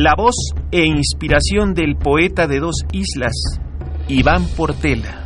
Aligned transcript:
La 0.00 0.14
voz 0.16 0.36
e 0.70 0.86
inspiración 0.86 1.74
del 1.74 1.96
poeta 1.96 2.46
de 2.46 2.60
dos 2.60 2.84
islas, 2.92 3.34
Iván 4.06 4.46
Portela. 4.56 5.24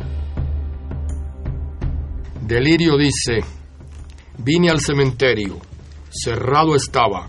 Delirio 2.41 2.97
dice, 2.97 3.41
vine 4.39 4.71
al 4.71 4.79
cementerio, 4.79 5.59
cerrado 6.09 6.75
estaba, 6.75 7.27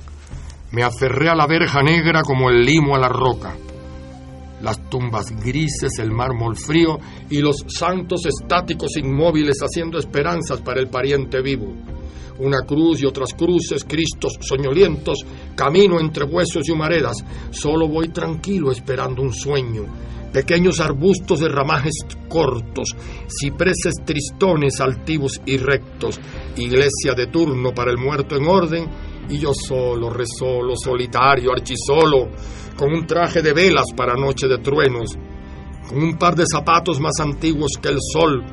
me 0.73 0.85
aferré 0.85 1.29
a 1.29 1.35
la 1.35 1.47
verja 1.47 1.83
negra 1.83 2.23
como 2.23 2.49
el 2.49 2.65
limo 2.65 2.97
a 2.97 2.99
la 2.99 3.11
roca. 3.11 3.55
Las 4.63 4.89
tumbas 4.89 5.27
grises, 5.45 5.99
el 5.99 6.13
mármol 6.13 6.57
frío 6.57 6.99
y 7.29 7.41
los 7.41 7.57
santos 7.69 8.23
estáticos 8.25 8.97
inmóviles 8.97 9.59
haciendo 9.59 9.99
esperanzas 9.99 10.63
para 10.63 10.81
el 10.81 10.89
pariente 10.89 11.43
vivo 11.43 11.75
una 12.39 12.63
cruz 12.67 13.03
y 13.03 13.07
otras 13.07 13.35
cruces, 13.35 13.85
Cristos 13.85 14.35
soñolientos, 14.41 15.25
camino 15.55 16.01
entre 16.01 16.25
huesos 16.25 16.69
y 16.69 16.73
humaredas. 16.73 17.17
Solo 17.51 17.89
voy 17.89 18.09
tranquilo 18.09 18.71
esperando 18.73 19.23
un 19.23 19.33
sueño. 19.33 19.85
Pequeños 20.33 20.81
arbustos 20.81 21.41
de 21.41 21.49
ramajes 21.49 21.95
cortos, 22.29 22.89
cipreses 23.29 23.95
tristones 24.05 24.81
altivos 24.81 25.41
y 25.47 25.59
rectos, 25.59 26.19
iglesia 26.57 27.15
de 27.17 27.29
turno 27.29 27.73
para 27.73 27.93
el 27.93 27.99
muerto 27.99 28.35
en 28.35 28.49
orden, 28.49 28.91
y 29.29 29.39
yo 29.39 29.53
solo, 29.55 30.11
resolo, 30.11 30.75
solitario, 30.77 31.53
archisolo, 31.53 32.31
con 32.77 32.93
un 32.93 33.07
traje 33.07 33.43
de 33.43 33.53
velas 33.53 33.87
para 33.97 34.15
noche 34.15 34.49
de 34.49 34.59
truenos, 34.59 35.17
con 35.89 36.03
un 36.03 36.19
par 36.19 36.35
de 36.35 36.45
zapatos 36.51 36.99
más 36.99 37.21
antiguos 37.21 37.73
que 37.81 37.91
el 37.91 37.99
sol, 38.01 38.45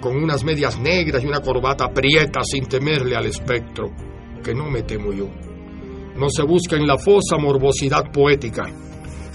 con 0.00 0.16
unas 0.16 0.44
medias 0.44 0.78
negras 0.78 1.22
y 1.22 1.26
una 1.26 1.40
corbata 1.40 1.88
prieta 1.88 2.40
sin 2.44 2.66
temerle 2.66 3.16
al 3.16 3.26
espectro, 3.26 3.90
que 4.42 4.54
no 4.54 4.70
me 4.70 4.82
temo 4.82 5.12
yo. 5.12 5.28
No 6.16 6.28
se 6.30 6.42
busca 6.42 6.76
en 6.76 6.86
la 6.86 6.98
fosa 6.98 7.36
morbosidad 7.38 8.10
poética, 8.12 8.64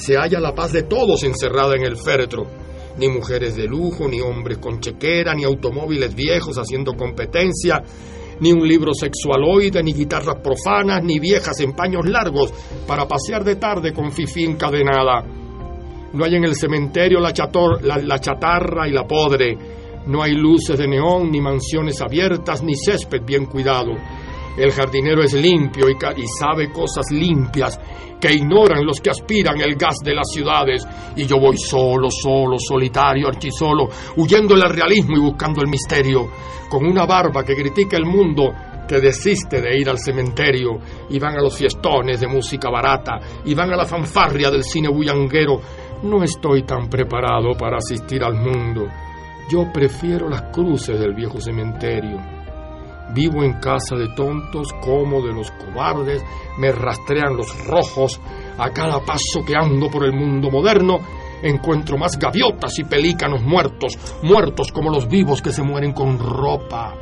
se 0.02 0.16
halla 0.16 0.40
la 0.40 0.56
paz 0.56 0.72
de 0.72 0.84
todos 0.84 1.24
encerrada 1.24 1.76
en 1.76 1.84
el 1.84 1.96
féretro, 1.96 2.48
ni 2.98 3.08
mujeres 3.08 3.56
de 3.56 3.68
lujo, 3.68 4.08
ni 4.08 4.20
hombres 4.20 4.58
con 4.58 4.80
chequera, 4.80 5.34
ni 5.36 5.44
automóviles 5.44 6.16
viejos 6.16 6.58
haciendo 6.58 6.94
competencia, 6.94 7.84
ni 8.40 8.52
un 8.52 8.68
libro 8.68 8.94
sexualoide, 8.94 9.84
ni 9.84 9.94
guitarras 9.94 10.38
profanas, 10.44 11.04
ni 11.04 11.20
viejas 11.20 11.60
en 11.60 11.74
paños 11.74 12.10
largos 12.10 12.52
para 12.88 13.08
pasear 13.08 13.44
de 13.44 13.58
tarde 13.58 13.94
con 13.94 14.12
fifí 14.12 14.44
encadenada. 14.44 15.24
No 16.14 16.26
hay 16.26 16.36
en 16.36 16.46
el 16.46 16.56
cementerio 16.56 17.20
la, 17.20 17.32
la 18.00 18.20
chatarra 18.20 18.88
y 18.88 18.92
la 18.92 19.06
podre, 19.06 19.56
no 20.08 20.24
hay 20.24 20.34
luces 20.34 20.78
de 20.78 20.88
neón, 20.88 21.32
ni 21.32 21.42
mansiones 21.42 22.02
abiertas, 22.02 22.64
ni 22.64 22.76
césped 22.76 23.22
bien 23.24 23.46
cuidado. 23.46 23.92
El 24.58 24.72
jardinero 24.72 25.24
es 25.24 25.34
limpio 25.34 25.90
y, 25.90 25.96
sabe 26.40 26.72
cosas 26.72 27.10
limpias 27.12 27.80
que 28.20 28.34
ignoran 28.34 28.86
los 28.86 29.00
que 29.00 29.10
aspiran 29.10 29.62
el 29.62 29.76
gas 29.76 29.96
de 30.04 30.14
las 30.14 30.30
ciudades. 30.30 30.86
Y 31.16 31.26
yo 31.26 31.40
voy 31.40 31.58
solo, 31.58 32.10
solo, 32.10 32.58
solitario, 32.60 33.28
archisolo, 33.28 33.88
huyendo 34.18 34.56
del 34.56 34.70
realismo 34.70 35.16
y 35.16 35.22
buscando 35.22 35.62
el 35.62 35.70
misterio, 35.70 36.30
con 36.70 36.86
una 36.86 37.06
barba 37.06 37.44
que 37.44 37.56
critica 37.56 37.96
el 37.96 38.06
mundo 38.06 38.52
que 38.88 39.00
desiste 39.00 39.62
de 39.62 39.80
ir 39.80 39.90
al 39.90 40.00
cementerio 40.00 40.80
y 41.10 41.18
van 41.18 41.38
a 41.38 41.42
los 41.42 41.56
fiestones 41.56 42.20
de 42.20 42.28
música 42.28 42.70
barata 42.70 43.20
y 43.46 43.54
van 43.54 43.72
a 43.72 43.78
la 43.78 43.86
fanfarria 43.86 44.52
del 44.52 44.64
cine 44.64 44.90
bullanguero. 44.90 45.62
No 46.04 46.24
estoy 46.24 46.64
tan 46.64 46.90
preparado 46.90 47.54
para 47.58 47.78
asistir 47.78 48.22
al 48.22 48.34
mundo. 48.34 48.88
Yo 49.50 49.72
prefiero 49.72 50.30
las 50.30 50.44
cruces 50.54 51.00
del 51.00 51.14
viejo 51.14 51.40
cementerio. 51.40 52.20
Vivo 53.14 53.44
en 53.44 53.54
casa 53.54 53.96
de 53.96 54.08
tontos 54.16 54.70
como 54.82 55.22
de 55.22 55.34
los 55.34 55.52
cobardes, 55.52 56.24
me 56.58 56.72
rastrean 56.72 57.36
los 57.36 57.66
rojos, 57.66 58.22
a 58.58 58.70
cada 58.70 59.00
paso 59.00 59.44
que 59.46 59.56
ando 59.56 59.90
por 59.90 60.06
el 60.06 60.14
mundo 60.14 60.50
moderno 60.50 61.00
encuentro 61.44 61.98
más 61.98 62.18
gaviotas 62.18 62.78
y 62.80 62.84
pelícanos 62.84 63.42
muertos, 63.42 63.98
muertos 64.22 64.72
como 64.72 64.92
los 64.92 65.08
vivos 65.08 65.42
que 65.42 65.52
se 65.52 65.64
mueren 65.64 65.94
con 65.94 66.20
ropa. 66.20 66.96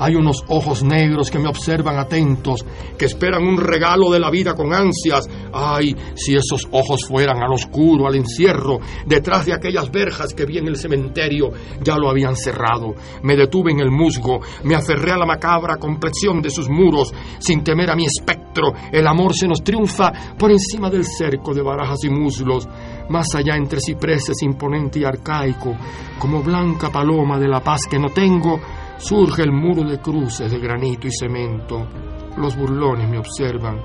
Hay 0.00 0.14
unos 0.14 0.42
ojos 0.48 0.82
negros 0.82 1.30
que 1.30 1.38
me 1.38 1.48
observan 1.48 1.98
atentos, 1.98 2.64
que 2.96 3.04
esperan 3.04 3.46
un 3.46 3.58
regalo 3.58 4.10
de 4.10 4.18
la 4.18 4.30
vida 4.30 4.54
con 4.54 4.72
ansias. 4.72 5.28
Ay, 5.52 5.94
si 6.14 6.34
esos 6.34 6.66
ojos 6.70 7.04
fueran 7.06 7.42
al 7.42 7.52
oscuro, 7.52 8.06
al 8.06 8.14
encierro, 8.14 8.78
detrás 9.04 9.44
de 9.44 9.52
aquellas 9.52 9.90
verjas 9.90 10.32
que 10.32 10.46
vi 10.46 10.56
en 10.56 10.68
el 10.68 10.76
cementerio, 10.76 11.50
ya 11.82 11.98
lo 11.98 12.08
habían 12.08 12.34
cerrado. 12.34 12.94
Me 13.22 13.36
detuve 13.36 13.72
en 13.72 13.80
el 13.80 13.90
musgo, 13.90 14.40
me 14.64 14.74
aferré 14.74 15.12
a 15.12 15.18
la 15.18 15.26
macabra 15.26 15.76
complexión 15.76 16.40
de 16.40 16.48
sus 16.48 16.70
muros, 16.70 17.12
sin 17.38 17.62
temer 17.62 17.90
a 17.90 17.96
mi 17.96 18.06
espectro. 18.06 18.72
El 18.90 19.06
amor 19.06 19.34
se 19.34 19.46
nos 19.46 19.62
triunfa 19.62 20.34
por 20.38 20.50
encima 20.50 20.88
del 20.88 21.04
cerco 21.04 21.52
de 21.52 21.60
barajas 21.60 22.02
y 22.04 22.08
muslos, 22.08 22.66
más 23.10 23.34
allá 23.34 23.54
entre 23.54 23.80
cipreses 23.80 24.42
imponente 24.42 25.00
y 25.00 25.04
arcaico, 25.04 25.76
como 26.18 26.42
blanca 26.42 26.90
paloma 26.90 27.38
de 27.38 27.48
la 27.48 27.60
paz 27.60 27.82
que 27.88 27.98
no 27.98 28.08
tengo 28.08 28.58
Surge 29.00 29.44
el 29.44 29.50
muro 29.50 29.82
de 29.82 29.98
cruces 29.98 30.52
de 30.52 30.58
granito 30.58 31.06
y 31.06 31.10
cemento. 31.10 31.88
Los 32.36 32.54
burlones 32.54 33.08
me 33.08 33.16
observan, 33.16 33.80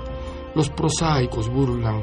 los 0.54 0.68
prosaicos 0.68 1.48
burlan, 1.48 2.02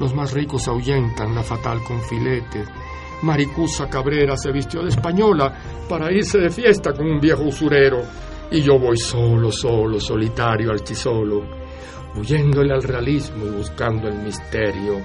los 0.00 0.12
más 0.12 0.32
ricos 0.32 0.66
ahuyentan 0.66 1.36
la 1.36 1.44
fatal 1.44 1.78
con 1.84 2.02
filetes. 2.02 2.68
Maricusa 3.22 3.88
Cabrera 3.88 4.36
se 4.36 4.50
vistió 4.50 4.82
de 4.82 4.88
española 4.88 5.56
para 5.88 6.12
irse 6.12 6.38
de 6.38 6.50
fiesta 6.50 6.92
con 6.92 7.06
un 7.06 7.20
viejo 7.20 7.44
usurero. 7.44 8.02
Y 8.50 8.60
yo 8.60 8.76
voy 8.76 8.96
solo, 8.96 9.52
solo, 9.52 10.00
solitario, 10.00 10.72
alchisolo, 10.72 11.44
huyéndole 12.16 12.74
al 12.74 12.82
realismo 12.82 13.46
y 13.46 13.50
buscando 13.50 14.08
el 14.08 14.18
misterio. 14.18 15.00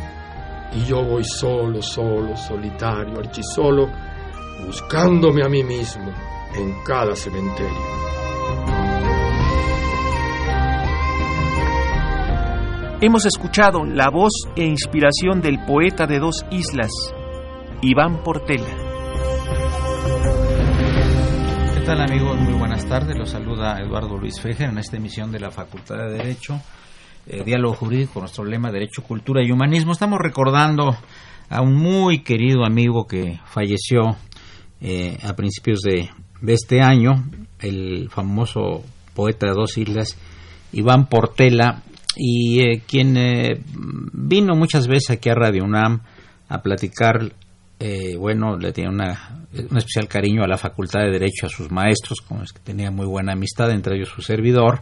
Y 0.73 0.85
yo 0.85 1.03
voy 1.03 1.23
solo, 1.23 1.83
solo, 1.83 2.35
solitario, 2.35 3.19
archisolo, 3.19 3.87
buscándome 4.65 5.45
a 5.45 5.49
mí 5.49 5.63
mismo 5.63 6.32
en 6.55 6.73
cada 6.83 7.15
cementerio. 7.15 8.03
Hemos 13.01 13.25
escuchado 13.25 13.83
la 13.83 14.09
voz 14.09 14.31
e 14.55 14.63
inspiración 14.63 15.41
del 15.41 15.59
poeta 15.65 16.07
de 16.07 16.19
dos 16.19 16.45
islas, 16.51 16.89
Iván 17.81 18.23
Portela. 18.23 18.69
¿Qué 21.73 21.81
tal 21.85 21.99
amigos? 21.99 22.39
Muy 22.39 22.53
buenas 22.53 22.85
tardes. 22.87 23.17
Los 23.17 23.31
saluda 23.31 23.77
Eduardo 23.79 24.17
Luis 24.17 24.39
Fejer 24.39 24.69
en 24.69 24.77
esta 24.77 24.95
emisión 24.95 25.33
de 25.33 25.41
la 25.41 25.51
Facultad 25.51 25.97
de 25.97 26.13
Derecho, 26.13 26.61
eh, 27.27 27.43
Diálogo 27.43 27.75
Jurídico, 27.75 28.21
nuestro 28.21 28.45
lema 28.45 28.71
Derecho, 28.71 29.03
Cultura 29.03 29.43
y 29.43 29.51
Humanismo. 29.51 29.91
Estamos 29.91 30.19
recordando 30.19 30.95
a 31.49 31.61
un 31.61 31.75
muy 31.75 32.23
querido 32.23 32.63
amigo 32.63 33.05
que 33.05 33.37
falleció 33.43 34.15
eh, 34.79 35.17
a 35.23 35.33
principios 35.33 35.81
de 35.81 36.09
de 36.43 36.53
este 36.53 36.81
año, 36.81 37.25
el 37.59 38.09
famoso 38.09 38.83
poeta 39.15 39.47
de 39.47 39.53
dos 39.53 39.77
islas, 39.77 40.17
Iván 40.73 41.07
Portela, 41.07 41.81
y 42.15 42.59
eh, 42.59 42.83
quien 42.85 43.17
eh, 43.17 43.61
vino 44.13 44.53
muchas 44.55 44.87
veces 44.87 45.11
aquí 45.11 45.29
a 45.29 45.35
Radio 45.35 45.63
UNAM 45.63 46.01
a 46.49 46.61
platicar, 46.61 47.33
eh, 47.79 48.15
bueno, 48.17 48.57
le 48.57 48.73
tenía 48.73 48.91
una, 48.91 49.45
un 49.53 49.77
especial 49.77 50.07
cariño 50.07 50.43
a 50.43 50.47
la 50.47 50.57
Facultad 50.57 50.99
de 50.99 51.11
Derecho, 51.11 51.47
a 51.47 51.49
sus 51.49 51.71
maestros, 51.71 52.21
con 52.21 52.41
los 52.41 52.51
que 52.51 52.59
tenía 52.59 52.91
muy 52.91 53.07
buena 53.07 53.33
amistad, 53.33 53.71
entre 53.71 53.95
ellos 53.95 54.09
su 54.09 54.21
servidor, 54.21 54.81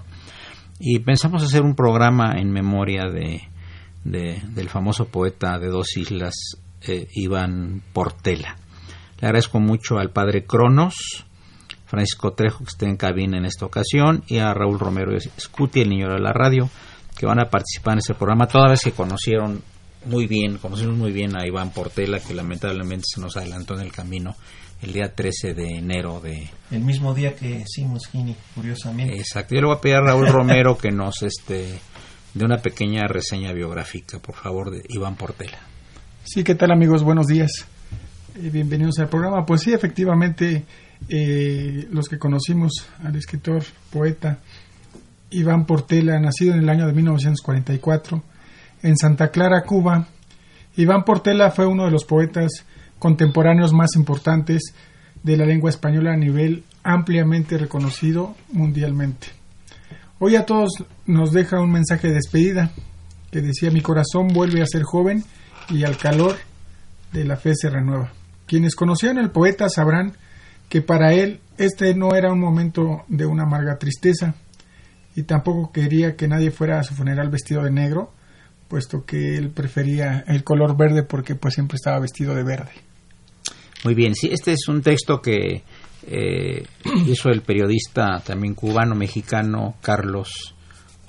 y 0.79 0.99
pensamos 0.99 1.43
hacer 1.43 1.61
un 1.61 1.75
programa 1.75 2.33
en 2.37 2.51
memoria 2.51 3.03
de, 3.05 3.41
del 4.03 4.69
famoso 4.69 5.05
poeta 5.05 5.59
de 5.59 5.67
dos 5.67 5.95
islas, 5.95 6.33
eh, 6.87 7.07
Iván 7.13 7.83
Portela. 7.93 8.57
Le 9.19 9.27
agradezco 9.27 9.59
mucho 9.59 9.99
al 9.99 10.09
padre 10.09 10.45
Cronos, 10.45 11.27
Francisco 11.91 12.31
Trejo, 12.31 12.59
que 12.59 12.69
está 12.69 12.85
en 12.87 12.95
cabina 12.95 13.37
en 13.37 13.43
esta 13.43 13.65
ocasión, 13.65 14.23
y 14.27 14.37
a 14.37 14.53
Raúl 14.53 14.79
Romero 14.79 15.11
Scuti, 15.37 15.81
el 15.81 15.89
niño 15.89 16.07
de 16.07 16.21
la 16.21 16.31
radio, 16.31 16.69
que 17.17 17.25
van 17.25 17.41
a 17.41 17.49
participar 17.49 17.95
en 17.95 17.99
este 17.99 18.13
programa, 18.13 18.47
todas 18.47 18.71
vez 18.71 18.81
que 18.81 18.93
conocieron 18.93 19.61
muy 20.05 20.25
bien, 20.25 20.57
conocimos 20.57 20.97
muy 20.97 21.11
bien 21.11 21.35
a 21.35 21.45
Iván 21.45 21.71
Portela, 21.71 22.21
que 22.21 22.33
lamentablemente 22.33 23.03
se 23.13 23.19
nos 23.19 23.35
adelantó 23.35 23.75
en 23.75 23.81
el 23.81 23.91
camino 23.91 24.37
el 24.81 24.93
día 24.93 25.13
13 25.13 25.53
de 25.53 25.77
enero 25.79 26.21
de... 26.21 26.49
El 26.71 26.79
mismo 26.79 27.13
día 27.13 27.35
que 27.35 27.65
Simons 27.67 28.07
Gini, 28.07 28.37
curiosamente. 28.55 29.17
Exacto. 29.17 29.53
Yo 29.53 29.61
le 29.61 29.67
voy 29.67 29.75
a 29.75 29.81
pedir 29.81 29.97
a 29.97 30.01
Raúl 30.01 30.27
Romero 30.27 30.77
que 30.77 30.91
nos 30.91 31.21
este 31.23 31.77
de 32.33 32.45
una 32.45 32.57
pequeña 32.59 33.05
reseña 33.05 33.51
biográfica, 33.51 34.19
por 34.19 34.35
favor, 34.35 34.71
de 34.71 34.81
Iván 34.87 35.17
Portela. 35.17 35.59
Sí, 36.23 36.45
¿qué 36.45 36.55
tal 36.55 36.71
amigos? 36.71 37.03
Buenos 37.03 37.27
días. 37.27 37.51
Eh, 38.35 38.49
bienvenidos 38.49 38.97
al 38.99 39.09
programa. 39.09 39.45
Pues 39.45 39.61
sí, 39.61 39.73
efectivamente, 39.73 40.63
eh, 41.09 41.87
los 41.91 42.07
que 42.07 42.19
conocimos 42.19 42.87
al 43.03 43.15
escritor, 43.15 43.63
poeta 43.91 44.39
Iván 45.31 45.65
Portela, 45.65 46.19
nacido 46.19 46.53
en 46.53 46.59
el 46.59 46.69
año 46.69 46.87
de 46.87 46.93
1944 46.93 48.23
en 48.83 48.97
Santa 48.97 49.29
Clara, 49.29 49.63
Cuba, 49.63 50.07
Iván 50.75 51.03
Portela 51.03 51.51
fue 51.51 51.65
uno 51.65 51.85
de 51.85 51.91
los 51.91 52.05
poetas 52.05 52.65
contemporáneos 52.99 53.73
más 53.73 53.95
importantes 53.95 54.73
de 55.23 55.37
la 55.37 55.45
lengua 55.45 55.69
española 55.69 56.13
a 56.13 56.17
nivel 56.17 56.63
ampliamente 56.83 57.57
reconocido 57.57 58.35
mundialmente. 58.51 59.27
Hoy 60.19 60.35
a 60.35 60.45
todos 60.45 60.71
nos 61.05 61.31
deja 61.31 61.59
un 61.59 61.71
mensaje 61.71 62.07
de 62.07 62.15
despedida 62.15 62.71
que 63.31 63.41
decía 63.41 63.71
mi 63.71 63.81
corazón 63.81 64.27
vuelve 64.29 64.61
a 64.61 64.65
ser 64.65 64.83
joven 64.83 65.23
y 65.69 65.83
al 65.83 65.97
calor 65.97 66.35
de 67.11 67.25
la 67.25 67.37
fe 67.37 67.55
se 67.55 67.69
renueva. 67.69 68.11
Quienes 68.45 68.75
conocían 68.75 69.17
al 69.17 69.31
poeta 69.31 69.69
sabrán 69.69 70.13
que 70.71 70.81
para 70.81 71.13
él 71.13 71.41
este 71.57 71.93
no 71.95 72.15
era 72.15 72.31
un 72.31 72.39
momento 72.39 73.03
de 73.09 73.25
una 73.25 73.43
amarga 73.43 73.77
tristeza 73.77 74.35
y 75.17 75.23
tampoco 75.23 75.73
quería 75.73 76.15
que 76.15 76.29
nadie 76.29 76.49
fuera 76.49 76.79
a 76.79 76.83
su 76.83 76.93
funeral 76.93 77.29
vestido 77.29 77.63
de 77.63 77.71
negro, 77.71 78.13
puesto 78.69 79.05
que 79.05 79.35
él 79.35 79.49
prefería 79.49 80.23
el 80.27 80.45
color 80.45 80.77
verde 80.77 81.03
porque 81.03 81.35
pues 81.35 81.55
siempre 81.55 81.75
estaba 81.75 81.99
vestido 81.99 82.33
de 82.35 82.43
verde. 82.45 82.71
Muy 83.83 83.95
bien, 83.95 84.15
sí, 84.15 84.29
este 84.31 84.53
es 84.53 84.69
un 84.69 84.81
texto 84.81 85.21
que 85.21 85.63
eh, 86.07 86.63
hizo 87.05 87.27
el 87.27 87.41
periodista 87.41 88.21
también 88.25 88.53
cubano-mexicano 88.55 89.75
Carlos 89.81 90.55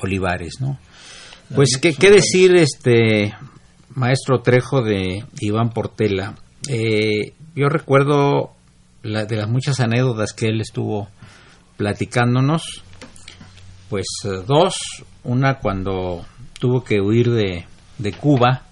Olivares, 0.00 0.55
¿no? 0.61 0.76
Pues, 1.55 1.79
¿qué, 1.81 1.93
¿qué, 1.94 2.11
decir, 2.11 2.56
este 2.56 3.32
maestro 3.94 4.41
Trejo 4.41 4.82
de 4.82 5.25
Iván 5.38 5.70
Portela? 5.70 6.35
Eh, 6.69 7.35
yo 7.55 7.69
recuerdo 7.69 8.56
la, 9.02 9.25
de 9.25 9.37
las 9.37 9.49
muchas 9.49 9.81
anécdotas 9.81 10.32
que 10.32 10.46
él 10.46 10.60
estuvo 10.60 11.08
platicándonos, 11.76 12.82
pues 13.88 14.06
eh, 14.25 14.43
dos, 14.46 14.75
una 15.25 15.58
cuando 15.58 16.25
tuvo 16.58 16.84
que 16.84 17.00
huir 17.00 17.31
de, 17.31 17.66
de 17.99 18.12
Cuba, 18.12 18.62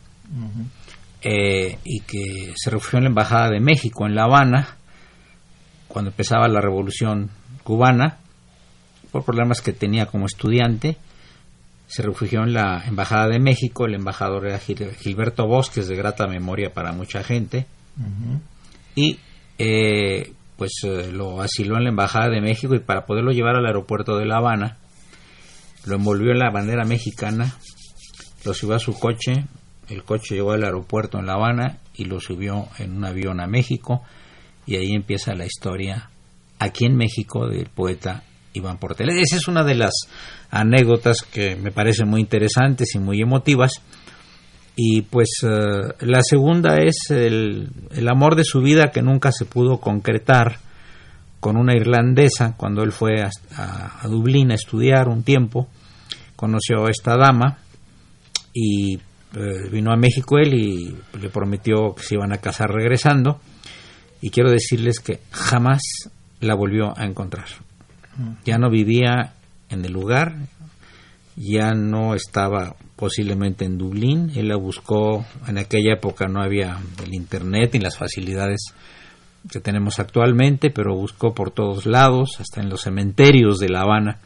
eh, 1.23 1.79
y 1.85 2.01
que 2.01 2.55
se 2.57 2.71
refugió 2.71 2.99
en 2.99 3.05
la 3.05 3.11
Embajada 3.11 3.49
de 3.51 3.61
México 3.61 4.07
en 4.07 4.15
La 4.15 4.25
Habana 4.25 4.77
cuando 5.91 6.11
empezaba 6.11 6.49
la 6.49 6.61
Revolución 6.61 7.31
Cubana, 7.65 8.19
por 9.11 9.25
problemas 9.25 9.61
que 9.61 9.73
tenía 9.73 10.07
como 10.07 10.27
estudiante. 10.27 10.97
Se 11.89 12.03
refugió 12.03 12.45
en 12.45 12.53
la 12.53 12.85
Embajada 12.87 13.27
de 13.27 13.41
México, 13.41 13.87
el 13.87 13.95
embajador 13.95 14.47
era 14.47 14.61
Gilberto 14.61 15.47
Bosques, 15.49 15.89
de 15.89 15.97
grata 15.97 16.29
memoria 16.29 16.73
para 16.73 16.93
mucha 16.93 17.25
gente, 17.25 17.67
y 18.95 19.19
eh, 19.63 20.33
pues 20.57 20.73
eh, 20.85 21.13
lo 21.13 21.43
asiló 21.43 21.77
en 21.77 21.85
la 21.85 21.91
Embajada 21.91 22.31
de 22.31 22.41
México 22.41 22.75
y 22.75 22.79
para 22.79 23.05
poderlo 23.05 23.31
llevar 23.31 23.57
al 23.57 23.67
aeropuerto 23.67 24.17
de 24.17 24.25
La 24.25 24.39
Habana, 24.39 24.79
lo 25.85 25.97
envolvió 25.97 26.33
en 26.33 26.39
la 26.39 26.51
bandera 26.51 26.87
mexicana, 26.87 27.59
lo 28.47 28.55
subió 28.55 28.77
a 28.77 28.79
su 28.79 28.99
coche, 28.99 29.45
el 29.91 30.03
coche 30.03 30.37
llegó 30.37 30.53
al 30.53 30.65
aeropuerto 30.65 31.19
en 31.19 31.27
La 31.27 31.35
Habana 31.35 31.79
y 31.95 32.07
lo 32.07 32.21
subió 32.21 32.69
en 32.79 32.97
un 32.97 33.05
avión 33.05 33.39
a 33.39 33.47
México 33.47 34.03
y 34.65 34.77
ahí 34.77 34.95
empieza 34.95 35.35
la 35.35 35.45
historia 35.45 36.09
aquí 36.59 36.87
en 36.87 36.97
México 36.97 37.47
del 37.47 37.67
poeta 37.67 38.23
Iván 38.55 38.79
Portela. 38.79 39.13
Esa 39.13 39.37
es 39.37 39.47
una 39.47 39.63
de 39.63 39.75
las 39.75 39.93
anécdotas 40.51 41.21
que 41.23 41.55
me 41.57 41.71
parecen 41.71 42.09
muy 42.09 42.23
interesantes 42.23 42.95
y 42.95 42.99
muy 42.99 43.21
emotivas. 43.21 43.83
Y 44.83 45.03
pues 45.03 45.29
eh, 45.43 45.93
la 46.01 46.23
segunda 46.23 46.79
es 46.79 47.11
el, 47.11 47.69
el, 47.91 48.09
amor 48.09 48.35
de 48.35 48.45
su 48.45 48.63
vida 48.63 48.91
que 48.91 49.03
nunca 49.03 49.31
se 49.31 49.45
pudo 49.45 49.77
concretar 49.79 50.57
con 51.39 51.59
una 51.59 51.75
irlandesa 51.77 52.55
cuando 52.57 52.83
él 52.83 52.91
fue 52.91 53.21
a, 53.21 53.29
a, 53.57 54.01
a 54.03 54.09
Dublín 54.09 54.53
a 54.53 54.55
estudiar 54.55 55.09
un 55.09 55.23
tiempo. 55.23 55.69
Conoció 56.35 56.87
a 56.87 56.91
esta 56.91 57.19
dama 57.19 57.59
y 58.55 58.95
eh, 58.97 59.69
vino 59.71 59.93
a 59.93 59.97
México 59.97 60.39
él 60.39 60.55
y 60.55 60.97
le 61.21 61.29
prometió 61.29 61.95
que 61.95 62.03
se 62.03 62.15
iban 62.15 62.33
a 62.33 62.39
casar 62.39 62.71
regresando 62.71 63.39
y 64.23 64.31
quiero 64.31 64.51
decirles 64.51 64.99
que 64.99 65.21
jamás 65.31 65.83
la 66.41 66.55
volvió 66.55 66.99
a 66.99 67.05
encontrar. 67.05 67.49
Ya 68.47 68.57
no 68.57 68.71
vivía 68.71 69.35
en 69.69 69.85
el 69.85 69.93
lugar, 69.93 70.37
ya 71.37 71.73
no 71.73 72.15
estaba 72.15 72.77
posiblemente 73.01 73.65
en 73.65 73.79
Dublín, 73.79 74.31
él 74.37 74.49
la 74.49 74.57
buscó, 74.57 75.25
en 75.49 75.59
aquella 75.59 75.95
época 75.95 76.29
no 76.29 76.43
había 76.43 76.79
el 77.03 77.15
internet 77.15 77.71
ni 77.73 77.81
las 77.81 77.97
facilidades 77.97 78.75
que 79.51 79.59
tenemos 79.59 79.99
actualmente, 79.99 80.71
pero 80.71 80.95
buscó 80.95 81.35
por 81.35 81.51
todos 81.51 81.87
lados, 81.87 82.39
hasta 82.39 82.61
en 82.61 82.69
los 82.69 82.83
cementerios 82.83 83.59
de 83.59 83.71
La 83.71 83.81
Habana, 83.81 84.19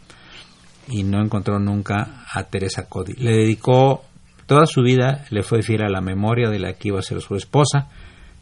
y 0.88 1.04
no 1.04 1.22
encontró 1.22 1.58
nunca 1.58 2.24
a 2.30 2.42
Teresa 2.44 2.88
Cody. 2.88 3.14
Le 3.14 3.30
dedicó 3.30 4.02
Toda 4.46 4.66
su 4.66 4.82
vida 4.82 5.24
le 5.30 5.42
fue 5.42 5.62
fiel 5.62 5.82
a 5.82 5.88
la 5.88 6.02
memoria 6.02 6.50
de 6.50 6.58
la 6.58 6.74
que 6.74 6.88
iba 6.88 6.98
a 6.98 7.02
ser 7.02 7.20
su 7.22 7.34
esposa, 7.34 7.88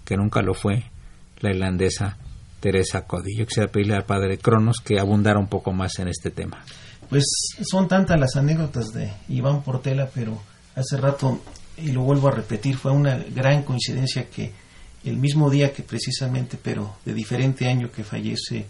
que 0.04 0.16
nunca 0.16 0.42
lo 0.42 0.52
fue, 0.52 0.84
la 1.40 1.50
irlandesa 1.50 2.16
Teresa 2.58 3.06
Cody. 3.06 3.36
Yo 3.36 3.46
quisiera 3.46 3.70
pedirle 3.70 3.94
al 3.94 4.04
padre 4.04 4.38
Cronos 4.38 4.80
que 4.80 4.98
abundara 4.98 5.38
un 5.38 5.48
poco 5.48 5.72
más 5.72 5.98
en 6.00 6.08
este 6.08 6.30
tema. 6.30 6.64
Pues 7.12 7.26
son 7.70 7.88
tantas 7.88 8.18
las 8.18 8.36
anécdotas 8.36 8.86
de 8.94 9.12
Iván 9.28 9.62
Portela, 9.62 10.08
pero 10.14 10.40
hace 10.74 10.96
rato, 10.96 11.42
y 11.76 11.92
lo 11.92 12.00
vuelvo 12.04 12.28
a 12.28 12.30
repetir, 12.30 12.74
fue 12.78 12.90
una 12.90 13.18
gran 13.18 13.64
coincidencia 13.64 14.30
que 14.30 14.50
el 15.04 15.18
mismo 15.18 15.50
día 15.50 15.74
que 15.74 15.82
precisamente, 15.82 16.56
pero 16.56 16.96
de 17.04 17.12
diferente 17.12 17.68
año 17.68 17.92
que 17.92 18.02
fallece 18.02 18.64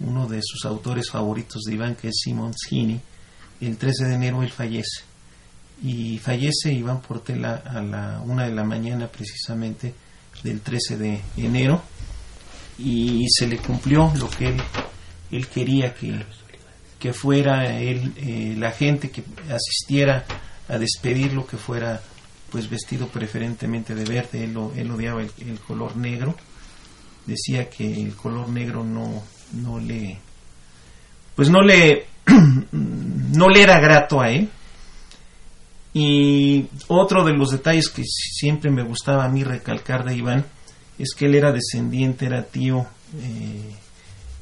uno 0.00 0.26
de 0.28 0.42
sus 0.42 0.66
autores 0.66 1.08
favoritos 1.08 1.62
de 1.62 1.76
Iván, 1.76 1.94
que 1.94 2.08
es 2.08 2.20
Simon 2.22 2.52
Heaney, 2.70 3.00
el 3.62 3.78
13 3.78 4.04
de 4.04 4.14
enero 4.16 4.42
él 4.42 4.50
fallece. 4.50 5.04
Y 5.82 6.18
fallece 6.18 6.70
Iván 6.70 7.00
Portela 7.00 7.62
a 7.64 7.80
la 7.80 8.20
una 8.22 8.44
de 8.44 8.54
la 8.54 8.64
mañana 8.64 9.06
precisamente 9.06 9.94
del 10.42 10.60
13 10.60 10.98
de 10.98 11.22
enero 11.38 11.80
y 12.78 13.24
se 13.30 13.46
le 13.46 13.56
cumplió 13.56 14.12
lo 14.18 14.28
que 14.28 14.48
él, 14.48 14.60
él 15.30 15.48
quería 15.48 15.94
que, 15.94 16.22
que 16.98 17.12
fuera 17.12 17.78
él, 17.80 18.12
eh, 18.16 18.54
la 18.56 18.72
gente 18.72 19.10
que 19.10 19.22
asistiera 19.50 20.24
a 20.68 20.78
despedirlo 20.78 21.46
que 21.46 21.56
fuera 21.56 22.02
pues 22.50 22.68
vestido 22.68 23.08
preferentemente 23.08 23.94
de 23.94 24.04
verde. 24.04 24.44
Él, 24.44 24.56
él 24.76 24.90
odiaba 24.90 25.22
el, 25.22 25.30
el, 25.38 25.60
color 25.60 25.96
negro. 25.96 26.34
Decía 27.26 27.68
que 27.68 28.02
el 28.02 28.14
color 28.14 28.48
negro 28.48 28.84
no 28.84 29.22
no 29.52 29.78
le 29.78 30.18
pues 31.34 31.50
no 31.50 31.62
le 31.62 32.06
no 32.72 33.48
le 33.48 33.62
era 33.62 33.78
grato 33.80 34.20
a 34.20 34.30
él. 34.30 34.48
Y 35.94 36.66
otro 36.88 37.24
de 37.24 37.32
los 37.32 37.50
detalles 37.50 37.88
que 37.88 38.02
siempre 38.04 38.70
me 38.70 38.82
gustaba 38.82 39.24
a 39.24 39.28
mí 39.28 39.42
recalcar 39.42 40.04
de 40.04 40.16
Iván 40.16 40.44
es 40.98 41.14
que 41.16 41.26
él 41.26 41.34
era 41.34 41.52
descendiente, 41.52 42.26
era 42.26 42.42
tío, 42.44 42.86
eh, 43.20 43.74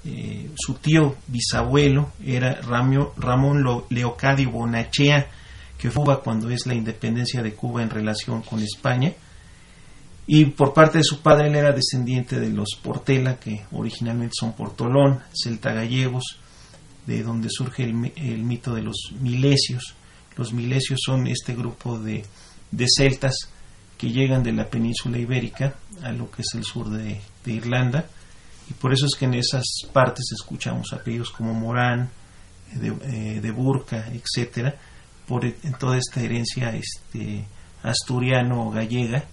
eh, 0.07 0.51
su 0.57 0.75
tío 0.75 1.17
bisabuelo 1.27 2.13
era 2.25 2.61
Ramón 2.63 3.65
Leocadio 3.91 4.51
Bonachea, 4.51 5.29
que 5.77 5.91
fue 5.91 6.05
cuando 6.23 6.49
es 6.51 6.67
la 6.67 6.75
independencia 6.75 7.43
de 7.43 7.55
Cuba 7.55 7.83
en 7.83 7.91
relación 7.91 8.43
con 8.43 8.63
España. 8.63 9.13
Y 10.29 10.47
por 10.47 10.73
parte 10.73 10.99
de 10.99 11.05
su 11.05 11.21
padre 11.21 11.49
él 11.49 11.57
era 11.57 11.73
descendiente 11.73 12.41
de 12.41 12.51
los 12.51 12.79
Portela, 12.83 13.39
que 13.39 13.65
originalmente 13.73 14.35
son 14.39 14.55
Portolón, 14.55 15.21
Celta 15.33 15.73
Gallegos, 15.73 16.39
de 17.07 17.23
donde 17.23 17.49
surge 17.51 17.85
el, 17.85 17.95
mito 17.95 18.75
de 18.75 18.83
los 18.83 19.13
milesios 19.21 19.95
los 20.37 20.53
milesios 20.53 21.01
son 21.05 21.27
este 21.27 21.55
grupo 21.55 21.99
de, 21.99 22.25
de 22.71 22.87
celtas 22.95 23.35
que 23.99 24.11
llegan 24.11 24.43
de 24.43 24.53
la 24.53 24.69
península 24.69 25.19
ibérica 25.19 25.75
a 26.03 26.13
lo 26.13 26.31
que 26.31 26.43
es 26.43 26.55
el 26.55 26.65
sur 26.65 26.91
de, 26.91 27.21
Irlanda 27.47 28.07
y 28.69 28.75
por 28.75 28.93
eso 28.93 29.07
es 29.07 29.15
que 29.19 29.27
en 29.27 29.35
esas 29.35 29.65
partes 29.93 30.27
escuchamos 30.33 30.93
apellidos 30.93 31.31
como 31.31 31.55
Morán, 31.55 32.11
de, 32.73 32.89
eh, 32.89 33.41
de 33.41 33.51
Burca, 33.53 34.09
etcétera, 34.09 34.75
por 35.27 35.45
en 35.45 35.73
toda 35.79 35.97
esta 35.97 36.21
herencia 36.21 36.71
este, 36.71 37.45
asturiano 37.83 38.71
gallega 38.71 39.25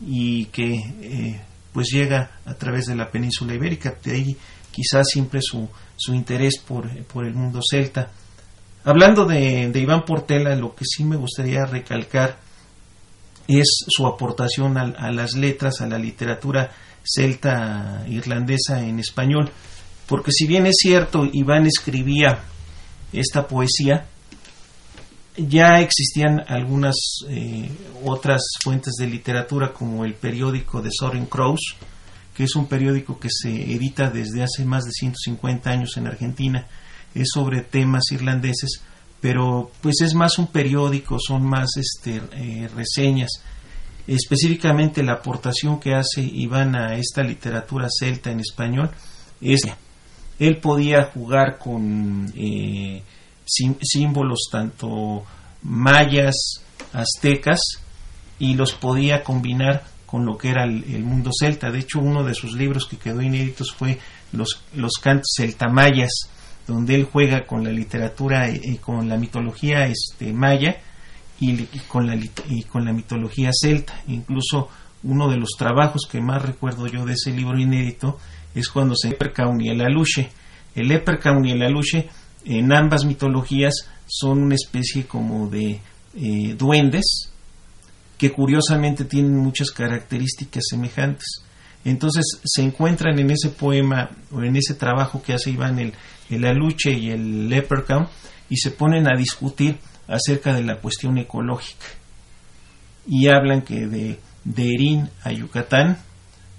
y 0.00 0.46
que 0.46 0.74
eh, 0.74 1.40
pues 1.72 1.88
llega 1.92 2.38
a 2.44 2.54
través 2.54 2.86
de 2.86 2.96
la 2.96 3.10
península 3.10 3.54
ibérica. 3.54 3.96
De 4.02 4.12
ahí 4.12 4.36
quizás 4.70 5.08
siempre 5.08 5.40
su, 5.42 5.68
su 5.96 6.14
interés 6.14 6.58
por, 6.58 6.88
por, 7.04 7.26
el 7.26 7.34
mundo 7.34 7.60
celta. 7.68 8.10
Hablando 8.84 9.24
de, 9.24 9.70
de, 9.70 9.80
Iván 9.80 10.04
Portela, 10.04 10.54
lo 10.56 10.74
que 10.74 10.84
sí 10.84 11.04
me 11.04 11.16
gustaría 11.16 11.64
recalcar 11.64 12.38
es 13.46 13.84
su 13.88 14.06
aportación 14.06 14.76
a 14.78 15.10
las 15.12 15.34
letras, 15.34 15.80
a 15.80 15.86
la 15.86 15.98
literatura 15.98 16.70
celta 17.04 18.04
irlandesa 18.08 18.82
en 18.82 18.98
español, 18.98 19.50
porque 20.06 20.30
si 20.32 20.46
bien 20.46 20.66
es 20.66 20.76
cierto, 20.78 21.24
Iván 21.32 21.66
escribía 21.66 22.40
esta 23.12 23.46
poesía, 23.46 24.06
ya 25.36 25.80
existían 25.80 26.42
algunas 26.46 26.96
eh, 27.28 27.70
otras 28.04 28.42
fuentes 28.62 28.94
de 28.98 29.06
literatura 29.06 29.72
como 29.72 30.04
el 30.04 30.14
periódico 30.14 30.82
de 30.82 30.90
Soren 30.92 31.26
Kraus, 31.26 31.76
que 32.34 32.44
es 32.44 32.54
un 32.54 32.66
periódico 32.66 33.18
que 33.18 33.28
se 33.30 33.50
edita 33.50 34.10
desde 34.10 34.42
hace 34.42 34.64
más 34.64 34.84
de 34.84 34.92
150 34.92 35.70
años 35.70 35.96
en 35.96 36.06
Argentina, 36.06 36.66
es 37.14 37.28
sobre 37.32 37.62
temas 37.62 38.04
irlandeses, 38.10 38.82
pero 39.20 39.70
pues 39.80 40.00
es 40.02 40.14
más 40.14 40.38
un 40.38 40.48
periódico, 40.48 41.18
son 41.18 41.44
más 41.44 41.70
este, 41.76 42.20
eh, 42.32 42.68
reseñas. 42.74 43.30
Específicamente 44.06 45.02
la 45.02 45.14
aportación 45.14 45.78
que 45.78 45.94
hace 45.94 46.22
Iván 46.22 46.74
a 46.74 46.96
esta 46.96 47.22
literatura 47.22 47.88
celta 47.88 48.30
en 48.30 48.40
español 48.40 48.90
es 49.40 49.62
él 50.38 50.56
podía 50.56 51.04
jugar 51.04 51.58
con 51.58 52.32
eh, 52.36 53.02
símbolos 53.44 54.48
tanto 54.50 55.24
mayas, 55.62 56.34
aztecas, 56.92 57.60
y 58.38 58.54
los 58.54 58.72
podía 58.72 59.22
combinar 59.22 59.84
con 60.04 60.26
lo 60.26 60.36
que 60.36 60.50
era 60.50 60.64
el, 60.64 61.04
mundo 61.04 61.30
celta. 61.32 61.70
De 61.70 61.78
hecho, 61.78 62.00
uno 62.00 62.24
de 62.24 62.34
sus 62.34 62.54
libros 62.54 62.86
que 62.86 62.96
quedó 62.96 63.22
inéditos 63.22 63.72
fue 63.72 63.98
Los, 64.32 64.62
los 64.74 64.94
cantos 65.00 65.32
celtamayas, 65.36 66.10
donde 66.66 66.94
él 66.96 67.04
juega 67.04 67.46
con 67.46 67.62
la 67.62 67.70
literatura 67.70 68.50
y, 68.50 68.78
con 68.78 69.08
la 69.08 69.16
mitología 69.16 69.86
este, 69.86 70.32
maya 70.32 70.80
y, 71.42 71.66
con 71.88 72.06
la, 72.06 72.14
y 72.14 72.62
con 72.64 72.84
la 72.84 72.92
mitología 72.92 73.50
celta. 73.52 74.00
Incluso 74.06 74.68
uno 75.02 75.28
de 75.28 75.36
los 75.36 75.50
trabajos 75.58 76.02
que 76.10 76.20
más 76.20 76.42
recuerdo 76.42 76.86
yo 76.86 77.04
de 77.04 77.14
ese 77.14 77.32
libro 77.32 77.58
inédito 77.58 78.18
es 78.54 78.68
cuando 78.68 78.94
se 78.94 79.10
Leprechaun 79.10 79.60
y 79.60 79.68
el 79.70 79.80
Aluche. 79.80 80.30
El 80.74 80.88
Leprechaun 80.88 81.44
y 81.44 81.50
el 81.50 81.62
Aluche 81.62 82.08
en 82.44 82.72
ambas 82.72 83.04
mitologías 83.04 83.74
son 84.06 84.42
una 84.42 84.54
especie 84.54 85.06
como 85.06 85.48
de 85.48 85.80
eh, 86.14 86.54
duendes 86.56 87.30
que 88.18 88.30
curiosamente 88.30 89.04
tienen 89.04 89.36
muchas 89.36 89.70
características 89.70 90.62
semejantes. 90.70 91.42
Entonces 91.84 92.24
se 92.44 92.62
encuentran 92.62 93.18
en 93.18 93.30
ese 93.30 93.48
poema 93.48 94.10
o 94.30 94.42
en 94.42 94.54
ese 94.54 94.74
trabajo 94.74 95.20
que 95.20 95.32
hace 95.32 95.50
Iván 95.50 95.80
el, 95.80 95.92
el 96.30 96.44
aluche 96.44 96.92
y 96.92 97.10
el 97.10 97.48
leprechaun 97.48 98.06
y 98.48 98.56
se 98.58 98.70
ponen 98.70 99.08
a 99.08 99.16
discutir 99.16 99.78
acerca 100.08 100.54
de 100.54 100.62
la 100.62 100.76
cuestión 100.76 101.18
ecológica. 101.18 101.86
Y 103.06 103.28
hablan 103.28 103.62
que 103.62 103.86
de, 103.86 104.18
de 104.44 104.74
Erín 104.74 105.10
a 105.22 105.32
Yucatán 105.32 105.98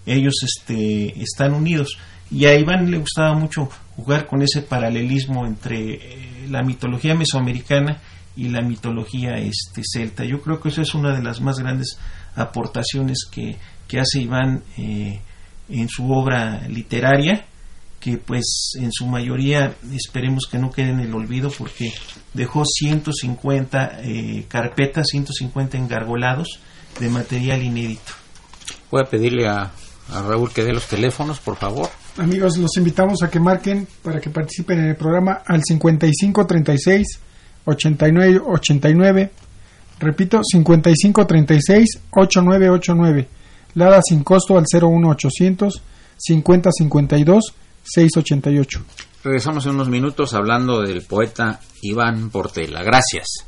ellos 0.05 0.35
este, 0.43 1.21
están 1.21 1.53
unidos. 1.53 1.97
Y 2.31 2.45
a 2.45 2.57
Iván 2.57 2.89
le 2.89 2.97
gustaba 2.97 3.33
mucho 3.33 3.69
jugar 3.95 4.25
con 4.25 4.41
ese 4.41 4.61
paralelismo 4.61 5.45
entre 5.45 5.93
eh, 5.93 6.47
la 6.49 6.63
mitología 6.63 7.15
mesoamericana 7.15 8.01
y 8.35 8.49
la 8.49 8.61
mitología 8.61 9.35
este, 9.37 9.81
celta. 9.83 10.25
Yo 10.25 10.41
creo 10.41 10.59
que 10.59 10.69
eso 10.69 10.81
es 10.81 10.93
una 10.95 11.15
de 11.15 11.23
las 11.23 11.41
más 11.41 11.59
grandes 11.59 11.99
aportaciones 12.35 13.27
que, 13.31 13.57
que 13.87 13.99
hace 13.99 14.21
Iván 14.21 14.63
eh, 14.77 15.21
en 15.69 15.87
su 15.87 16.11
obra 16.11 16.67
literaria, 16.67 17.45
que 18.03 18.17
pues 18.17 18.73
en 18.75 18.91
su 18.91 19.07
mayoría 19.07 19.75
esperemos 19.93 20.45
que 20.51 20.57
no 20.57 20.71
quede 20.71 20.89
en 20.89 20.99
el 20.99 21.13
olvido 21.13 21.49
porque 21.57 21.93
dejó 22.33 22.65
150 22.65 24.01
eh, 24.01 24.45
carpetas, 24.49 25.07
150 25.09 25.77
engargolados 25.77 26.59
de 26.99 27.07
material 27.07 27.63
inédito. 27.63 28.11
Voy 28.91 29.01
a 29.05 29.09
pedirle 29.09 29.47
a, 29.47 29.71
a 30.09 30.21
Raúl 30.21 30.51
que 30.51 30.65
dé 30.65 30.73
los 30.73 30.85
teléfonos, 30.87 31.39
por 31.39 31.55
favor. 31.55 31.89
Amigos, 32.17 32.57
los 32.57 32.75
invitamos 32.75 33.23
a 33.23 33.29
que 33.29 33.39
marquen 33.39 33.87
para 34.01 34.19
que 34.19 34.29
participen 34.29 34.79
en 34.79 34.89
el 34.89 34.95
programa 34.97 35.41
al 35.45 35.61
5536 35.63 37.07
8989. 37.63 39.31
Repito, 39.99 40.41
5536 40.43 42.01
8989. 42.11 43.27
Lada 43.75 44.01
sin 44.05 44.25
costo 44.25 44.57
al 44.57 44.65
01800 44.69 45.81
5052 46.17 47.53
688. 47.83 48.83
Regresamos 49.23 49.65
en 49.65 49.75
unos 49.75 49.89
minutos 49.89 50.33
hablando 50.33 50.81
del 50.81 51.01
poeta 51.03 51.59
Iván 51.81 52.29
Portela. 52.29 52.83
Gracias. 52.83 53.45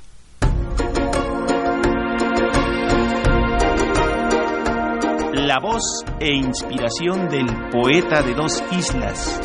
la 5.45 5.59
voz 5.59 6.03
e 6.19 6.33
inspiración 6.33 7.29
del 7.29 7.45
poeta 7.71 8.23
de 8.23 8.33
dos 8.33 8.63
islas, 8.71 9.39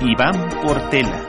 Iván 0.00 0.48
Portela. 0.62 1.28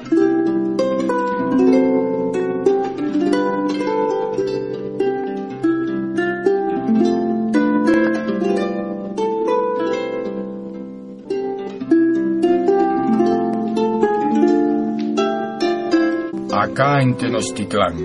Acá 16.74 17.04
en 17.04 17.16
Tenochtitlán. 17.16 17.96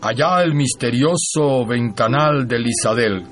Allá 0.00 0.42
el 0.42 0.52
misterioso 0.52 1.64
ventanal 1.64 2.48
del 2.48 2.66
Isadel 2.66 3.22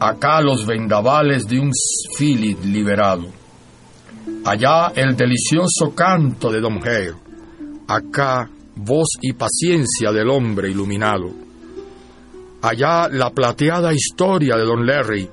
acá 0.00 0.40
los 0.40 0.66
vendavales 0.66 1.46
de 1.46 1.60
un 1.60 1.70
Philip 2.18 2.58
liberado, 2.64 3.26
allá 4.44 4.88
el 4.96 5.16
delicioso 5.16 5.94
canto 5.94 6.50
de 6.50 6.60
Don 6.60 6.80
Hale, 6.82 7.14
acá 7.86 8.50
voz 8.74 9.10
y 9.22 9.32
paciencia 9.34 10.10
del 10.12 10.28
hombre 10.28 10.70
iluminado, 10.70 11.30
allá 12.62 13.08
la 13.08 13.30
plateada 13.30 13.92
historia 13.92 14.56
de 14.56 14.64
Don 14.64 14.84
Larry, 14.84 15.30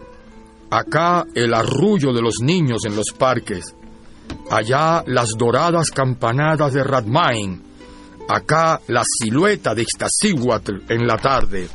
acá 0.69 1.25
el 1.33 1.51
arrullo 1.51 2.13
de 2.13 2.21
los 2.21 2.35
niños 2.41 2.85
en 2.85 2.95
los 2.95 3.07
parques, 3.17 3.75
allá 4.51 5.03
las 5.07 5.29
doradas 5.35 5.89
campanadas 5.89 6.73
de 6.73 6.83
Radmain, 6.83 7.72
acá 8.27 8.81
la 8.87 9.03
silueta 9.05 9.73
de 9.73 9.81
Ixtaccíhuatl 9.83 10.83
en 10.89 11.07
la 11.07 11.17
tarde, 11.17 11.67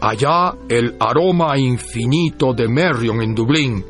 Allá 0.00 0.52
el 0.68 0.94
aroma 1.00 1.58
infinito 1.58 2.52
de 2.52 2.68
Merrion 2.68 3.22
en 3.22 3.34
Dublín. 3.34 3.84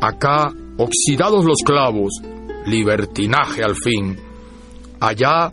Acá 0.00 0.50
oxidados 0.78 1.44
los 1.44 1.58
clavos, 1.64 2.12
libertinaje 2.66 3.62
al 3.62 3.76
fin. 3.76 4.18
Allá 4.98 5.50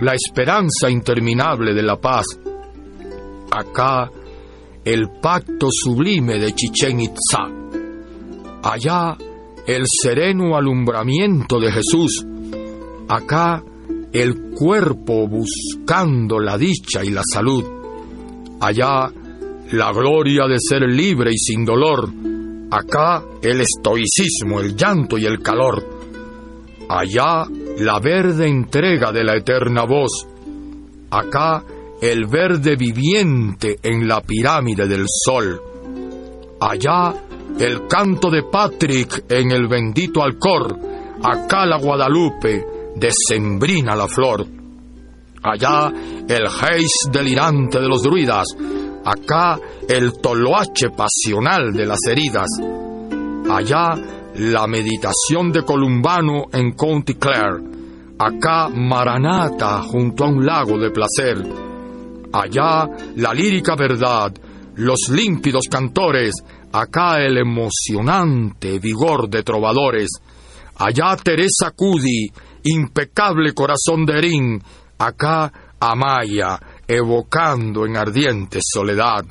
la 0.00 0.14
esperanza 0.14 0.90
interminable 0.90 1.72
de 1.72 1.82
la 1.82 1.96
paz. 1.96 2.26
Acá 3.50 4.10
el 4.84 5.08
pacto 5.22 5.68
sublime 5.70 6.38
de 6.38 6.54
Chichen 6.54 7.00
Itza. 7.00 7.48
Allá 8.62 9.16
el 9.66 9.84
sereno 9.86 10.54
alumbramiento 10.54 11.58
de 11.58 11.72
Jesús. 11.72 12.26
Acá 13.08 13.62
el 14.14 14.52
cuerpo 14.54 15.28
buscando 15.28 16.38
la 16.40 16.56
dicha 16.56 17.04
y 17.04 17.10
la 17.10 17.22
salud 17.30 17.84
Allá 18.60 19.10
la 19.72 19.92
gloria 19.92 20.46
de 20.46 20.56
ser 20.58 20.88
libre 20.88 21.30
y 21.32 21.36
sin 21.36 21.66
dolor. 21.66 22.08
Acá 22.70 23.22
el 23.42 23.60
estoicismo, 23.60 24.60
el 24.60 24.74
llanto 24.74 25.18
y 25.18 25.26
el 25.26 25.42
calor. 25.42 25.84
Allá 26.88 27.44
la 27.78 27.98
verde 28.00 28.48
entrega 28.48 29.12
de 29.12 29.22
la 29.22 29.36
eterna 29.36 29.84
voz. 29.84 30.26
Acá 31.10 31.62
el 32.00 32.26
verde 32.26 32.76
viviente 32.76 33.78
en 33.82 34.08
la 34.08 34.22
pirámide 34.22 34.86
del 34.86 35.04
sol. 35.08 35.60
Allá 36.60 37.14
el 37.58 37.86
canto 37.86 38.30
de 38.30 38.44
Patrick 38.44 39.24
en 39.28 39.50
el 39.50 39.68
bendito 39.68 40.22
Alcor. 40.22 40.78
Acá 41.22 41.66
la 41.66 41.78
Guadalupe, 41.78 42.64
decembrina 42.96 43.94
la 43.94 44.08
flor. 44.08 44.46
Allá 45.42 45.92
el 46.26 46.46
Heis 46.46 47.08
delirante 47.10 47.78
de 47.78 47.88
los 47.88 48.02
druidas, 48.02 48.46
acá 49.04 49.58
el 49.88 50.12
toloache 50.20 50.90
pasional 50.90 51.72
de 51.72 51.86
las 51.86 51.98
heridas, 52.08 52.48
allá 53.50 53.94
la 54.36 54.66
meditación 54.66 55.52
de 55.52 55.62
Columbano 55.62 56.46
en 56.52 56.72
County 56.72 57.14
Clare, 57.14 57.62
acá 58.18 58.68
Maranata 58.68 59.82
junto 59.82 60.24
a 60.24 60.28
un 60.28 60.46
lago 60.46 60.78
de 60.78 60.90
placer, 60.90 61.42
allá 62.32 62.88
la 63.16 63.34
lírica 63.34 63.76
verdad 63.76 64.32
los 64.76 65.08
límpidos 65.10 65.66
cantores, 65.70 66.34
acá 66.72 67.20
el 67.20 67.38
emocionante 67.38 68.78
vigor 68.78 69.28
de 69.28 69.42
trovadores, 69.42 70.08
allá 70.76 71.16
Teresa 71.22 71.70
Cudi, 71.76 72.30
impecable 72.64 73.52
corazón 73.52 74.04
de 74.06 74.18
Erín, 74.18 74.62
acá 74.98 75.52
Amaya, 75.80 76.58
evocando 76.86 77.84
en 77.84 77.96
ardiente 77.96 78.58
soledad, 78.62 79.24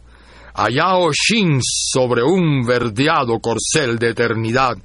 allá 0.53 0.95
Oshin 0.97 1.59
sobre 1.61 2.23
un 2.23 2.63
verdeado 2.65 3.39
corcel 3.39 3.97
de 3.97 4.09
eternidad, 4.09 4.77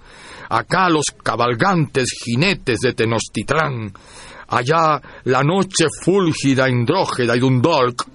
acá 0.49 0.89
los 0.89 1.05
cabalgantes 1.23 2.09
jinetes 2.25 2.81
de 2.81 2.95
Tenochtitlán, 2.95 3.93
allá 4.49 5.01
la 5.25 5.43
noche 5.43 5.89
fúlgida, 6.03 6.71
indrógeda 6.71 7.37
y 7.37 7.41
Dundolk, 7.41 8.07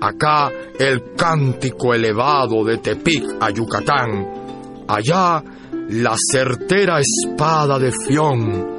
acá 0.00 0.50
el 0.78 1.14
cántico 1.14 1.94
elevado 1.94 2.64
de 2.64 2.78
Tepic 2.78 3.24
a 3.40 3.50
Yucatán, 3.50 4.84
allá 4.88 5.42
la 5.90 6.16
certera 6.16 7.00
espada 7.00 7.78
de 7.78 7.92
Fión, 7.92 8.77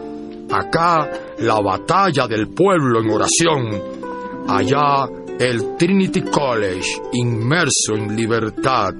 acá 0.51 1.09
la 1.39 1.59
batalla 1.61 2.27
del 2.27 2.47
pueblo 2.49 2.99
en 3.01 3.09
oración, 3.09 3.81
allá 4.47 5.07
el 5.39 5.77
Trinity 5.77 6.21
College 6.23 7.01
inmerso 7.13 7.95
en 7.95 8.15
libertad, 8.15 8.93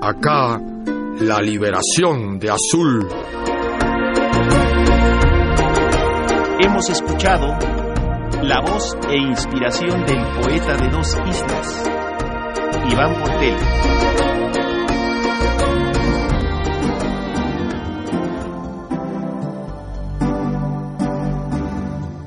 acá 0.00 0.60
la 1.20 1.40
liberación 1.40 2.38
de 2.38 2.50
Azul. 2.50 3.08
Hemos 6.60 6.90
escuchado 6.90 7.56
la 8.42 8.60
voz 8.60 8.96
e 9.08 9.16
inspiración 9.16 10.04
del 10.04 10.22
poeta 10.40 10.76
de 10.76 10.88
dos 10.88 11.16
islas, 11.28 11.90
Iván 12.90 13.14
Portel. 13.20 14.37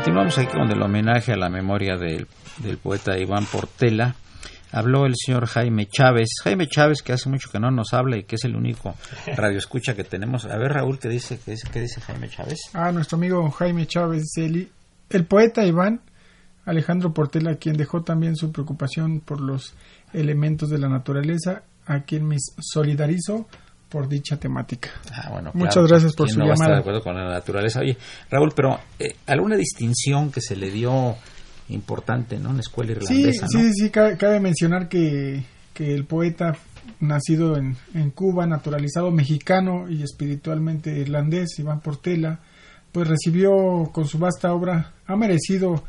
Continuamos 0.00 0.38
aquí 0.38 0.46
con 0.56 0.70
el 0.70 0.80
homenaje 0.80 1.34
a 1.34 1.36
la 1.36 1.50
memoria 1.50 1.98
del, 1.98 2.26
del 2.62 2.78
poeta 2.78 3.18
Iván 3.18 3.44
Portela. 3.44 4.14
Habló 4.72 5.04
el 5.04 5.12
señor 5.14 5.44
Jaime 5.44 5.88
Chávez. 5.88 6.30
Jaime 6.42 6.66
Chávez, 6.68 7.02
que 7.02 7.12
hace 7.12 7.28
mucho 7.28 7.50
que 7.50 7.60
no 7.60 7.70
nos 7.70 7.92
habla 7.92 8.16
y 8.16 8.22
que 8.22 8.36
es 8.36 8.44
el 8.44 8.56
único 8.56 8.94
radioescucha 9.36 9.94
que 9.94 10.04
tenemos. 10.04 10.46
A 10.46 10.56
ver, 10.56 10.72
Raúl, 10.72 10.98
¿qué 10.98 11.10
dice, 11.10 11.38
qué 11.44 11.50
dice, 11.50 11.68
qué 11.70 11.82
dice 11.82 12.00
Jaime 12.00 12.30
Chávez? 12.30 12.60
Ah, 12.72 12.90
nuestro 12.92 13.18
amigo 13.18 13.50
Jaime 13.50 13.86
Chávez, 13.86 14.24
el, 14.38 14.70
el 15.10 15.26
poeta 15.26 15.66
Iván 15.66 16.00
Alejandro 16.64 17.12
Portela, 17.12 17.56
quien 17.56 17.76
dejó 17.76 18.02
también 18.02 18.36
su 18.36 18.52
preocupación 18.52 19.20
por 19.20 19.42
los 19.42 19.74
elementos 20.14 20.70
de 20.70 20.78
la 20.78 20.88
naturaleza, 20.88 21.64
a 21.84 22.04
quien 22.04 22.26
me 22.26 22.36
solidarizo 22.58 23.48
por 23.90 24.08
dicha 24.08 24.36
temática. 24.38 24.90
Ah, 25.12 25.30
bueno, 25.32 25.50
Muchas 25.52 25.74
claro, 25.74 25.88
gracias 25.88 26.14
por 26.14 26.26
¿quién 26.26 26.34
su 26.34 26.40
no 26.40 26.46
va 26.46 26.52
a 26.52 26.54
estar 26.54 26.66
de 26.68 26.72
llamada. 26.74 26.80
acuerdo 26.80 27.02
con 27.02 27.14
la 27.16 27.28
naturaleza. 27.28 27.80
Oye, 27.80 27.96
Raúl, 28.30 28.52
pero 28.54 28.78
eh, 28.98 29.16
alguna 29.26 29.56
distinción 29.56 30.30
que 30.30 30.40
se 30.40 30.56
le 30.56 30.70
dio 30.70 31.16
importante, 31.68 32.38
¿no? 32.38 32.50
En 32.50 32.56
la 32.56 32.60
escuela 32.60 32.92
irlandesa, 32.92 33.46
sí, 33.48 33.56
¿no? 33.56 33.62
sí, 33.64 33.72
sí, 33.74 33.90
cabe, 33.90 34.16
cabe 34.16 34.40
mencionar 34.40 34.88
que, 34.88 35.44
que 35.74 35.94
el 35.94 36.04
poeta, 36.04 36.56
nacido 37.00 37.56
en, 37.56 37.76
en 37.94 38.10
Cuba, 38.10 38.46
naturalizado 38.46 39.10
mexicano 39.10 39.88
y 39.88 40.02
espiritualmente 40.02 40.96
irlandés, 40.98 41.58
Iván 41.58 41.80
Portela, 41.80 42.40
pues 42.92 43.08
recibió 43.08 43.90
con 43.92 44.06
su 44.06 44.18
vasta 44.18 44.52
obra, 44.52 44.92
ha 45.06 45.16
merecido 45.16 45.84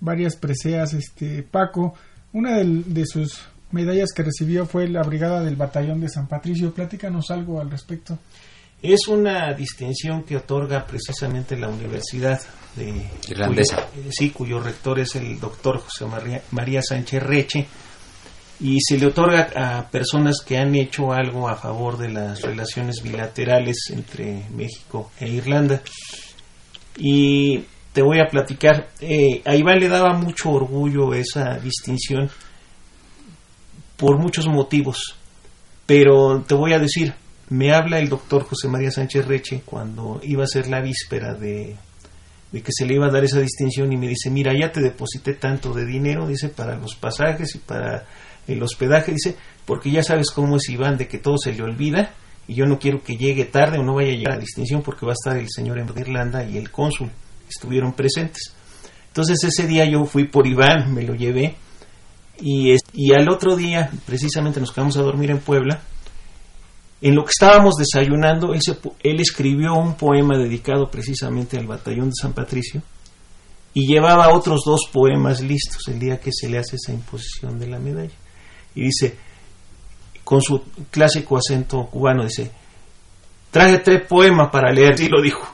varias 0.00 0.36
preseas, 0.36 0.92
este 0.94 1.42
Paco. 1.42 1.94
Una 2.34 2.58
de 2.58 3.06
sus 3.06 3.42
medallas 3.72 4.10
que 4.14 4.22
recibió 4.22 4.66
fue 4.66 4.88
la 4.88 5.02
Brigada 5.02 5.40
del 5.42 5.56
Batallón 5.56 6.00
de 6.00 6.08
San 6.08 6.26
Patricio. 6.28 6.72
Platícanos 6.72 7.30
algo 7.30 7.60
al 7.60 7.70
respecto. 7.70 8.18
Es 8.82 9.06
una 9.08 9.52
distinción 9.54 10.24
que 10.24 10.36
otorga 10.36 10.84
precisamente 10.86 11.56
la 11.56 11.68
Universidad 11.68 12.40
de 12.74 13.08
Irlandesa. 13.28 13.76
cuyo- 13.92 14.08
eh, 14.08 14.10
sí, 14.10 14.30
cuyo 14.30 14.58
rector 14.60 14.98
es 14.98 15.14
el 15.14 15.38
doctor 15.38 15.78
José 15.78 16.04
María, 16.06 16.42
María 16.50 16.82
Sánchez 16.82 17.22
Reche 17.22 17.66
y 18.58 18.78
se 18.80 18.98
le 18.98 19.06
otorga 19.06 19.50
a 19.54 19.88
personas 19.88 20.38
que 20.44 20.56
han 20.58 20.74
hecho 20.74 21.12
algo 21.12 21.48
a 21.48 21.54
favor 21.56 21.96
de 21.98 22.08
las 22.08 22.42
relaciones 22.42 23.02
bilaterales 23.02 23.76
entre 23.90 24.48
México 24.50 25.10
e 25.20 25.28
Irlanda. 25.28 25.80
Y 26.96 27.64
te 27.92 28.02
voy 28.02 28.18
a 28.20 28.28
platicar, 28.30 28.88
eh, 29.00 29.42
a 29.44 29.54
Iván 29.54 29.78
le 29.80 29.88
daba 29.88 30.12
mucho 30.14 30.50
orgullo 30.50 31.14
esa 31.14 31.58
distinción 31.58 32.30
por 34.02 34.18
muchos 34.18 34.48
motivos, 34.48 35.14
pero 35.86 36.42
te 36.44 36.56
voy 36.56 36.72
a 36.72 36.80
decir, 36.80 37.14
me 37.50 37.72
habla 37.72 38.00
el 38.00 38.08
doctor 38.08 38.42
José 38.42 38.66
María 38.66 38.90
Sánchez 38.90 39.28
Reche 39.28 39.62
cuando 39.64 40.18
iba 40.24 40.42
a 40.42 40.48
ser 40.48 40.66
la 40.66 40.80
víspera 40.80 41.34
de, 41.34 41.76
que 42.50 42.72
se 42.72 42.84
le 42.84 42.94
iba 42.94 43.06
a 43.06 43.12
dar 43.12 43.22
esa 43.22 43.38
distinción 43.38 43.92
y 43.92 43.96
me 43.96 44.08
dice, 44.08 44.28
mira, 44.28 44.58
ya 44.58 44.72
te 44.72 44.80
deposité 44.80 45.34
tanto 45.34 45.72
de 45.72 45.86
dinero, 45.86 46.26
dice, 46.26 46.48
para 46.48 46.76
los 46.76 46.96
pasajes 46.96 47.54
y 47.54 47.58
para 47.58 48.04
el 48.48 48.60
hospedaje, 48.60 49.12
dice, 49.12 49.36
porque 49.64 49.92
ya 49.92 50.02
sabes 50.02 50.32
cómo 50.32 50.56
es 50.56 50.68
Iván, 50.68 50.96
de 50.96 51.06
que 51.06 51.18
todo 51.18 51.38
se 51.38 51.52
le 51.52 51.62
olvida 51.62 52.12
y 52.48 52.54
yo 52.54 52.66
no 52.66 52.80
quiero 52.80 53.04
que 53.04 53.16
llegue 53.16 53.44
tarde 53.44 53.78
o 53.78 53.84
no 53.84 53.94
vaya 53.94 54.10
a 54.10 54.16
llegar 54.16 54.32
a 54.32 54.36
la 54.38 54.40
distinción 54.40 54.82
porque 54.82 55.06
va 55.06 55.12
a 55.12 55.20
estar 55.20 55.36
el 55.36 55.46
señor 55.48 55.78
en 55.78 55.86
Irlanda 55.96 56.42
y 56.42 56.58
el 56.58 56.72
cónsul, 56.72 57.08
estuvieron 57.48 57.92
presentes. 57.92 58.52
Entonces 59.06 59.44
ese 59.44 59.68
día 59.68 59.84
yo 59.84 60.06
fui 60.06 60.24
por 60.24 60.48
Iván, 60.48 60.92
me 60.92 61.02
lo 61.02 61.14
llevé 61.14 61.54
y, 62.42 62.72
es- 62.72 62.82
y 62.92 63.14
al 63.14 63.28
otro 63.30 63.56
día, 63.56 63.90
precisamente 64.04 64.60
nos 64.60 64.72
quedamos 64.72 64.96
a 64.96 65.02
dormir 65.02 65.30
en 65.30 65.38
Puebla, 65.38 65.80
en 67.00 67.14
lo 67.16 67.24
que 67.24 67.30
estábamos 67.30 67.74
desayunando, 67.76 68.52
él, 68.54 69.20
escribió 69.20 69.74
un 69.74 69.94
poema 69.96 70.36
dedicado 70.38 70.90
precisamente 70.90 71.56
al 71.58 71.66
batallón 71.66 72.06
de 72.10 72.14
San 72.20 72.32
Patricio 72.32 72.82
y 73.74 73.86
llevaba 73.86 74.28
otros 74.32 74.60
dos 74.64 74.82
poemas 74.92 75.40
listos 75.40 75.88
el 75.88 75.98
día 75.98 76.20
que 76.20 76.30
se 76.32 76.48
le 76.48 76.58
hace 76.58 76.76
esa 76.76 76.92
imposición 76.92 77.58
de 77.58 77.66
la 77.66 77.78
medalla. 77.80 78.12
Y 78.74 78.82
dice, 78.82 79.16
con 80.24 80.40
su 80.42 80.62
clásico 80.90 81.36
acento 81.38 81.86
cubano, 81.86 82.22
dice, 82.24 82.52
traje 83.50 83.78
tres 83.78 84.06
poemas 84.06 84.50
para 84.52 84.72
leer, 84.72 85.00
y 85.00 85.08
lo 85.08 85.20
dijo 85.20 85.46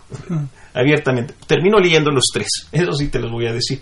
abiertamente. 0.74 1.34
Termino 1.46 1.78
leyendo 1.78 2.10
los 2.10 2.24
tres, 2.32 2.48
eso 2.72 2.92
sí 2.92 3.08
te 3.08 3.20
los 3.20 3.30
voy 3.30 3.46
a 3.46 3.52
decir. 3.54 3.80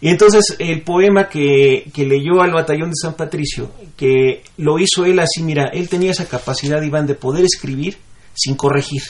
Y 0.00 0.08
entonces 0.08 0.56
el 0.58 0.82
poema 0.82 1.28
que, 1.28 1.90
que 1.92 2.06
leyó 2.06 2.40
al 2.40 2.52
batallón 2.52 2.90
de 2.90 2.96
San 3.00 3.14
Patricio, 3.14 3.72
que 3.96 4.42
lo 4.58 4.78
hizo 4.78 5.04
él 5.04 5.18
así, 5.18 5.42
mira, 5.42 5.70
él 5.72 5.88
tenía 5.88 6.12
esa 6.12 6.28
capacidad, 6.28 6.80
Iván, 6.82 7.06
de 7.06 7.14
poder 7.14 7.44
escribir 7.44 7.96
sin 8.34 8.54
corregir. 8.54 9.02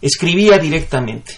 Escribía 0.00 0.58
directamente. 0.58 1.34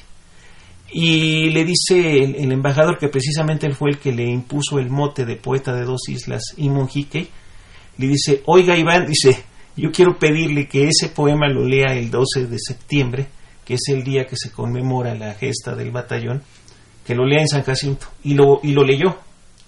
Y 0.92 1.50
le 1.50 1.64
dice 1.64 2.18
el, 2.18 2.52
embajador, 2.52 2.98
que 2.98 3.08
precisamente 3.08 3.70
fue 3.70 3.90
el 3.90 3.98
que 3.98 4.12
le 4.12 4.24
impuso 4.24 4.78
el 4.78 4.90
mote 4.90 5.24
de 5.24 5.36
poeta 5.36 5.72
de 5.72 5.84
dos 5.84 6.08
islas, 6.08 6.42
Imon 6.56 6.88
Hickey, 6.92 7.28
le 7.96 8.08
dice, 8.08 8.42
oiga 8.46 8.76
Iván, 8.76 9.06
dice, 9.06 9.44
yo 9.76 9.92
quiero 9.92 10.18
pedirle 10.18 10.66
que 10.66 10.88
ese 10.88 11.08
poema 11.08 11.48
lo 11.48 11.64
lea 11.64 11.94
el 11.94 12.10
12 12.10 12.46
de 12.46 12.58
septiembre, 12.58 13.28
que 13.64 13.74
es 13.74 13.82
el 13.88 14.02
día 14.02 14.26
que 14.26 14.36
se 14.36 14.50
conmemora 14.50 15.14
la 15.14 15.34
gesta 15.34 15.76
del 15.76 15.92
batallón, 15.92 16.42
que 17.10 17.16
lo 17.16 17.26
lea 17.26 17.40
en 17.40 17.48
San 17.48 17.64
Jacinto. 17.64 18.06
Y 18.22 18.34
lo, 18.34 18.60
y 18.62 18.70
lo 18.72 18.84
leyó 18.84 19.16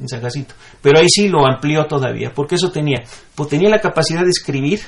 en 0.01 0.09
San 0.09 0.21
Jacinto. 0.21 0.55
Pero 0.81 1.01
ahí 1.01 1.09
sí 1.09 1.29
lo 1.29 1.45
amplió 1.45 1.87
todavía, 1.87 2.33
porque 2.33 2.55
eso 2.55 2.71
tenía, 2.71 3.03
pues 3.35 3.49
tenía 3.49 3.69
la 3.69 3.81
capacidad 3.81 4.23
de 4.23 4.31
escribir 4.31 4.81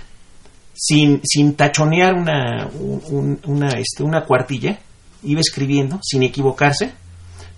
sin, 0.73 1.21
sin 1.25 1.55
tachonear 1.55 2.15
una, 2.15 2.69
un- 2.79 3.41
una, 3.47 3.69
este, 3.79 4.03
una 4.05 4.23
cuartilla, 4.25 4.79
iba 5.25 5.41
escribiendo 5.41 5.99
sin 6.03 6.23
equivocarse, 6.23 6.93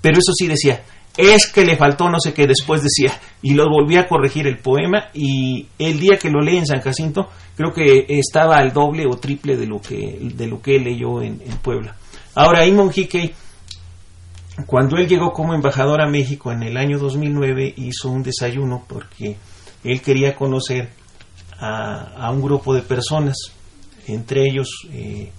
pero 0.00 0.18
eso 0.18 0.32
sí 0.34 0.46
decía, 0.46 0.82
es 1.16 1.46
que 1.52 1.64
le 1.64 1.76
faltó 1.76 2.08
no 2.10 2.18
sé 2.20 2.32
qué, 2.32 2.46
después 2.46 2.82
decía, 2.82 3.18
y 3.42 3.54
lo 3.54 3.68
volví 3.70 3.96
a 3.96 4.06
corregir 4.06 4.46
el 4.46 4.58
poema, 4.58 5.08
y 5.14 5.66
el 5.78 5.98
día 6.00 6.18
que 6.18 6.30
lo 6.30 6.40
leí 6.42 6.56
en 6.58 6.66
San 6.66 6.80
Jacinto, 6.80 7.28
creo 7.56 7.72
que 7.72 8.06
estaba 8.08 8.56
al 8.56 8.72
doble 8.72 9.04
o 9.06 9.16
triple 9.18 9.56
de 9.56 9.66
lo 9.66 9.80
que, 9.80 10.18
de 10.34 10.46
lo 10.46 10.60
que 10.60 10.78
leyó 10.78 11.22
en, 11.22 11.40
en 11.44 11.56
Puebla. 11.62 11.96
Ahora, 12.34 12.66
Imon 12.66 12.90
Hickey, 12.94 13.32
cuando 14.64 14.96
él 14.96 15.06
llegó 15.06 15.32
como 15.32 15.54
embajador 15.54 16.00
a 16.00 16.08
México 16.08 16.50
en 16.50 16.62
el 16.62 16.76
año 16.76 16.98
2009, 16.98 17.74
hizo 17.76 18.08
un 18.08 18.22
desayuno 18.22 18.84
porque 18.88 19.36
él 19.84 20.00
quería 20.00 20.34
conocer 20.34 20.90
a, 21.58 22.30
un 22.30 22.42
grupo 22.42 22.74
de 22.74 22.82
personas 22.82 23.36
entre 24.06 24.42
ellos 24.44 24.68
eh, 24.92 25.30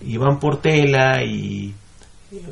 Iván 0.00 0.38
Portela 0.38 1.22
y 1.24 1.74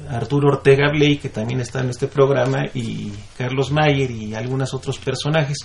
Arturo 0.08 0.48
Ortega 0.48 0.90
Bley, 0.90 1.18
que 1.18 1.28
también 1.28 1.60
está 1.60 1.80
en 1.80 1.90
este 1.90 2.06
programa, 2.06 2.64
y 2.74 3.12
Carlos 3.36 3.70
Mayer 3.70 4.10
y 4.10 4.34
algunos 4.34 4.72
otros 4.72 4.98
personajes, 4.98 5.58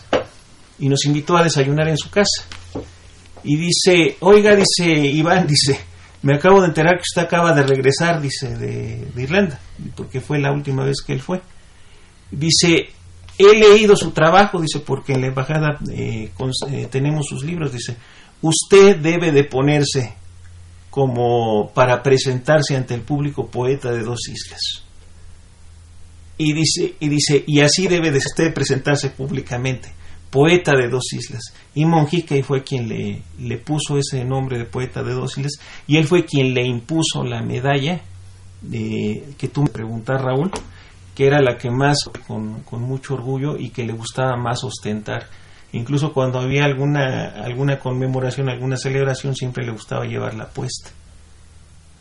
y 0.79 0.89
nos 0.89 1.05
invitó 1.05 1.37
a 1.37 1.43
desayunar 1.43 1.87
en 1.87 1.97
su 1.97 2.09
casa. 2.09 2.43
Y 3.43 3.55
dice, 3.55 4.17
oiga, 4.19 4.55
dice 4.55 4.91
Iván, 4.91 5.47
dice, 5.47 5.79
me 6.23 6.35
acabo 6.35 6.61
de 6.61 6.67
enterar 6.67 6.95
que 6.95 7.03
usted 7.09 7.21
acaba 7.23 7.53
de 7.53 7.63
regresar, 7.63 8.21
dice, 8.21 8.55
de, 8.55 9.07
Irlanda, 9.15 9.59
porque 9.95 10.21
fue 10.21 10.39
la 10.39 10.51
última 10.51 10.83
vez 10.83 11.01
que 11.05 11.13
él 11.13 11.21
fue. 11.21 11.41
Dice, 12.29 12.89
he 13.37 13.57
leído 13.57 13.95
su 13.95 14.11
trabajo, 14.11 14.61
dice, 14.61 14.79
porque 14.79 15.13
en 15.13 15.21
la 15.21 15.27
embajada 15.27 15.79
eh, 15.91 16.31
eh, 16.69 16.87
tenemos 16.91 17.25
sus 17.27 17.43
libros, 17.43 17.73
dice, 17.73 17.97
usted 18.41 18.97
debe 18.97 19.31
de 19.31 19.43
ponerse 19.45 20.13
como 20.91 21.71
para 21.73 22.03
presentarse 22.03 22.75
ante 22.75 22.93
el 22.93 23.01
público 23.01 23.47
poeta 23.47 23.91
de 23.91 24.03
dos 24.03 24.27
islas. 24.27 24.83
Y 26.37 26.53
dice, 26.53 26.95
y 26.99 27.09
dice, 27.09 27.43
y 27.47 27.61
así 27.61 27.87
debe 27.87 28.11
de 28.11 28.17
usted 28.19 28.53
presentarse 28.53 29.09
públicamente, 29.09 29.93
poeta 30.31 30.73
de 30.75 30.89
dos 30.89 31.13
islas. 31.13 31.53
Y 31.75 31.85
Monjica 31.85 32.35
fue 32.43 32.63
quien 32.63 32.89
le, 32.89 33.21
le 33.39 33.57
puso 33.57 33.99
ese 33.99 34.25
nombre 34.25 34.57
de 34.57 34.65
poeta 34.65 35.03
de 35.03 35.13
dos 35.13 35.37
islas, 35.37 35.59
y 35.85 35.97
él 35.97 36.05
fue 36.05 36.25
quien 36.25 36.55
le 36.55 36.65
impuso 36.65 37.23
la 37.23 37.43
medalla 37.43 38.01
de, 38.61 39.35
que 39.37 39.49
tú 39.49 39.61
me 39.61 39.69
preguntas, 39.69 40.19
Raúl, 40.19 40.49
que 41.13 41.27
era 41.27 41.39
la 41.41 41.57
que 41.57 41.69
más, 41.69 42.09
con, 42.25 42.61
con 42.63 42.81
mucho 42.81 43.13
orgullo 43.13 43.57
y 43.57 43.69
que 43.69 43.85
le 43.85 43.93
gustaba 43.93 44.35
más 44.37 44.63
ostentar 44.63 45.27
Incluso 45.73 46.11
cuando 46.11 46.39
había 46.39 46.65
alguna, 46.65 47.29
alguna 47.43 47.79
conmemoración, 47.79 48.49
alguna 48.49 48.75
celebración, 48.75 49.35
siempre 49.35 49.65
le 49.65 49.71
gustaba 49.71 50.05
llevar 50.05 50.33
la 50.33 50.49
puesta. 50.49 50.89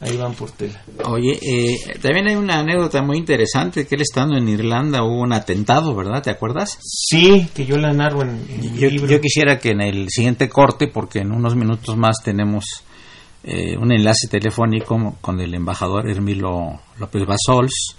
Ahí 0.00 0.16
van 0.16 0.32
por 0.32 0.50
tela. 0.52 0.82
Oye, 1.04 1.38
eh, 1.42 1.76
también 2.00 2.28
hay 2.28 2.34
una 2.34 2.60
anécdota 2.60 3.02
muy 3.02 3.18
interesante, 3.18 3.86
que 3.86 3.96
él 3.96 4.00
estando 4.00 4.38
en 4.38 4.48
Irlanda 4.48 5.02
hubo 5.04 5.20
un 5.20 5.34
atentado, 5.34 5.94
¿verdad? 5.94 6.22
¿Te 6.22 6.30
acuerdas? 6.30 6.78
Sí, 6.80 7.48
que 7.54 7.66
yo 7.66 7.76
la 7.76 7.92
narro 7.92 8.22
en, 8.22 8.40
yo, 8.78 8.88
Yo 8.88 9.20
quisiera 9.20 9.58
que 9.58 9.72
en 9.72 9.82
el 9.82 10.08
siguiente 10.08 10.48
corte, 10.48 10.88
porque 10.88 11.18
en 11.18 11.32
unos 11.32 11.54
minutos 11.54 11.98
más 11.98 12.16
tenemos 12.24 12.64
eh, 13.44 13.76
un 13.76 13.92
enlace 13.92 14.26
telefónico 14.28 15.16
con 15.20 15.38
el 15.38 15.54
embajador 15.54 16.10
Hermilo 16.10 16.80
López 16.98 17.26
Basols, 17.26 17.96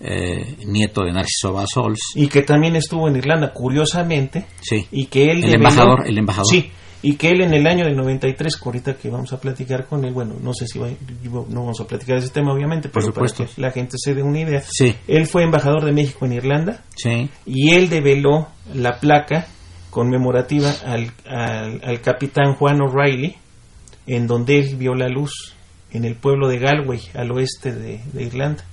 eh, 0.00 0.56
nieto 0.66 1.02
de 1.04 1.12
Narciso 1.12 1.52
Basols. 1.52 2.00
Y 2.14 2.28
que 2.28 2.40
también 2.40 2.74
estuvo 2.76 3.06
en 3.06 3.16
Irlanda, 3.16 3.52
curiosamente. 3.52 4.46
Sí. 4.62 4.86
Y 4.92 5.06
que 5.06 5.24
él 5.30 5.44
el 5.44 5.54
embajador, 5.56 6.06
el 6.06 6.16
embajador. 6.16 6.50
Sí. 6.50 6.70
Y 7.06 7.16
que 7.16 7.28
él 7.28 7.42
en 7.42 7.52
el 7.52 7.66
año 7.66 7.84
del 7.84 7.96
93, 7.96 8.58
ahorita 8.64 8.94
que 8.94 9.10
vamos 9.10 9.30
a 9.34 9.38
platicar 9.38 9.84
con 9.86 10.06
él, 10.06 10.14
bueno, 10.14 10.36
no 10.40 10.54
sé 10.54 10.66
si 10.66 10.78
no 10.78 11.44
vamos 11.50 11.78
a 11.78 11.86
platicar 11.86 12.16
de 12.16 12.24
ese 12.24 12.32
tema, 12.32 12.54
obviamente, 12.54 12.88
pero 12.88 13.04
Por 13.04 13.14
supuesto. 13.14 13.44
para 13.44 13.54
que 13.54 13.60
la 13.60 13.70
gente 13.72 13.98
se 13.98 14.14
dé 14.14 14.22
una 14.22 14.40
idea. 14.40 14.62
Sí. 14.66 14.96
Él 15.06 15.26
fue 15.26 15.42
embajador 15.42 15.84
de 15.84 15.92
México 15.92 16.24
en 16.24 16.32
Irlanda. 16.32 16.82
Sí. 16.96 17.28
Y 17.44 17.74
él 17.74 17.90
develó 17.90 18.48
la 18.72 19.00
placa 19.00 19.48
conmemorativa 19.90 20.72
al, 20.86 21.12
al, 21.26 22.00
capitán 22.00 22.54
Juan 22.54 22.80
O'Reilly, 22.80 23.36
en 24.06 24.26
donde 24.26 24.60
él 24.60 24.76
vio 24.76 24.94
la 24.94 25.08
luz, 25.08 25.54
en 25.90 26.06
el 26.06 26.14
pueblo 26.14 26.48
de 26.48 26.58
Galway, 26.58 27.00
al 27.12 27.30
oeste 27.32 27.70
de 27.74 28.00
Irlanda. 28.18 28.64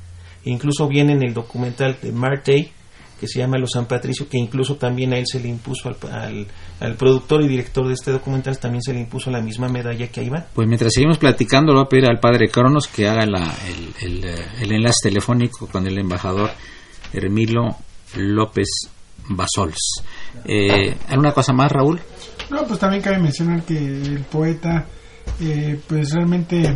Incluso 0.45 0.87
viene 0.87 1.11
en 1.11 1.23
el 1.23 1.33
documental 1.33 1.97
de 2.01 2.13
Marte, 2.13 2.71
que 3.21 3.27
se 3.27 3.37
llama 3.37 3.59
Los 3.59 3.73
San 3.73 3.85
Patricio, 3.85 4.27
que 4.27 4.39
incluso 4.39 4.77
también 4.77 5.13
a 5.13 5.17
él 5.19 5.27
se 5.27 5.39
le 5.39 5.47
impuso 5.47 5.89
al, 6.11 6.47
al, 6.79 6.95
productor 6.95 7.43
y 7.43 7.47
director 7.47 7.87
de 7.87 7.93
este 7.93 8.09
documental, 8.09 8.57
también 8.57 8.81
se 8.81 8.95
le 8.95 8.99
impuso 8.99 9.29
la 9.29 9.39
misma 9.41 9.69
medalla 9.69 10.07
que 10.07 10.21
a 10.21 10.23
Iván. 10.23 10.45
Pues 10.55 10.67
mientras 10.67 10.91
seguimos 10.91 11.19
platicando, 11.19 11.71
lo 11.71 11.81
voy 11.81 11.85
a 11.85 11.89
pedir 11.89 12.05
al 12.09 12.19
padre 12.19 12.49
Cronos 12.49 12.87
que 12.87 13.07
haga 13.07 13.27
la, 13.27 13.53
el, 14.01 14.23
el, 14.59 14.71
enlace 14.71 15.09
telefónico 15.09 15.67
con 15.67 15.85
el 15.85 15.99
embajador 15.99 16.49
Hermilo 17.13 17.75
López 18.15 18.69
Basols. 19.29 20.03
Eh, 20.43 20.97
¿Alguna 21.09 21.31
cosa 21.31 21.53
más, 21.53 21.71
Raúl? 21.71 22.01
No, 22.49 22.65
pues 22.65 22.79
también 22.79 23.03
cabe 23.03 23.19
mencionar 23.19 23.61
que 23.61 23.77
el 23.77 24.25
poeta, 24.31 24.87
eh, 25.39 25.79
pues 25.87 26.11
realmente 26.11 26.75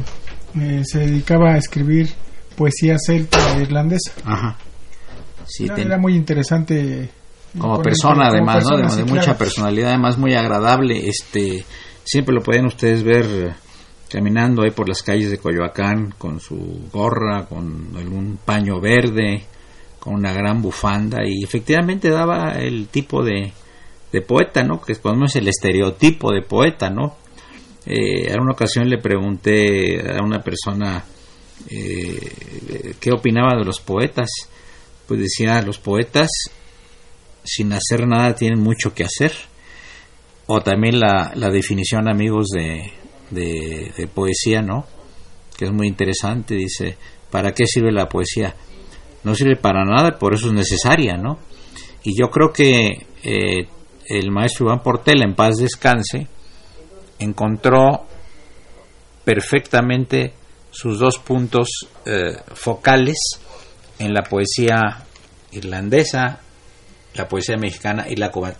eh, 0.62 0.84
se 0.86 1.00
dedicaba 1.00 1.56
a 1.56 1.58
escribir 1.58 2.08
poesía 2.56 2.98
celta 3.04 3.60
irlandesa. 3.60 4.12
Ajá. 4.24 4.60
Sí, 5.48 5.68
era, 5.76 5.98
muy 5.98 6.16
interesante. 6.16 7.10
Como 7.58 7.82
persona, 7.82 8.28
además, 8.28 8.66
¿no? 8.70 8.78
De, 8.78 9.04
mucha 9.06 9.38
personalidad, 9.38 9.90
además 9.90 10.18
muy 10.18 10.34
agradable. 10.34 11.08
Este, 11.08 11.64
siempre 12.04 12.36
lo 12.36 12.42
pueden 12.42 12.66
ustedes 12.66 13.04
ver 13.04 13.56
caminando 14.10 14.64
ahí 14.64 14.72
por 14.72 14.88
las 14.88 15.02
calles 15.02 15.32
de 15.32 15.38
Coyoacán 15.38 16.14
con 16.18 16.40
su 16.40 16.88
gorra, 16.92 17.46
con 17.46 17.92
algún 17.98 18.40
paño 18.44 18.80
verde, 18.80 19.46
con 20.00 20.16
una 20.16 20.34
gran 20.34 20.62
bufanda 20.62 21.20
y 21.26 21.44
efectivamente 21.44 22.10
daba 22.10 22.52
el 22.60 22.88
tipo 22.88 23.24
de, 23.24 23.52
de 24.12 24.22
poeta, 24.22 24.64
¿no? 24.64 24.80
Que 24.82 24.96
cuando 24.96 25.26
es 25.26 25.36
el 25.36 25.48
estereotipo 25.48 26.32
de 26.32 26.42
poeta, 26.42 26.90
¿no? 26.90 27.16
Eh, 27.86 28.32
en 28.32 28.40
una 28.40 28.54
ocasión 28.54 28.88
le 28.88 28.98
pregunté 28.98 30.18
a 30.18 30.24
una 30.24 30.42
persona 30.42 31.04
eh, 31.70 32.96
qué 33.00 33.12
opinaba 33.12 33.58
de 33.58 33.66
los 33.66 33.80
poetas. 33.80 34.30
Pues 35.08 35.20
decía, 35.20 35.62
los 35.62 35.78
poetas 35.78 36.30
sin 37.44 37.74
hacer 37.74 38.08
nada 38.08 38.36
tienen 38.36 38.60
mucho 38.60 38.94
que 38.94 39.04
hacer. 39.04 39.34
O 40.48 40.62
también 40.62 41.00
la, 41.00 41.32
la 41.36 41.50
definición, 41.50 42.08
amigos, 42.08 42.48
de, 42.50 42.92
de, 43.32 44.08
poesía, 44.14 44.62
¿no? 44.62 44.86
Que 45.58 45.66
es 45.66 45.72
muy 45.72 45.88
interesante. 45.88 46.56
Dice, 46.56 46.98
¿para 47.32 47.54
qué 47.54 47.66
sirve 47.66 47.92
la 47.92 48.08
poesía? 48.08 48.56
No 49.24 49.34
sirve 49.34 49.56
para 49.56 49.84
nada, 49.86 50.20
por 50.20 50.34
eso 50.34 50.48
es 50.48 50.54
necesaria, 50.54 51.18
¿no? 51.18 51.40
Y 52.04 52.20
yo 52.20 52.30
creo 52.30 52.54
que 52.54 53.08
eh, 53.24 53.68
el 54.08 54.32
maestro 54.32 54.68
Iván 54.68 54.84
Portela, 54.84 55.26
en 55.26 55.34
paz 55.34 55.56
descanse, 55.58 56.28
encontró 57.18 58.06
perfectamente 59.24 60.34
sus 60.70 61.00
dos 61.00 61.18
puntos 61.18 61.70
eh, 62.06 62.38
focales 62.54 63.18
en 64.00 64.14
la 64.14 64.24
poesía 64.24 65.04
irlandesa, 65.52 66.40
la 67.16 67.28
poesía 67.28 67.58
mexicana 67.58 68.06
y 68.10 68.16
la 68.16 68.32
cubana. 68.32 68.56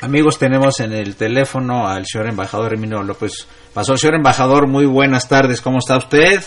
Amigos, 0.00 0.38
tenemos 0.38 0.80
en 0.80 0.92
el 0.92 1.16
teléfono 1.16 1.86
al 1.86 2.04
señor 2.06 2.28
embajador 2.28 2.74
Emilio 2.74 3.02
López 3.02 3.48
Pasó. 3.72 3.96
Señor 3.96 4.16
embajador, 4.16 4.68
muy 4.68 4.86
buenas 4.86 5.28
tardes, 5.28 5.60
¿cómo 5.60 5.78
está 5.78 5.96
usted? 5.96 6.40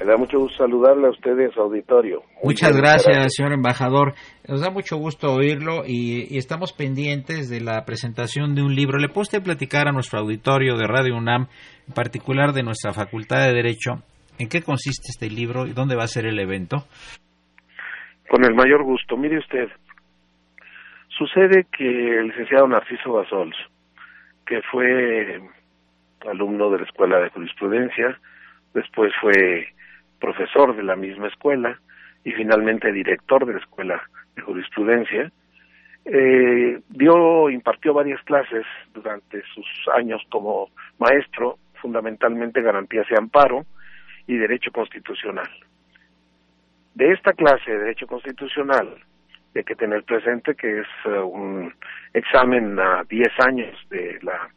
Me 0.00 0.06
da 0.06 0.16
mucho 0.16 0.38
gusto 0.38 0.64
saludarle 0.64 1.08
a 1.08 1.10
usted 1.10 1.38
en 1.38 1.52
su 1.52 1.60
auditorio. 1.60 2.22
Muchas 2.42 2.74
gracias, 2.74 3.34
señor 3.34 3.52
embajador. 3.52 4.14
Nos 4.48 4.62
da 4.62 4.70
mucho 4.70 4.96
gusto 4.96 5.30
oírlo 5.30 5.82
y, 5.86 6.38
estamos 6.38 6.72
pendientes 6.72 7.50
de 7.50 7.60
la 7.60 7.84
presentación 7.84 8.54
de 8.54 8.62
un 8.62 8.74
libro. 8.74 8.98
¿Le 8.98 9.08
puede 9.08 9.22
usted 9.22 9.42
platicar 9.42 9.88
a 9.88 9.92
nuestro 9.92 10.20
auditorio 10.20 10.76
de 10.76 10.86
Radio 10.86 11.16
UNAM, 11.16 11.48
en 11.86 11.94
particular 11.94 12.54
de 12.54 12.62
nuestra 12.62 12.94
Facultad 12.94 13.46
de 13.46 13.52
Derecho, 13.52 14.02
en 14.40 14.48
qué 14.48 14.62
consiste 14.62 15.08
este 15.10 15.28
libro 15.28 15.66
y 15.66 15.72
dónde 15.72 15.96
va 15.96 16.04
a 16.04 16.08
ser 16.08 16.24
el 16.24 16.38
evento? 16.38 16.86
Con 18.28 18.42
el 18.44 18.54
mayor 18.54 18.82
gusto. 18.82 19.16
Mire 19.16 19.38
usted, 19.38 19.68
sucede 21.08 21.66
que 21.76 22.18
el 22.18 22.28
licenciado 22.28 22.66
Narciso 22.66 23.12
Basols, 23.12 23.56
que 24.46 24.62
fue 24.62 25.42
alumno 26.26 26.70
de 26.70 26.78
la 26.78 26.84
Escuela 26.84 27.20
de 27.20 27.28
Jurisprudencia, 27.28 28.18
después 28.72 29.12
fue 29.20 29.68
profesor 30.18 30.74
de 30.74 30.84
la 30.84 30.96
misma 30.96 31.28
escuela 31.28 31.78
y 32.24 32.32
finalmente 32.32 32.92
director 32.92 33.44
de 33.44 33.54
la 33.54 33.58
escuela 33.58 34.00
de 34.36 34.42
jurisprudencia. 34.42 35.30
Eh, 36.06 36.80
dio, 36.88 37.50
impartió 37.50 37.92
varias 37.92 38.22
clases 38.22 38.64
durante 38.94 39.42
sus 39.54 39.66
años 39.94 40.22
como 40.30 40.70
maestro, 40.98 41.58
fundamentalmente 41.74 42.62
garantías 42.62 43.06
y 43.10 43.14
amparo 43.14 43.66
y 44.30 44.36
derecho 44.36 44.70
constitucional. 44.70 45.50
De 46.94 47.10
esta 47.10 47.32
clase 47.32 47.68
de 47.68 47.78
derecho 47.78 48.06
constitucional 48.06 48.94
hay 49.56 49.64
que 49.64 49.74
tener 49.74 50.04
presente 50.04 50.54
que 50.54 50.82
es 50.82 50.86
eh, 51.04 51.18
un 51.18 51.74
examen 52.14 52.78
a 52.78 53.02
10 53.08 53.28
años 53.44 53.76
de 53.90 54.20
la 54.22 54.48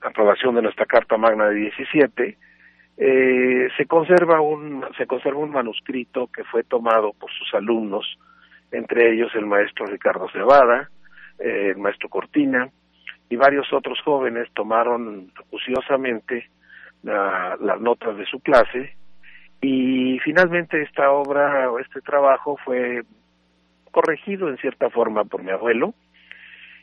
aprobación 0.00 0.54
de 0.54 0.62
nuestra 0.62 0.86
Carta 0.86 1.18
Magna 1.18 1.50
de 1.50 1.56
17 1.56 2.38
eh, 2.96 3.68
se 3.76 3.84
conserva 3.84 4.40
un 4.40 4.82
se 4.96 5.06
conserva 5.06 5.40
un 5.40 5.50
manuscrito 5.50 6.28
que 6.28 6.44
fue 6.44 6.64
tomado 6.64 7.12
por 7.12 7.30
sus 7.30 7.52
alumnos 7.52 8.18
entre 8.72 9.12
ellos 9.12 9.30
el 9.34 9.44
maestro 9.44 9.84
Ricardo 9.84 10.30
Cebada 10.30 10.88
eh, 11.38 11.72
el 11.74 11.76
maestro 11.76 12.08
Cortina 12.08 12.70
y 13.28 13.36
varios 13.36 13.70
otros 13.74 14.00
jóvenes 14.02 14.48
tomaron 14.54 15.30
acuciosamente 15.38 16.48
las 17.02 17.80
notas 17.80 18.16
de 18.16 18.26
su 18.26 18.40
clase 18.40 18.94
y 19.60 20.18
finalmente 20.20 20.82
esta 20.82 21.10
obra 21.10 21.70
o 21.70 21.78
este 21.78 22.00
trabajo 22.00 22.58
fue 22.64 23.02
corregido 23.90 24.48
en 24.48 24.58
cierta 24.58 24.90
forma 24.90 25.24
por 25.24 25.42
mi 25.42 25.50
abuelo 25.50 25.94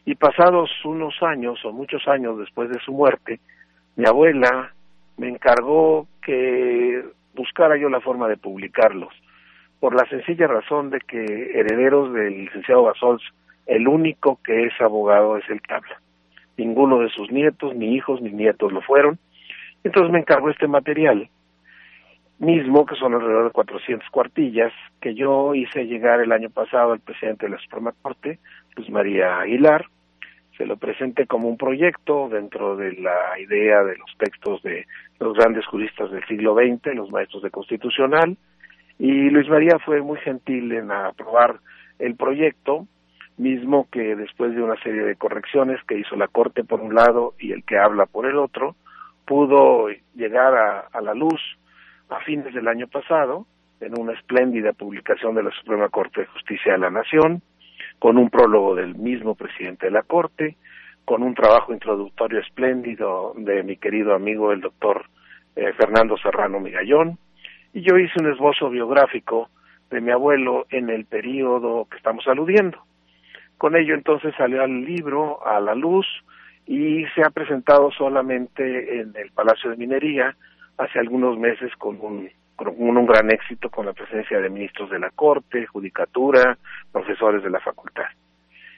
y 0.05 0.15
pasados 0.15 0.69
unos 0.85 1.21
años 1.21 1.63
o 1.65 1.71
muchos 1.71 2.07
años 2.07 2.37
después 2.39 2.69
de 2.69 2.79
su 2.79 2.91
muerte 2.91 3.39
mi 3.95 4.05
abuela 4.05 4.71
me 5.17 5.27
encargó 5.27 6.07
que 6.21 7.03
buscara 7.37 7.77
yo 7.77 7.89
la 7.89 8.01
forma 8.01 8.27
de 8.27 8.37
publicarlos, 8.37 9.13
por 9.79 9.95
la 9.95 10.07
sencilla 10.09 10.47
razón 10.47 10.89
de 10.89 10.99
que 10.99 11.51
herederos 11.53 12.13
del 12.13 12.45
licenciado 12.45 12.83
Basols, 12.83 13.23
el 13.65 13.87
único 13.87 14.39
que 14.43 14.65
es 14.65 14.73
abogado 14.81 15.37
es 15.37 15.49
el 15.49 15.61
que 15.61 15.73
habla. 15.73 16.01
Ninguno 16.57 16.99
de 16.99 17.09
sus 17.09 17.31
nietos, 17.31 17.75
ni 17.75 17.95
hijos, 17.95 18.21
ni 18.21 18.31
nietos 18.31 18.71
lo 18.71 18.81
fueron. 18.81 19.19
Entonces 19.83 20.11
me 20.11 20.19
encargó 20.19 20.49
este 20.49 20.67
material 20.67 21.29
mismo, 22.39 22.85
que 22.85 22.95
son 22.95 23.13
alrededor 23.13 23.45
de 23.45 23.51
400 23.51 24.09
cuartillas, 24.09 24.71
que 25.01 25.15
yo 25.15 25.55
hice 25.55 25.85
llegar 25.85 26.21
el 26.21 26.31
año 26.31 26.49
pasado 26.49 26.93
al 26.93 26.99
presidente 26.99 27.45
de 27.45 27.53
la 27.53 27.57
Suprema 27.59 27.93
Corte, 28.01 28.39
Luis 28.75 28.89
María 28.89 29.39
Aguilar. 29.39 29.85
Se 30.57 30.65
lo 30.65 30.77
presenté 30.77 31.27
como 31.27 31.47
un 31.47 31.57
proyecto 31.57 32.29
dentro 32.29 32.75
de 32.75 32.93
la 32.93 33.39
idea 33.39 33.83
de 33.83 33.97
los 33.97 34.17
textos 34.17 34.61
de 34.63 34.85
los 35.19 35.35
grandes 35.35 35.65
juristas 35.65 36.11
del 36.11 36.25
siglo 36.25 36.55
XX, 36.55 36.95
los 36.95 37.11
maestros 37.11 37.43
de 37.43 37.51
constitucional, 37.51 38.37
y 38.99 39.29
Luis 39.29 39.47
María 39.47 39.77
fue 39.79 40.01
muy 40.01 40.17
gentil 40.19 40.71
en 40.71 40.91
aprobar 40.91 41.59
el 41.99 42.15
proyecto, 42.15 42.87
mismo 43.37 43.87
que 43.91 44.15
después 44.15 44.55
de 44.55 44.63
una 44.63 44.75
serie 44.81 45.03
de 45.03 45.15
correcciones 45.15 45.79
que 45.87 45.99
hizo 45.99 46.15
la 46.15 46.27
Corte 46.27 46.63
por 46.63 46.81
un 46.81 46.95
lado 46.95 47.35
y 47.39 47.51
el 47.51 47.63
que 47.63 47.77
habla 47.77 48.07
por 48.07 48.25
el 48.25 48.37
otro, 48.37 48.75
pudo 49.27 49.89
llegar 50.15 50.55
a, 50.55 50.79
a 50.91 51.01
la 51.01 51.13
luz 51.13 51.41
a 52.09 52.21
fines 52.21 52.53
del 52.53 52.67
año 52.67 52.87
pasado, 52.87 53.45
en 53.81 53.99
una 53.99 54.13
espléndida 54.13 54.73
publicación 54.73 55.35
de 55.35 55.43
la 55.43 55.51
Suprema 55.51 55.89
Corte 55.89 56.21
de 56.21 56.27
Justicia 56.27 56.71
de 56.71 56.79
la 56.79 56.89
Nación, 56.89 57.41
con 57.99 58.17
un 58.17 58.29
prólogo 58.29 58.73
del 58.73 58.95
mismo 58.95 59.35
presidente 59.35 59.87
de 59.87 59.91
la 59.91 60.01
Corte, 60.03 60.55
con 61.05 61.21
un 61.23 61.35
trabajo 61.35 61.73
introductorio 61.73 62.39
espléndido 62.39 63.33
de 63.35 63.63
mi 63.63 63.77
querido 63.77 64.15
amigo 64.15 64.51
el 64.51 64.61
doctor 64.61 65.05
eh, 65.55 65.73
Fernando 65.73 66.17
Serrano 66.17 66.59
Migallón, 66.59 67.17
y 67.73 67.81
yo 67.81 67.97
hice 67.97 68.19
un 68.19 68.31
esbozo 68.31 68.69
biográfico 68.69 69.49
de 69.89 70.01
mi 70.01 70.11
abuelo 70.11 70.65
en 70.69 70.89
el 70.89 71.05
periodo 71.05 71.85
que 71.91 71.97
estamos 71.97 72.25
aludiendo. 72.27 72.79
Con 73.57 73.75
ello 73.75 73.93
entonces 73.93 74.33
salió 74.37 74.63
el 74.63 74.85
libro 74.85 75.45
a 75.45 75.59
la 75.59 75.75
luz 75.75 76.05
y 76.67 77.05
se 77.15 77.23
ha 77.23 77.29
presentado 77.29 77.89
solamente 77.91 78.99
en 78.99 79.13
el 79.15 79.31
Palacio 79.31 79.69
de 79.69 79.77
Minería 79.77 80.35
hace 80.77 80.99
algunos 80.99 81.39
meses 81.39 81.71
con 81.77 81.97
un, 82.01 82.29
con 82.57 82.67
un, 82.77 83.05
gran 83.05 83.31
éxito 83.31 83.69
con 83.69 83.85
la 83.85 83.93
presencia 83.93 84.39
de 84.39 84.49
ministros 84.49 84.89
de 84.89 84.99
la 84.99 85.09
Corte, 85.11 85.65
Judicatura, 85.65 86.57
profesores 86.91 87.41
de 87.41 87.49
la 87.49 87.61
facultad. 87.61 88.05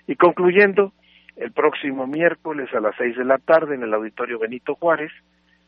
Y 0.08 0.16
concluyendo, 0.16 0.94
el 1.36 1.52
próximo 1.52 2.06
miércoles 2.06 2.70
a 2.74 2.80
las 2.80 2.96
seis 2.96 3.18
de 3.18 3.26
la 3.26 3.38
tarde 3.40 3.76
en 3.76 3.84
el 3.84 3.94
Auditorio 3.94 4.38
Benito 4.38 4.76
Juárez, 4.76 5.12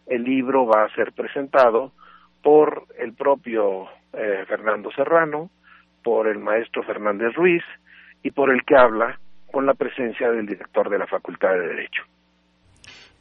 el 0.05 0.23
libro 0.23 0.67
va 0.67 0.83
a 0.83 0.93
ser 0.93 1.13
presentado 1.13 1.91
por 2.43 2.85
el 2.99 3.13
propio 3.13 3.87
eh, 4.13 4.45
Fernando 4.47 4.91
Serrano, 4.91 5.49
por 6.03 6.27
el 6.27 6.39
maestro 6.39 6.83
Fernández 6.83 7.33
Ruiz 7.33 7.63
y 8.21 8.31
por 8.31 8.51
el 8.51 8.63
que 8.63 8.75
habla 8.75 9.19
con 9.51 9.65
la 9.65 9.73
presencia 9.73 10.31
del 10.31 10.45
director 10.45 10.89
de 10.89 10.97
la 10.97 11.07
Facultad 11.07 11.53
de 11.53 11.67
Derecho. 11.67 12.03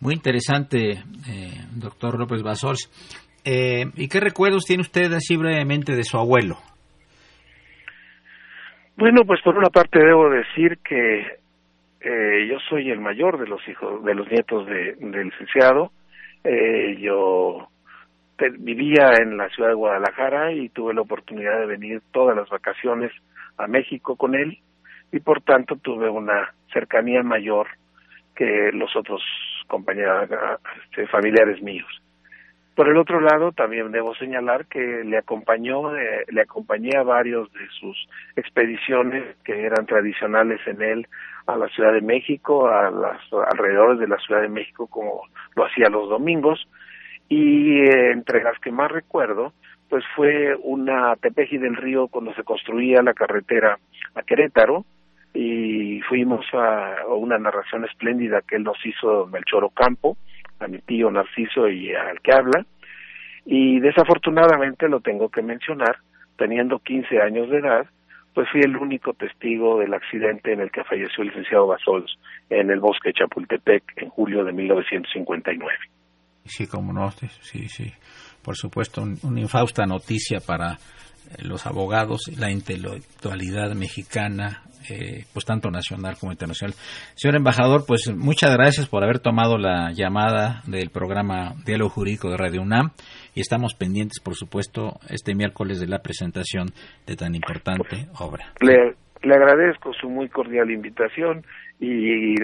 Muy 0.00 0.14
interesante, 0.14 0.92
eh, 0.92 1.60
doctor 1.76 2.18
López 2.18 2.42
Basols. 2.42 2.88
Eh, 3.44 3.84
¿Y 3.96 4.08
qué 4.08 4.20
recuerdos 4.20 4.64
tiene 4.64 4.82
usted 4.82 5.12
así 5.12 5.36
brevemente 5.36 5.94
de 5.94 6.04
su 6.04 6.16
abuelo? 6.16 6.56
Bueno, 8.96 9.22
pues 9.26 9.40
por 9.42 9.56
una 9.56 9.70
parte 9.70 9.98
debo 9.98 10.28
decir 10.28 10.78
que 10.84 11.40
eh, 12.00 12.46
yo 12.48 12.58
soy 12.68 12.90
el 12.90 13.00
mayor 13.00 13.38
de 13.38 13.46
los 13.46 13.66
hijos, 13.68 14.04
de 14.04 14.14
los 14.14 14.30
nietos 14.30 14.66
de, 14.66 14.94
del 14.94 15.28
licenciado. 15.28 15.90
Eh, 16.44 16.96
yo 17.00 17.68
vivía 18.58 19.12
en 19.20 19.36
la 19.36 19.48
ciudad 19.50 19.70
de 19.70 19.74
Guadalajara 19.74 20.52
y 20.52 20.70
tuve 20.70 20.94
la 20.94 21.02
oportunidad 21.02 21.60
de 21.60 21.66
venir 21.66 22.02
todas 22.10 22.36
las 22.36 22.48
vacaciones 22.48 23.12
a 23.58 23.66
México 23.66 24.16
con 24.16 24.34
él 24.34 24.58
y 25.12 25.20
por 25.20 25.42
tanto 25.42 25.76
tuve 25.76 26.08
una 26.08 26.52
cercanía 26.72 27.22
mayor 27.22 27.66
que 28.34 28.70
los 28.72 28.94
otros 28.96 29.22
compañeros 29.66 30.28
este, 30.84 31.06
familiares 31.08 31.62
míos. 31.62 31.88
Por 32.74 32.88
el 32.88 32.96
otro 32.96 33.20
lado, 33.20 33.52
también 33.52 33.90
debo 33.90 34.14
señalar 34.14 34.66
que 34.66 35.04
le 35.04 35.18
acompañó, 35.18 35.94
eh, 35.96 36.24
le 36.28 36.40
acompañé 36.40 36.96
a 36.96 37.02
varios 37.02 37.52
de 37.52 37.68
sus 37.78 38.08
expediciones 38.36 39.36
que 39.44 39.64
eran 39.66 39.84
tradicionales 39.84 40.60
en 40.66 40.80
él 40.80 41.06
a 41.46 41.56
la 41.56 41.68
Ciudad 41.68 41.92
de 41.92 42.00
México, 42.00 42.68
a 42.68 42.90
las 42.90 43.20
alrededores 43.52 43.98
de 43.98 44.08
la 44.08 44.16
Ciudad 44.18 44.40
de 44.40 44.48
México, 44.48 44.86
como 44.86 45.22
lo 45.56 45.66
hacía 45.66 45.90
los 45.90 46.08
domingos, 46.08 46.66
y 47.28 47.80
eh, 47.80 48.12
entre 48.12 48.42
las 48.42 48.58
que 48.60 48.70
más 48.70 48.90
recuerdo, 48.90 49.52
pues 49.90 50.04
fue 50.16 50.56
una 50.62 51.16
Tepeji 51.16 51.58
del 51.58 51.76
Río 51.76 52.08
cuando 52.08 52.32
se 52.34 52.44
construía 52.44 53.02
la 53.02 53.12
carretera 53.12 53.78
a 54.14 54.22
Querétaro, 54.22 54.84
y 55.34 56.00
fuimos 56.08 56.44
a, 56.52 57.06
una 57.08 57.38
narración 57.38 57.84
espléndida 57.84 58.42
que 58.46 58.56
él 58.56 58.64
nos 58.64 58.78
hizo 58.84 59.26
Melchor 59.26 59.64
Ocampo, 59.64 60.16
a 60.58 60.66
mi 60.66 60.78
tío 60.78 61.10
Narciso 61.10 61.68
y 61.68 61.94
al 61.94 62.20
que 62.20 62.32
habla, 62.32 62.66
y 63.46 63.80
desafortunadamente 63.80 64.88
lo 64.88 65.00
tengo 65.00 65.28
que 65.28 65.42
mencionar, 65.42 65.96
teniendo 66.36 66.78
15 66.78 67.20
años 67.20 67.48
de 67.50 67.58
edad, 67.58 67.86
pues 68.34 68.48
fui 68.50 68.60
el 68.60 68.76
único 68.76 69.12
testigo 69.14 69.78
del 69.78 69.92
accidente 69.94 70.52
en 70.52 70.60
el 70.60 70.70
que 70.70 70.84
falleció 70.84 71.22
el 71.22 71.28
licenciado 71.28 71.66
Basols 71.66 72.16
en 72.48 72.70
el 72.70 72.80
bosque 72.80 73.12
Chapultepec 73.12 73.82
en 73.96 74.08
julio 74.10 74.44
de 74.44 74.52
1959. 74.52 75.72
Sí, 76.44 76.66
como 76.66 76.92
no, 76.92 77.10
sí, 77.10 77.68
sí, 77.68 77.92
por 78.42 78.56
supuesto, 78.56 79.02
una 79.02 79.40
infausta 79.40 79.84
noticia 79.84 80.38
para 80.40 80.78
los 81.38 81.66
abogados, 81.66 82.22
la 82.38 82.50
intelectualidad 82.50 83.74
mexicana, 83.74 84.62
eh, 84.88 85.24
pues 85.32 85.44
tanto 85.44 85.70
nacional 85.70 86.16
como 86.18 86.32
internacional. 86.32 86.74
Señor 87.14 87.36
embajador, 87.36 87.84
pues 87.86 88.10
muchas 88.16 88.56
gracias 88.56 88.88
por 88.88 89.04
haber 89.04 89.18
tomado 89.18 89.58
la 89.58 89.92
llamada 89.92 90.62
del 90.66 90.90
programa 90.90 91.54
Diálogo 91.64 91.90
Jurídico 91.90 92.30
de 92.30 92.36
Radio 92.36 92.62
UNAM 92.62 92.90
y 93.34 93.40
estamos 93.40 93.74
pendientes, 93.74 94.20
por 94.20 94.34
supuesto, 94.34 94.98
este 95.08 95.34
miércoles 95.34 95.80
de 95.80 95.86
la 95.86 96.00
presentación 96.00 96.68
de 97.06 97.16
tan 97.16 97.34
importante 97.34 98.06
obra. 98.18 98.52
Le, 98.60 98.96
le 99.22 99.34
agradezco 99.34 99.92
su 99.92 100.08
muy 100.08 100.28
cordial 100.28 100.70
invitación 100.70 101.44
y 101.78 102.34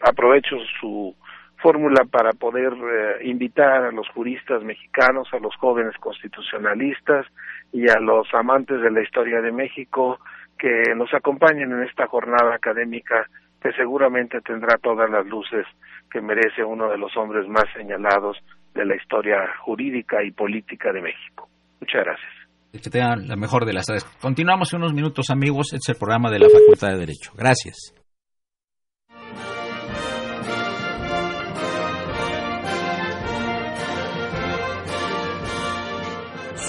aprovecho 0.00 0.56
su 0.80 1.14
fórmula 1.62 2.04
para 2.10 2.30
poder 2.32 2.72
eh, 2.72 3.28
invitar 3.28 3.84
a 3.84 3.92
los 3.92 4.08
juristas 4.10 4.62
mexicanos, 4.62 5.28
a 5.32 5.38
los 5.38 5.54
jóvenes 5.56 5.94
constitucionalistas 5.98 7.26
y 7.72 7.88
a 7.88 7.98
los 8.00 8.26
amantes 8.34 8.80
de 8.80 8.90
la 8.90 9.02
historia 9.02 9.40
de 9.40 9.52
México 9.52 10.18
que 10.58 10.94
nos 10.94 11.12
acompañen 11.14 11.72
en 11.72 11.82
esta 11.84 12.06
jornada 12.06 12.54
académica 12.54 13.26
que 13.62 13.72
seguramente 13.72 14.40
tendrá 14.40 14.78
todas 14.78 15.10
las 15.10 15.26
luces 15.26 15.66
que 16.10 16.20
merece 16.20 16.64
uno 16.64 16.88
de 16.90 16.98
los 16.98 17.16
hombres 17.16 17.46
más 17.48 17.64
señalados 17.74 18.38
de 18.74 18.84
la 18.84 18.96
historia 18.96 19.38
jurídica 19.60 20.22
y 20.24 20.30
política 20.32 20.92
de 20.92 21.02
México. 21.02 21.48
Muchas 21.80 22.04
gracias. 22.04 22.30
Que 22.72 22.90
tengan 22.90 23.26
la 23.26 23.36
mejor 23.36 23.64
de 23.64 23.72
las 23.72 23.86
tardes. 23.86 24.04
Continuamos 24.20 24.72
unos 24.72 24.94
minutos, 24.94 25.26
amigos. 25.30 25.72
Este 25.72 25.92
es 25.92 25.96
el 25.96 25.98
programa 25.98 26.30
de 26.30 26.38
la 26.38 26.48
Facultad 26.48 26.92
de 26.92 26.98
Derecho. 26.98 27.32
Gracias. 27.36 27.99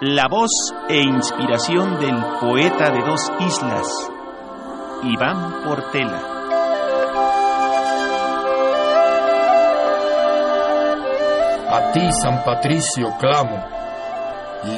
La 0.00 0.28
voz 0.28 0.50
e 0.88 1.02
inspiración 1.02 1.98
del 1.98 2.14
poeta 2.40 2.88
de 2.88 3.00
dos 3.00 3.20
islas, 3.40 3.88
Iván 5.02 5.64
Portela. 5.64 6.22
A 11.68 11.90
ti, 11.92 12.12
San 12.12 12.44
Patricio, 12.44 13.12
clamo, 13.18 13.60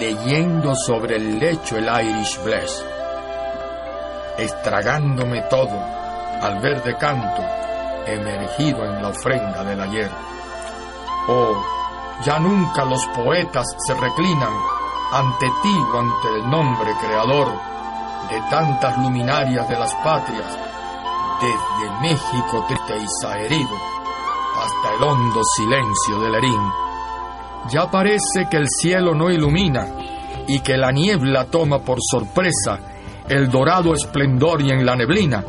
leyendo 0.01 0.75
sobre 0.75 1.17
el 1.17 1.39
lecho 1.39 1.77
el 1.77 1.85
Irish 1.85 2.43
Bless, 2.43 2.83
estragándome 4.39 5.43
todo 5.51 5.79
al 6.41 6.61
verde 6.61 6.97
canto 6.97 7.43
emergido 8.07 8.87
en 8.87 9.03
la 9.03 9.09
ofrenda 9.09 9.65
del 9.65 9.83
ayer. 9.83 10.11
Oh, 11.29 11.63
Ya 12.25 12.39
nunca 12.39 12.87
los 12.87 13.05
poetas 13.09 13.67
se 13.87 13.95
reclinan 13.95 14.70
ante 15.13 15.47
ti 15.63 15.77
o 15.93 15.99
ante 15.99 16.29
el 16.37 16.51
nombre 16.51 16.93
creador 17.01 17.49
de 18.31 18.41
tantas 18.51 18.97
luminarias 18.99 19.69
de 19.69 19.79
las 19.79 19.93
patrias, 19.97 20.59
desde 21.41 22.01
México 22.01 22.65
triste 22.69 22.97
y 22.99 23.07
saherido 23.23 23.77
hasta 24.63 24.95
el 24.97 25.03
hondo 25.03 25.41
silencio 25.57 26.21
del 26.21 26.35
Erín. 26.37 26.61
Ya 27.71 27.91
parece 27.91 28.47
que 28.51 28.57
el 28.57 28.69
cielo 28.69 29.15
no 29.15 29.31
ilumina 29.31 29.87
y 30.47 30.61
que 30.61 30.77
la 30.77 30.93
niebla 30.93 31.45
toma 31.47 31.79
por 31.81 31.99
sorpresa 32.01 32.79
el 33.29 33.51
dorado 33.51 33.95
esplendor 33.95 34.63
y 34.63 34.71
en 34.71 34.85
la 34.85 34.97
neblina 34.97 35.45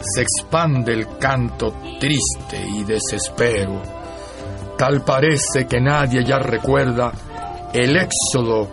se 0.00 0.22
expande 0.22 0.92
el 0.92 1.18
canto 1.18 1.74
triste 1.98 2.64
y 2.74 2.84
desespero. 2.84 3.82
Tal 4.76 5.02
parece 5.02 5.66
que 5.66 5.80
nadie 5.80 6.24
ya 6.24 6.38
recuerda 6.38 7.12
el 7.72 7.96
éxodo 7.96 8.68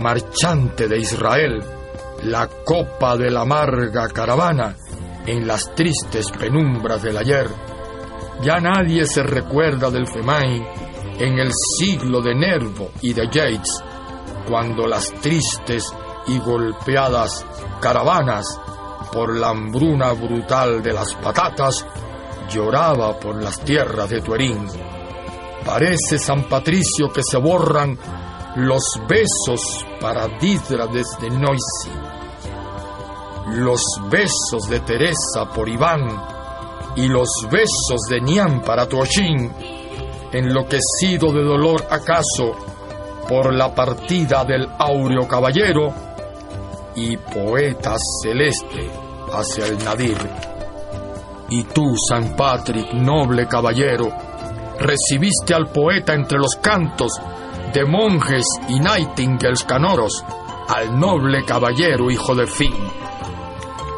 marchante 0.00 0.88
de 0.88 0.98
Israel, 0.98 1.62
la 2.24 2.48
copa 2.64 3.16
de 3.16 3.30
la 3.30 3.42
amarga 3.42 4.08
caravana 4.08 4.76
en 5.26 5.46
las 5.46 5.74
tristes 5.74 6.30
penumbras 6.30 7.02
del 7.02 7.16
ayer. 7.16 7.48
Ya 8.42 8.58
nadie 8.58 9.06
se 9.06 9.22
recuerda 9.22 9.90
del 9.90 10.06
Femay 10.06 10.66
en 11.18 11.38
el 11.38 11.50
siglo 11.78 12.22
de 12.22 12.34
Nervo 12.34 12.90
y 13.02 13.12
de 13.12 13.26
Yates, 13.26 13.84
cuando 14.48 14.86
las 14.86 15.12
tristes 15.20 15.92
y 16.26 16.38
golpeadas 16.38 17.44
caravanas 17.80 18.46
por 19.12 19.36
la 19.36 19.50
hambruna 19.50 20.12
brutal 20.12 20.82
de 20.82 20.92
las 20.92 21.14
patatas 21.14 21.86
lloraba 22.48 23.18
por 23.18 23.42
las 23.42 23.60
tierras 23.60 24.08
de 24.08 24.22
Tuerín. 24.22 24.66
Parece 25.64 26.18
San 26.18 26.44
Patricio 26.44 27.12
que 27.12 27.22
se 27.22 27.36
borran 27.36 27.98
los 28.56 28.82
besos 29.08 29.84
para 30.00 30.26
Didra 30.40 30.86
desde 30.86 31.30
Noisy, 31.30 31.90
los 33.52 33.82
besos 34.10 34.68
de 34.68 34.80
Teresa 34.80 35.46
por 35.54 35.68
Iván 35.68 36.00
y 36.96 37.06
los 37.06 37.28
besos 37.50 38.00
de 38.08 38.20
Nián 38.20 38.62
para 38.62 38.86
Tuochín, 38.88 39.52
enloquecido 40.32 41.32
de 41.32 41.44
dolor 41.44 41.86
acaso 41.90 42.56
por 43.28 43.54
la 43.54 43.72
partida 43.72 44.44
del 44.44 44.68
áureo 44.78 45.28
caballero 45.28 45.94
y 46.96 47.16
poeta 47.16 47.94
celeste 48.22 48.90
hacia 49.32 49.66
el 49.66 49.78
Nadir. 49.84 50.18
Y 51.50 51.64
tú, 51.64 51.94
San 52.08 52.34
Patrick, 52.36 52.92
noble 52.94 53.46
caballero, 53.46 54.08
recibiste 54.78 55.54
al 55.54 55.68
poeta 55.68 56.14
entre 56.14 56.38
los 56.38 56.56
cantos 56.56 57.12
de 57.72 57.84
monjes 57.84 58.44
y 58.68 58.80
nightingales 58.80 59.64
canoros, 59.64 60.24
al 60.68 60.98
noble 60.98 61.44
caballero 61.44 62.10
hijo 62.10 62.34
de 62.34 62.46
fin. 62.46 62.74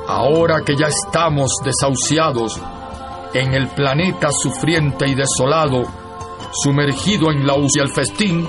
Ahora 0.09 0.63
que 0.65 0.77
ya 0.77 0.89
estamos 0.89 1.51
desahuciados 1.65 2.61
en 3.35 3.55
el 3.55 3.69
planeta 3.69 4.31
sufriente 4.31 5.07
y 5.07 5.15
desolado, 5.15 5.85
sumergido 6.53 7.31
en 7.31 7.47
la 7.47 7.55
y 7.57 7.79
el 7.79 7.91
festín, 7.91 8.47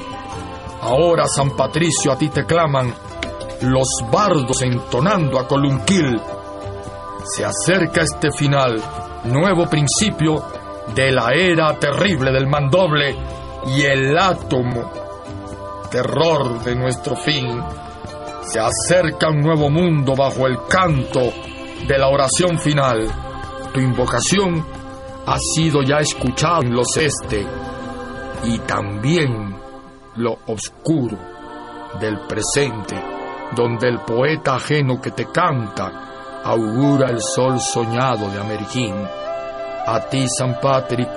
ahora 0.82 1.26
San 1.28 1.52
Patricio 1.52 2.12
a 2.12 2.18
ti 2.18 2.30
te 2.30 2.46
claman 2.46 2.94
los 3.62 3.88
bardos 4.12 4.62
entonando 4.62 5.40
a 5.40 5.48
Colunquil. 5.48 6.20
Se 7.24 7.46
acerca 7.46 8.02
este 8.02 8.30
final, 8.32 8.82
nuevo 9.26 9.68
principio 9.70 10.44
de 10.94 11.12
la 11.12 11.32
era 11.32 11.80
terrible 11.80 12.32
del 12.32 12.48
mandoble 12.48 13.16
y 13.68 13.82
el 13.84 14.18
átomo, 14.18 14.92
terror 15.94 16.64
de 16.64 16.76
nuestro 16.76 17.16
fin. 17.16 17.62
Se 18.52 18.60
acerca 18.60 19.30
un 19.30 19.42
nuevo 19.42 19.70
mundo 19.70 20.16
bajo 20.16 20.48
el 20.48 20.58
canto 20.68 21.32
de 21.88 21.98
la 22.00 22.08
oración 22.08 22.58
final. 22.58 23.08
Tu 23.72 23.80
invocación 23.80 24.66
ha 25.28 25.38
sido 25.38 25.84
ya 25.84 25.98
escuchada 25.98 26.62
en 26.64 26.74
los 26.74 26.98
este 26.98 27.46
y 28.44 28.58
también 28.60 29.56
lo 30.16 30.40
oscuro 30.48 31.16
del 32.00 32.22
presente, 32.22 33.00
donde 33.56 33.88
el 33.88 34.00
poeta 34.00 34.56
ajeno 34.56 35.00
que 35.00 35.12
te 35.12 35.28
canta 35.28 36.42
augura 36.44 37.12
el 37.12 37.22
sol 37.22 37.60
soñado 37.60 38.32
de 38.32 38.40
Ameriquín. 38.40 38.96
A 39.86 40.00
ti, 40.10 40.26
San 40.28 40.60
Patrick, 40.60 41.08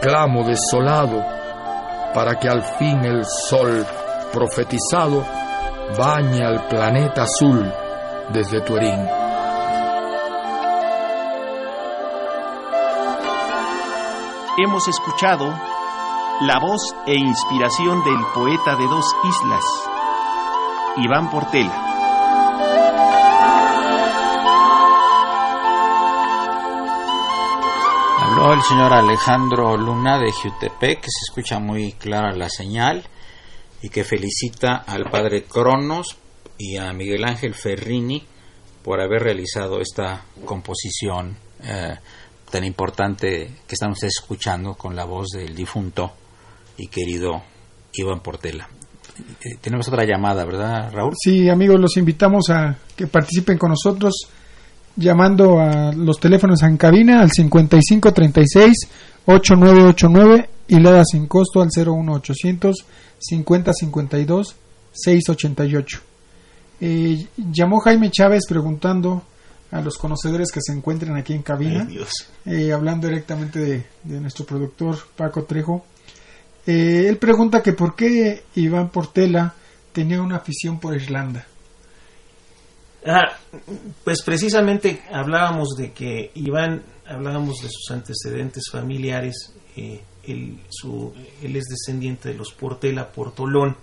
clamo 0.00 0.44
desolado, 0.48 1.22
para 2.14 2.38
que 2.38 2.48
al 2.48 2.62
fin 2.78 3.04
el 3.04 3.24
sol 3.26 3.84
profetizado 4.34 5.24
bañe 5.96 6.44
al 6.44 6.66
planeta 6.66 7.22
azul 7.22 7.72
desde 8.30 8.60
Turín. 8.62 9.08
Hemos 14.58 14.88
escuchado 14.88 15.46
la 16.40 16.58
voz 16.60 16.82
e 17.06 17.14
inspiración 17.14 18.02
del 18.02 18.18
poeta 18.34 18.74
de 18.74 18.86
dos 18.88 19.06
islas, 19.24 19.64
Iván 20.96 21.30
Portela. 21.30 21.92
Habló 28.20 28.52
el 28.52 28.62
señor 28.62 28.92
Alejandro 28.92 29.76
Luna 29.76 30.18
de 30.18 30.32
Jutepec, 30.32 31.02
que 31.02 31.10
se 31.10 31.30
escucha 31.30 31.60
muy 31.60 31.92
clara 31.92 32.32
la 32.32 32.48
señal 32.48 33.04
y 33.84 33.90
que 33.90 34.02
felicita 34.02 34.76
al 34.86 35.10
padre 35.10 35.44
Cronos 35.44 36.16
y 36.56 36.78
a 36.78 36.90
Miguel 36.94 37.22
Ángel 37.22 37.52
Ferrini 37.52 38.24
por 38.82 38.98
haber 38.98 39.22
realizado 39.22 39.78
esta 39.78 40.24
composición 40.42 41.36
eh, 41.62 41.94
tan 42.50 42.64
importante 42.64 43.50
que 43.68 43.74
ustedes 43.74 44.14
escuchando 44.18 44.72
con 44.72 44.96
la 44.96 45.04
voz 45.04 45.28
del 45.34 45.54
difunto 45.54 46.12
y 46.78 46.86
querido 46.86 47.42
Iván 47.92 48.20
Portela. 48.20 48.70
Eh, 49.42 49.58
tenemos 49.60 49.86
otra 49.88 50.06
llamada, 50.06 50.46
¿verdad, 50.46 50.90
Raúl? 50.90 51.12
Sí, 51.22 51.50
amigos, 51.50 51.78
los 51.78 51.98
invitamos 51.98 52.48
a 52.48 52.78
que 52.96 53.06
participen 53.06 53.58
con 53.58 53.68
nosotros 53.68 54.14
llamando 54.96 55.60
a 55.60 55.92
los 55.92 56.18
teléfonos 56.18 56.62
en 56.62 56.78
cabina 56.78 57.20
al 57.20 57.30
5536-8989 59.26 60.48
y 60.68 60.80
le 60.80 60.90
da 60.90 61.04
sin 61.04 61.26
costo 61.26 61.60
al 61.62 61.68
01800 61.68 62.84
5052 63.18 64.56
688. 64.92 66.00
Eh, 66.80 67.26
llamó 67.36 67.80
Jaime 67.80 68.10
Chávez 68.10 68.42
preguntando 68.48 69.22
a 69.70 69.80
los 69.80 69.98
conocedores 69.98 70.52
que 70.52 70.60
se 70.62 70.72
encuentren 70.72 71.16
aquí 71.16 71.32
en 71.32 71.42
cabina, 71.42 71.88
eh, 72.44 72.72
hablando 72.72 73.08
directamente 73.08 73.58
de, 73.58 73.86
de, 74.04 74.20
nuestro 74.20 74.44
productor 74.44 74.98
Paco 75.16 75.44
Trejo. 75.44 75.84
Eh, 76.66 77.06
él 77.08 77.16
pregunta 77.18 77.62
que 77.62 77.72
por 77.72 77.96
qué 77.96 78.44
Iván 78.54 78.90
Portela 78.90 79.54
tenía 79.92 80.22
una 80.22 80.36
afición 80.36 80.78
por 80.78 80.94
Irlanda. 80.94 81.46
Ah, 83.06 83.36
pues 84.02 84.22
precisamente 84.22 85.02
hablábamos 85.12 85.70
de 85.76 85.92
que 85.92 86.30
Iván, 86.34 86.82
hablábamos 87.06 87.58
de 87.62 87.68
sus 87.68 87.90
antecedentes 87.90 88.64
familiares, 88.70 89.52
eh, 89.76 90.00
él, 90.24 90.58
su, 90.70 91.12
él 91.42 91.56
es 91.56 91.64
descendiente 91.64 92.30
de 92.30 92.34
los 92.34 92.52
Portela, 92.52 93.12
Portolón, 93.12 93.76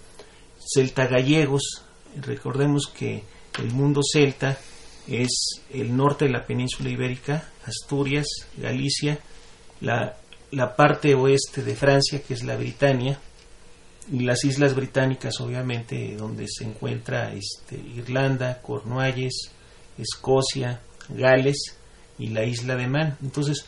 celta 0.59 1.07
gallegos, 1.07 1.83
recordemos 2.15 2.87
que 2.87 3.23
el 3.59 3.71
mundo 3.73 4.01
celta 4.03 4.57
es 5.07 5.61
el 5.73 5.95
norte 5.95 6.25
de 6.25 6.31
la 6.31 6.45
península 6.45 6.89
ibérica, 6.89 7.49
Asturias, 7.65 8.27
Galicia, 8.57 9.19
la, 9.81 10.17
la 10.51 10.75
parte 10.75 11.15
oeste 11.15 11.63
de 11.63 11.75
Francia, 11.75 12.21
que 12.21 12.33
es 12.33 12.43
la 12.43 12.55
Britania, 12.55 13.19
y 14.11 14.21
las 14.21 14.43
islas 14.43 14.75
británicas, 14.75 15.39
obviamente, 15.39 16.15
donde 16.17 16.45
se 16.47 16.63
encuentra 16.63 17.33
este, 17.33 17.77
Irlanda, 17.77 18.61
Cornualles, 18.61 19.51
Escocia, 19.97 20.81
Gales 21.09 21.77
y 22.21 22.27
la 22.27 22.45
isla 22.45 22.75
de 22.75 22.87
Man. 22.87 23.17
Entonces, 23.21 23.65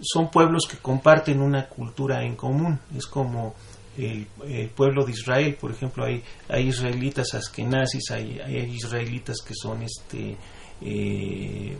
son 0.00 0.30
pueblos 0.30 0.66
que 0.68 0.76
comparten 0.76 1.40
una 1.40 1.68
cultura 1.68 2.24
en 2.24 2.34
común. 2.34 2.78
Es 2.96 3.06
como 3.06 3.54
el, 3.96 4.26
el 4.46 4.68
pueblo 4.70 5.04
de 5.04 5.12
Israel, 5.12 5.56
por 5.60 5.70
ejemplo, 5.70 6.04
hay, 6.04 6.22
hay 6.48 6.68
israelitas 6.68 7.34
askenazis, 7.34 8.10
hay, 8.10 8.40
hay 8.40 8.74
israelitas 8.74 9.36
que 9.46 9.54
son 9.54 9.82
este, 9.82 10.36
eh, 10.80 11.76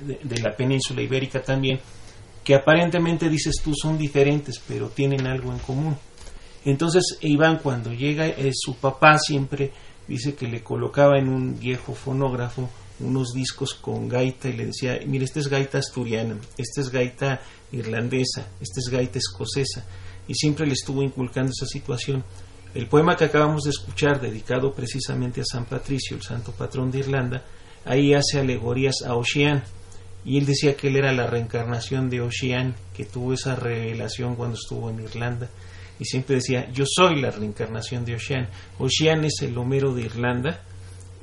de, 0.00 0.40
la 0.40 0.56
península 0.56 1.02
ibérica 1.02 1.42
también, 1.42 1.78
que 2.42 2.54
aparentemente 2.54 3.28
dices 3.28 3.56
tú 3.62 3.74
son 3.74 3.98
diferentes, 3.98 4.60
pero 4.66 4.88
tienen 4.88 5.26
algo 5.26 5.52
en 5.52 5.58
común. 5.58 5.96
Entonces 6.64 7.18
Iván 7.20 7.58
cuando 7.62 7.92
llega, 7.92 8.26
eh, 8.26 8.50
su 8.54 8.76
papá 8.76 9.18
siempre 9.18 9.72
dice 10.08 10.34
que 10.34 10.46
le 10.46 10.62
colocaba 10.62 11.18
en 11.18 11.28
un 11.28 11.58
viejo 11.58 11.94
fonógrafo 11.94 12.70
unos 13.00 13.32
discos 13.32 13.74
con 13.74 14.08
gaita 14.08 14.48
y 14.48 14.54
le 14.54 14.66
decía, 14.66 14.98
mire, 15.06 15.24
esta 15.24 15.40
es 15.40 15.48
gaita 15.48 15.78
asturiana, 15.78 16.36
esta 16.56 16.80
es 16.80 16.90
gaita 16.90 17.40
irlandesa, 17.72 18.48
esta 18.60 18.80
es 18.80 18.88
gaita 18.90 19.18
escocesa. 19.18 19.84
y 20.28 20.34
siempre 20.34 20.66
le 20.66 20.72
estuvo 20.72 21.02
inculcando 21.02 21.52
esa 21.52 21.66
situación. 21.66 22.24
El 22.74 22.88
poema 22.88 23.16
que 23.16 23.24
acabamos 23.24 23.62
de 23.62 23.70
escuchar, 23.70 24.20
dedicado 24.20 24.72
precisamente 24.74 25.40
a 25.40 25.44
San 25.44 25.66
Patricio, 25.66 26.16
el 26.16 26.22
santo 26.22 26.52
patrón 26.52 26.90
de 26.90 26.98
Irlanda, 26.98 27.44
ahí 27.84 28.12
hace 28.12 28.40
alegorías 28.40 29.02
a 29.06 29.14
Ocean, 29.14 29.62
y 30.24 30.38
él 30.38 30.46
decía 30.46 30.76
que 30.76 30.88
él 30.88 30.96
era 30.96 31.12
la 31.12 31.28
reencarnación 31.28 32.10
de 32.10 32.20
Ocean, 32.20 32.74
que 32.94 33.04
tuvo 33.04 33.32
esa 33.32 33.54
revelación 33.54 34.34
cuando 34.34 34.56
estuvo 34.56 34.90
en 34.90 35.00
Irlanda, 35.00 35.48
y 35.98 36.04
siempre 36.04 36.36
decía, 36.36 36.68
yo 36.72 36.84
soy 36.86 37.20
la 37.20 37.30
reencarnación 37.30 38.04
de 38.04 38.16
Ocean. 38.16 38.48
Ocean 38.78 39.24
es 39.24 39.40
el 39.42 39.56
Homero 39.56 39.94
de 39.94 40.02
Irlanda, 40.02 40.60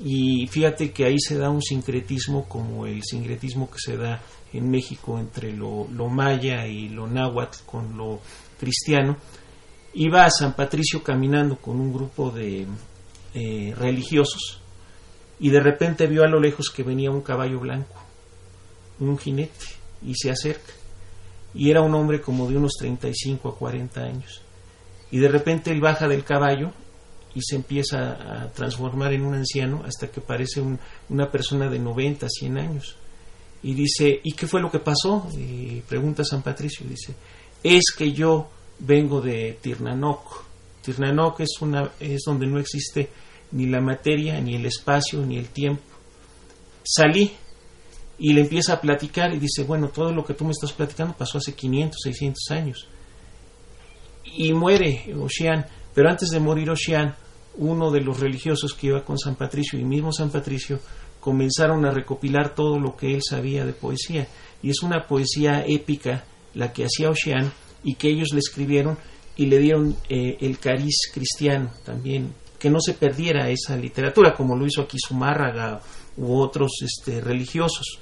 y 0.06 0.48
fíjate 0.48 0.92
que 0.92 1.06
ahí 1.06 1.18
se 1.18 1.38
da 1.38 1.50
un 1.50 1.62
sincretismo 1.62 2.44
como 2.50 2.86
el 2.86 3.02
sincretismo 3.04 3.72
que 3.72 3.78
se 3.80 3.96
da 3.96 4.22
en 4.52 4.70
México 4.70 5.18
entre 5.18 5.54
lo, 5.54 5.88
maya 6.10 6.68
y 6.68 6.90
lo 6.90 7.08
náhuatl 7.08 7.60
con 7.66 7.96
lo 7.96 8.20
cristiano. 8.60 9.16
Iba 9.94 10.26
a 10.26 10.30
San 10.30 10.56
Patricio 10.56 11.02
caminando 11.02 11.56
con 11.56 11.80
un 11.80 11.94
grupo 11.94 12.32
de 12.32 12.68
eh, 13.34 13.74
religiosos 13.78 14.60
y 15.40 15.50
de 15.50 15.62
repente 15.62 16.06
vio 16.08 16.24
a 16.24 16.28
lo 16.28 16.40
lejos 16.42 16.70
que 16.70 16.84
venía 16.84 17.10
un 17.10 17.22
caballo 17.22 17.62
blanco, 17.62 17.96
un 19.00 19.18
jinete, 19.18 19.66
y 20.06 20.16
se 20.16 20.32
acerca. 20.32 20.74
Y 21.54 21.72
era 21.72 21.82
un 21.82 21.96
hombre 21.96 22.20
como 22.20 22.50
de 22.50 22.58
unos 22.58 22.74
35 22.78 23.48
a 23.48 23.58
40 23.58 24.02
años. 24.02 24.42
Y 25.12 25.20
de 25.20 25.30
repente 25.30 25.72
él 25.72 25.80
baja 25.80 26.10
del 26.10 26.26
caballo 26.26 26.74
y 27.36 27.42
se 27.42 27.56
empieza 27.56 28.12
a 28.12 28.52
transformar 28.52 29.14
en 29.14 29.24
un 29.24 29.34
anciano 29.34 29.84
hasta 29.86 30.08
que 30.08 30.22
parece 30.22 30.62
un, 30.62 30.80
una 31.10 31.32
persona 31.32 31.70
de 31.70 31.80
90, 31.80 32.28
100 32.30 32.58
años. 32.58 32.96
Y 33.64 33.74
dice, 33.74 34.20
¿y 34.24 34.34
qué 34.34 34.46
fue 34.46 34.62
lo 34.62 34.70
que 34.70 34.80
pasó? 34.80 35.28
Y 35.38 35.82
pregunta 35.82 36.24
San 36.24 36.42
Patricio, 36.42 36.86
dice, 36.88 37.16
es 37.64 37.84
que 37.98 38.12
yo 38.12 38.50
vengo 38.80 39.22
de 39.22 39.58
Tirnanoc. 39.62 40.44
Tirnanoc 40.82 41.40
es, 41.40 41.62
una, 41.62 41.92
es 42.00 42.24
donde 42.26 42.46
no 42.46 42.60
existe 42.60 43.10
ni 43.54 43.68
la 43.68 43.80
materia, 43.80 44.40
ni 44.42 44.56
el 44.56 44.66
espacio, 44.66 45.26
ni 45.26 45.38
el 45.38 45.48
tiempo. 45.48 45.82
Salí 46.84 47.32
y 48.20 48.34
le 48.34 48.42
empieza 48.42 48.74
a 48.74 48.82
platicar 48.82 49.34
y 49.34 49.40
dice, 49.40 49.64
bueno, 49.64 49.90
todo 49.90 50.12
lo 50.12 50.26
que 50.26 50.34
tú 50.34 50.44
me 50.44 50.52
estás 50.52 50.74
platicando 50.74 51.16
pasó 51.16 51.38
hace 51.38 51.54
500, 51.54 52.00
600 52.04 52.52
años. 52.52 52.88
Y 54.26 54.54
muere 54.54 55.14
Ocean, 55.20 55.66
pero 55.94 56.10
antes 56.10 56.30
de 56.30 56.40
morir 56.40 56.70
Ocean, 56.70 57.16
uno 57.58 57.92
de 57.92 58.02
los 58.02 58.20
religiosos 58.20 58.74
que 58.74 58.88
iba 58.88 59.04
con 59.04 59.18
San 59.18 59.36
Patricio 59.36 59.80
y 59.80 59.84
mismo 59.84 60.12
San 60.12 60.32
Patricio 60.32 60.80
comenzaron 61.20 61.86
a 61.86 61.92
recopilar 61.92 62.54
todo 62.54 62.80
lo 62.80 62.96
que 62.96 63.14
él 63.14 63.22
sabía 63.24 63.66
de 63.66 63.74
poesía. 63.74 64.28
Y 64.62 64.70
es 64.70 64.84
una 64.84 65.08
poesía 65.08 65.64
épica 65.66 66.26
la 66.54 66.74
que 66.74 66.86
hacía 66.86 67.10
Ocean 67.10 67.52
y 67.84 67.96
que 67.96 68.10
ellos 68.10 68.30
le 68.34 68.40
escribieron 68.40 68.98
y 69.36 69.46
le 69.48 69.60
dieron 69.60 69.96
eh, 70.10 70.38
el 70.42 70.60
cariz 70.60 71.12
cristiano 71.14 71.72
también, 71.84 72.34
que 72.60 72.70
no 72.70 72.80
se 72.80 72.94
perdiera 72.94 73.50
esa 73.50 73.76
literatura, 73.76 74.34
como 74.34 74.56
lo 74.56 74.66
hizo 74.66 74.82
aquí 74.82 74.98
Zumárraga 75.00 75.82
u 76.18 76.38
otros 76.38 76.72
este, 76.84 77.20
religiosos. 77.20 78.00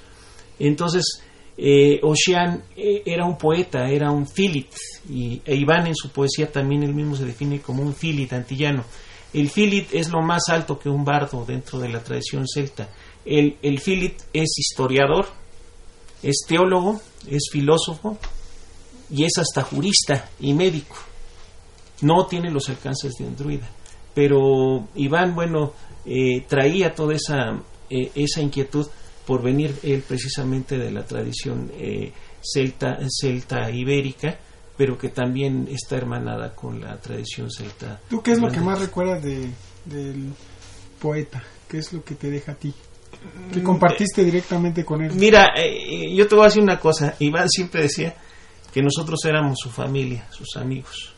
Entonces, 0.58 1.22
eh, 1.56 2.00
Ocean 2.02 2.64
eh, 2.76 3.02
era 3.06 3.24
un 3.24 3.38
poeta, 3.38 3.88
era 3.88 4.10
un 4.10 4.26
filit, 4.26 4.72
y 5.08 5.40
e 5.44 5.54
Iván 5.54 5.86
en 5.86 5.94
su 5.94 6.10
poesía 6.10 6.50
también 6.50 6.82
él 6.82 6.94
mismo 6.94 7.16
se 7.16 7.24
define 7.24 7.60
como 7.60 7.82
un 7.82 7.94
filit 7.94 8.32
antillano. 8.32 8.84
El 9.32 9.48
filit 9.48 9.88
es 9.92 10.10
lo 10.10 10.20
más 10.20 10.48
alto 10.48 10.78
que 10.78 10.88
un 10.88 11.04
bardo 11.04 11.44
dentro 11.44 11.78
de 11.78 11.88
la 11.88 12.02
tradición 12.02 12.46
celta. 12.46 12.88
El, 13.24 13.56
el 13.62 13.78
filit 13.80 14.20
es 14.32 14.58
historiador, 14.58 15.26
es 16.22 16.44
teólogo, 16.46 17.00
es 17.26 17.48
filósofo 17.50 18.18
y 19.10 19.24
es 19.24 19.32
hasta 19.38 19.62
jurista 19.62 20.30
y 20.40 20.52
médico. 20.52 20.96
No 22.02 22.26
tiene 22.26 22.50
los 22.50 22.68
alcances 22.68 23.14
de 23.18 23.24
un 23.24 23.36
druida. 23.36 23.68
Pero 24.14 24.88
Iván, 24.96 25.34
bueno, 25.34 25.72
eh, 26.04 26.44
traía 26.48 26.94
toda 26.94 27.14
esa, 27.14 27.58
eh, 27.88 28.10
esa 28.14 28.42
inquietud 28.42 28.86
por 29.26 29.42
venir 29.42 29.74
él 29.82 30.02
precisamente 30.06 30.76
de 30.76 30.90
la 30.90 31.04
tradición 31.04 31.70
eh, 31.78 32.12
celta, 32.42 32.98
celta 33.08 33.70
ibérica 33.70 34.38
pero 34.82 34.98
que 34.98 35.10
también 35.10 35.68
está 35.70 35.96
hermanada 35.96 36.56
con 36.56 36.80
la 36.80 36.96
tradición 36.96 37.48
celta. 37.52 38.00
¿Tú 38.10 38.20
qué 38.20 38.32
es 38.32 38.40
lo 38.40 38.48
que 38.50 38.58
más 38.58 38.80
recuerdas 38.80 39.22
de, 39.22 39.48
del 39.84 40.32
poeta? 41.00 41.40
¿Qué 41.68 41.78
es 41.78 41.92
lo 41.92 42.02
que 42.02 42.16
te 42.16 42.28
deja 42.28 42.50
a 42.50 42.54
ti? 42.56 42.74
Que 43.52 43.60
Mm, 43.60 43.62
compartiste 43.62 44.24
directamente 44.24 44.84
con 44.84 45.00
él. 45.00 45.12
Mira, 45.14 45.50
eh, 45.56 46.12
yo 46.16 46.26
te 46.26 46.34
voy 46.34 46.42
a 46.42 46.48
decir 46.48 46.64
una 46.64 46.80
cosa. 46.80 47.14
Iván 47.20 47.48
siempre 47.48 47.82
decía 47.82 48.16
que 48.74 48.82
nosotros 48.82 49.24
éramos 49.24 49.60
su 49.62 49.70
familia, 49.70 50.26
sus 50.32 50.56
amigos. 50.56 51.14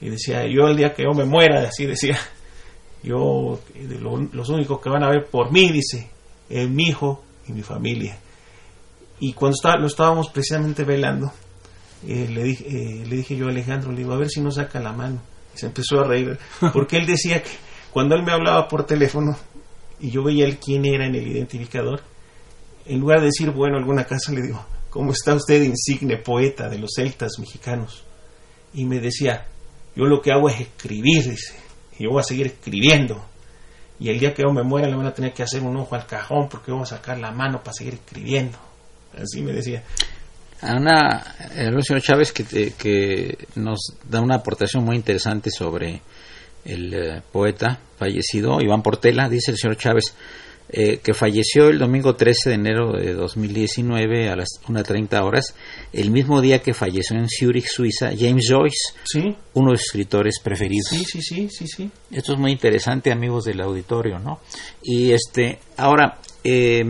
Y 0.00 0.08
decía, 0.08 0.46
yo 0.46 0.68
el 0.68 0.76
día 0.76 0.94
que 0.94 1.02
yo 1.02 1.10
me 1.12 1.24
muera, 1.24 1.62
así 1.62 1.86
decía, 1.86 2.16
yo, 3.02 3.58
lo- 4.00 4.28
los 4.32 4.48
únicos 4.48 4.80
que 4.80 4.90
van 4.90 5.02
a 5.02 5.08
ver 5.10 5.26
por 5.28 5.50
mí, 5.50 5.72
dice, 5.72 6.08
es 6.48 6.68
mi 6.70 6.84
hijo 6.84 7.24
y 7.48 7.52
mi 7.52 7.62
familia. 7.62 8.16
Y 9.18 9.32
cuando 9.32 9.56
está- 9.56 9.76
lo 9.76 9.88
estábamos 9.88 10.28
precisamente 10.30 10.84
velando, 10.84 11.32
eh, 12.06 12.28
le, 12.28 12.42
dije, 12.42 12.64
eh, 12.68 13.06
le 13.06 13.16
dije 13.16 13.36
yo 13.36 13.46
a 13.46 13.50
Alejandro, 13.50 13.92
le 13.92 13.98
digo, 13.98 14.12
a 14.12 14.18
ver 14.18 14.28
si 14.28 14.40
no 14.40 14.50
saca 14.50 14.80
la 14.80 14.92
mano. 14.92 15.20
Y 15.54 15.58
se 15.58 15.66
empezó 15.66 16.00
a 16.00 16.04
reír, 16.04 16.38
porque 16.72 16.96
él 16.96 17.06
decía 17.06 17.42
que 17.42 17.50
cuando 17.92 18.14
él 18.14 18.22
me 18.22 18.32
hablaba 18.32 18.68
por 18.68 18.86
teléfono 18.86 19.36
y 20.00 20.10
yo 20.10 20.24
veía 20.24 20.46
el 20.46 20.58
quién 20.58 20.84
era 20.84 21.06
en 21.06 21.14
el 21.14 21.26
identificador, 21.26 22.00
en 22.86 22.98
lugar 22.98 23.20
de 23.20 23.26
decir, 23.26 23.50
bueno, 23.50 23.76
alguna 23.76 24.04
casa, 24.04 24.32
le 24.32 24.42
digo, 24.42 24.64
¿cómo 24.90 25.12
está 25.12 25.34
usted, 25.34 25.62
insigne 25.62 26.16
poeta 26.16 26.68
de 26.68 26.78
los 26.78 26.92
celtas 26.96 27.38
mexicanos? 27.38 28.04
Y 28.74 28.84
me 28.84 28.98
decía, 28.98 29.46
yo 29.94 30.04
lo 30.04 30.20
que 30.20 30.32
hago 30.32 30.48
es 30.48 30.60
escribir, 30.60 31.22
dice, 31.22 31.54
y 31.98 32.04
yo 32.04 32.10
voy 32.10 32.20
a 32.20 32.24
seguir 32.24 32.46
escribiendo. 32.46 33.24
Y 34.00 34.08
el 34.08 34.18
día 34.18 34.34
que 34.34 34.42
yo 34.42 34.52
me 34.52 34.64
muera 34.64 34.88
le 34.88 34.96
van 34.96 35.06
a 35.06 35.14
tener 35.14 35.32
que 35.32 35.42
hacer 35.44 35.62
un 35.62 35.76
ojo 35.76 35.94
al 35.94 36.06
cajón 36.06 36.48
porque 36.48 36.72
voy 36.72 36.82
a 36.82 36.86
sacar 36.86 37.18
la 37.18 37.30
mano 37.30 37.62
para 37.62 37.72
seguir 37.72 37.94
escribiendo. 37.94 38.58
Así 39.16 39.42
me 39.42 39.52
decía. 39.52 39.84
Ana, 40.62 41.24
el 41.56 41.82
señor 41.82 42.02
Chávez 42.02 42.32
que, 42.32 42.44
te- 42.44 42.72
que 42.72 43.36
nos 43.56 43.80
da 44.08 44.20
una 44.20 44.36
aportación 44.36 44.84
muy 44.84 44.96
interesante 44.96 45.50
sobre 45.50 46.00
el 46.64 46.94
eh, 46.94 47.22
poeta 47.32 47.78
fallecido, 47.98 48.60
Iván 48.60 48.82
Portela, 48.82 49.28
dice 49.28 49.50
el 49.50 49.58
señor 49.58 49.76
Chávez, 49.76 50.14
eh, 50.74 51.00
que 51.02 51.12
falleció 51.12 51.68
el 51.68 51.78
domingo 51.78 52.14
13 52.14 52.48
de 52.50 52.54
enero 52.54 52.92
de 52.92 53.12
2019 53.14 54.30
a 54.30 54.36
las 54.36 54.48
1.30 54.68 55.22
horas, 55.22 55.54
el 55.92 56.10
mismo 56.10 56.40
día 56.40 56.60
que 56.60 56.72
falleció 56.72 57.16
en 57.18 57.26
Zurich, 57.28 57.66
Suiza, 57.66 58.12
James 58.16 58.46
Joyce, 58.48 58.94
Sí, 59.04 59.36
uno 59.54 59.72
de 59.72 59.78
sus 59.78 59.86
escritores 59.88 60.36
preferidos. 60.42 60.86
sí, 60.88 61.04
sí, 61.04 61.20
sí, 61.20 61.48
sí, 61.50 61.66
sí. 61.66 61.90
Esto 62.12 62.32
es 62.34 62.38
muy 62.38 62.52
interesante, 62.52 63.10
amigos 63.12 63.44
del 63.44 63.60
auditorio, 63.60 64.18
¿no? 64.18 64.38
Y 64.82 65.10
este, 65.10 65.58
ahora, 65.76 66.18
eh, 66.44 66.84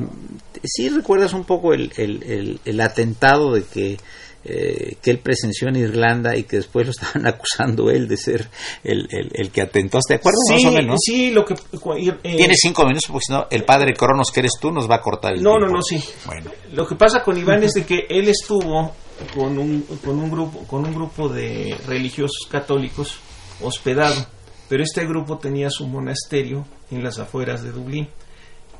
¿sí 0.64 0.88
recuerdas 0.88 1.32
un 1.32 1.44
poco 1.44 1.72
el, 1.74 1.92
el, 1.96 2.22
el, 2.22 2.60
el 2.64 2.80
atentado 2.80 3.52
de 3.52 3.64
que, 3.64 3.98
eh, 4.44 4.96
que 5.02 5.10
él 5.10 5.18
presenció 5.18 5.68
en 5.68 5.76
Irlanda 5.76 6.36
y 6.36 6.44
que 6.44 6.56
después 6.56 6.86
lo 6.86 6.90
estaban 6.96 7.26
acusando 7.26 7.90
él 7.90 8.08
de 8.08 8.16
ser 8.16 8.48
el, 8.84 9.06
el, 9.10 9.30
el 9.34 9.50
que 9.50 9.62
atentó? 9.62 9.98
¿Te 10.06 10.14
acuerdas 10.14 10.40
Sí, 10.48 10.54
más 10.54 10.64
o 10.64 10.70
menos? 10.76 10.98
sí, 11.04 11.30
lo 11.30 11.44
que... 11.44 11.54
eh, 11.54 12.36
Tienes 12.36 12.58
cinco 12.60 12.82
minutos 12.84 13.04
porque 13.08 13.24
si 13.26 13.32
no, 13.32 13.46
el 13.50 13.64
padre 13.64 13.94
Cronos 13.94 14.30
que 14.32 14.40
eres 14.40 14.52
tú 14.60 14.70
nos 14.72 14.90
va 14.90 14.96
a 14.96 15.00
cortar 15.00 15.34
el 15.34 15.42
No, 15.42 15.52
no, 15.58 15.66
tiempo. 15.66 15.76
no, 15.76 15.82
sí. 15.82 16.02
Bueno, 16.26 16.50
Lo 16.72 16.86
que 16.86 16.94
pasa 16.96 17.22
con 17.22 17.36
Iván 17.38 17.62
es 17.62 17.72
de 17.72 17.84
que 17.84 18.06
él 18.08 18.28
estuvo 18.28 18.92
con 19.34 19.56
un, 19.58 19.82
con 20.04 20.18
un 20.18 20.30
grupo 20.30 20.66
con 20.66 20.84
un 20.84 20.92
grupo 20.94 21.28
de 21.28 21.76
religiosos 21.86 22.48
católicos 22.50 23.18
hospedado, 23.60 24.26
pero 24.68 24.82
este 24.82 25.04
grupo 25.06 25.38
tenía 25.38 25.70
su 25.70 25.86
monasterio 25.86 26.64
en 26.90 27.04
las 27.04 27.18
afueras 27.20 27.62
de 27.62 27.70
Dublín. 27.70 28.08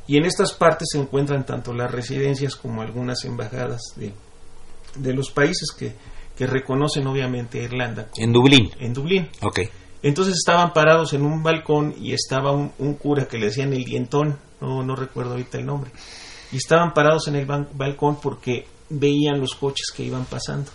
Y 0.07 0.17
en 0.17 0.25
estas 0.25 0.53
partes 0.53 0.89
se 0.93 0.99
encuentran 0.99 1.47
tanto 1.47 1.73
las 1.73 1.91
residencias 1.91 2.57
como 2.57 2.83
algunas 2.83 3.25
embajadas 3.25 3.81
de, 3.97 4.13
de 4.97 5.13
los 5.15 5.31
países 5.31 5.71
que, 5.77 5.95
que 6.37 6.47
reconocen 6.47 7.07
obviamente 7.07 7.61
a 7.61 7.65
Irlanda 7.65 8.09
como- 8.11 8.25
en 8.25 8.33
Dublín. 8.33 8.71
en 8.81 8.93
Dublín. 8.93 9.29
Ok. 9.43 9.61
Entonces 10.03 10.35
estaban 10.35 10.73
parados 10.73 11.13
en 11.13 11.23
un 11.23 11.43
balcón 11.45 11.95
y 11.97 12.13
estaba 12.13 12.51
un, 12.51 12.73
un 12.79 12.95
cura 12.95 13.27
que 13.29 13.39
le 13.39 13.47
decían 13.47 13.73
el 13.73 13.85
dientón, 13.85 14.37
no, 14.61 14.83
no 14.83 14.97
recuerdo 14.97 15.33
ahorita 15.33 15.59
el 15.59 15.67
nombre, 15.67 15.93
y 16.51 16.57
estaban 16.57 16.93
parados 16.93 17.29
en 17.29 17.37
el 17.37 17.47
balcón 17.47 18.17
porque 18.21 18.67
veían 18.91 19.39
los 19.41 19.55
coches 19.55 19.87
que 19.95 20.03
iban 20.03 20.25
pasando. 20.25 20.71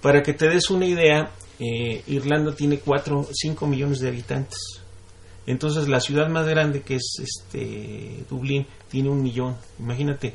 Para 0.00 0.22
que 0.22 0.32
te 0.32 0.48
des 0.48 0.70
una 0.70 0.86
idea, 0.86 1.30
eh, 1.58 2.02
Irlanda 2.06 2.54
tiene 2.54 2.78
4, 2.78 3.28
5 3.30 3.66
millones 3.66 3.98
de 4.00 4.08
habitantes. 4.08 4.77
Entonces 5.50 5.88
la 5.88 6.00
ciudad 6.00 6.28
más 6.28 6.46
grande 6.46 6.82
que 6.82 6.96
es 6.96 7.16
este 7.22 8.24
Dublín 8.28 8.66
tiene 8.90 9.08
un 9.08 9.22
millón. 9.22 9.56
Imagínate, 9.78 10.34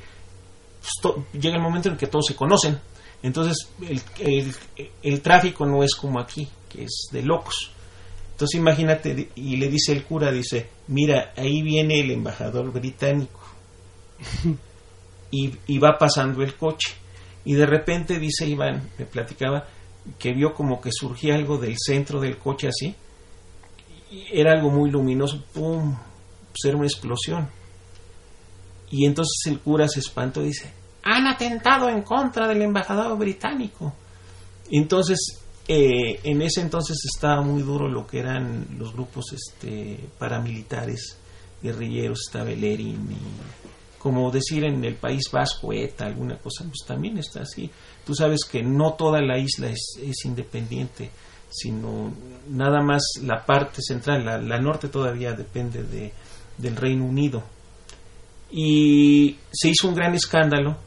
pues, 1.01 1.15
llega 1.39 1.55
el 1.55 1.61
momento 1.61 1.89
en 1.89 1.97
que 1.97 2.07
todos 2.07 2.25
se 2.27 2.35
conocen. 2.35 2.79
Entonces 3.21 3.69
el, 3.87 4.01
el- 4.19 4.55
el 5.03 5.21
tráfico 5.21 5.65
no 5.65 5.83
es 5.83 5.93
como 5.95 6.19
aquí, 6.19 6.47
que 6.67 6.83
es 6.85 7.07
de 7.11 7.21
locos. 7.21 7.71
Entonces 8.31 8.59
imagínate, 8.59 9.29
y 9.35 9.55
le 9.57 9.69
dice 9.69 9.91
el 9.93 10.03
cura, 10.03 10.31
dice, 10.31 10.67
mira, 10.87 11.31
ahí 11.37 11.61
viene 11.61 11.99
el 11.99 12.09
embajador 12.11 12.71
británico. 12.73 13.39
y, 15.31 15.53
y 15.67 15.77
va 15.77 15.97
pasando 15.97 16.41
el 16.43 16.55
coche. 16.55 16.93
Y 17.45 17.53
de 17.53 17.65
repente, 17.65 18.19
dice 18.19 18.47
Iván, 18.47 18.89
me 18.97 19.05
platicaba, 19.05 19.67
que 20.17 20.33
vio 20.33 20.53
como 20.53 20.81
que 20.81 20.89
surgía 20.91 21.35
algo 21.35 21.57
del 21.57 21.75
centro 21.77 22.19
del 22.19 22.37
coche 22.37 22.67
así. 22.67 22.95
Era 24.31 24.53
algo 24.53 24.69
muy 24.69 24.91
luminoso, 24.91 25.43
¡pum! 25.53 25.95
Era 26.63 26.77
una 26.77 26.85
explosión. 26.85 27.49
Y 28.91 29.05
entonces 29.05 29.41
el 29.47 29.59
cura 29.59 29.87
se 29.87 29.99
espantó 29.99 30.43
y 30.43 30.47
dice, 30.47 30.71
han 31.03 31.27
atentado 31.27 31.89
en 31.89 32.03
contra 32.03 32.47
del 32.47 32.61
embajador 32.61 33.17
británico. 33.17 33.93
Entonces, 34.69 35.17
eh, 35.67 36.19
en 36.23 36.41
ese 36.41 36.61
entonces 36.61 36.97
estaba 37.13 37.41
muy 37.41 37.61
duro 37.63 37.89
lo 37.89 38.05
que 38.05 38.19
eran 38.19 38.67
los 38.77 38.93
grupos 38.93 39.33
este, 39.33 39.99
paramilitares, 40.17 41.17
guerrilleros, 41.61 42.21
estaba 42.27 42.51
el 42.51 42.97
como 43.97 44.29
decir 44.31 44.65
en 44.65 44.83
el 44.83 44.95
País 44.95 45.29
Vasco, 45.31 45.71
ETA, 45.71 46.05
alguna 46.05 46.37
cosa, 46.37 46.65
pues 46.65 46.85
también 46.85 47.17
está 47.17 47.43
así. 47.43 47.71
Tú 48.05 48.13
sabes 48.13 48.43
que 48.43 48.61
no 48.61 48.93
toda 48.93 49.21
la 49.21 49.37
isla 49.37 49.69
es 49.69 50.25
independiente, 50.25 51.09
sino 51.53 52.11
nada 52.49 52.81
más 52.81 53.03
la 53.21 53.45
parte 53.45 53.81
central, 53.81 54.25
la, 54.25 54.37
la 54.39 54.59
norte 54.59 54.87
todavía 54.87 55.33
depende 55.33 55.83
de, 55.83 56.11
del 56.57 56.75
Reino 56.75 57.05
Unido. 57.05 57.43
Y 58.51 59.37
se 59.51 59.69
hizo 59.69 59.87
un 59.87 59.95
gran 59.95 60.13
escándalo, 60.15 60.77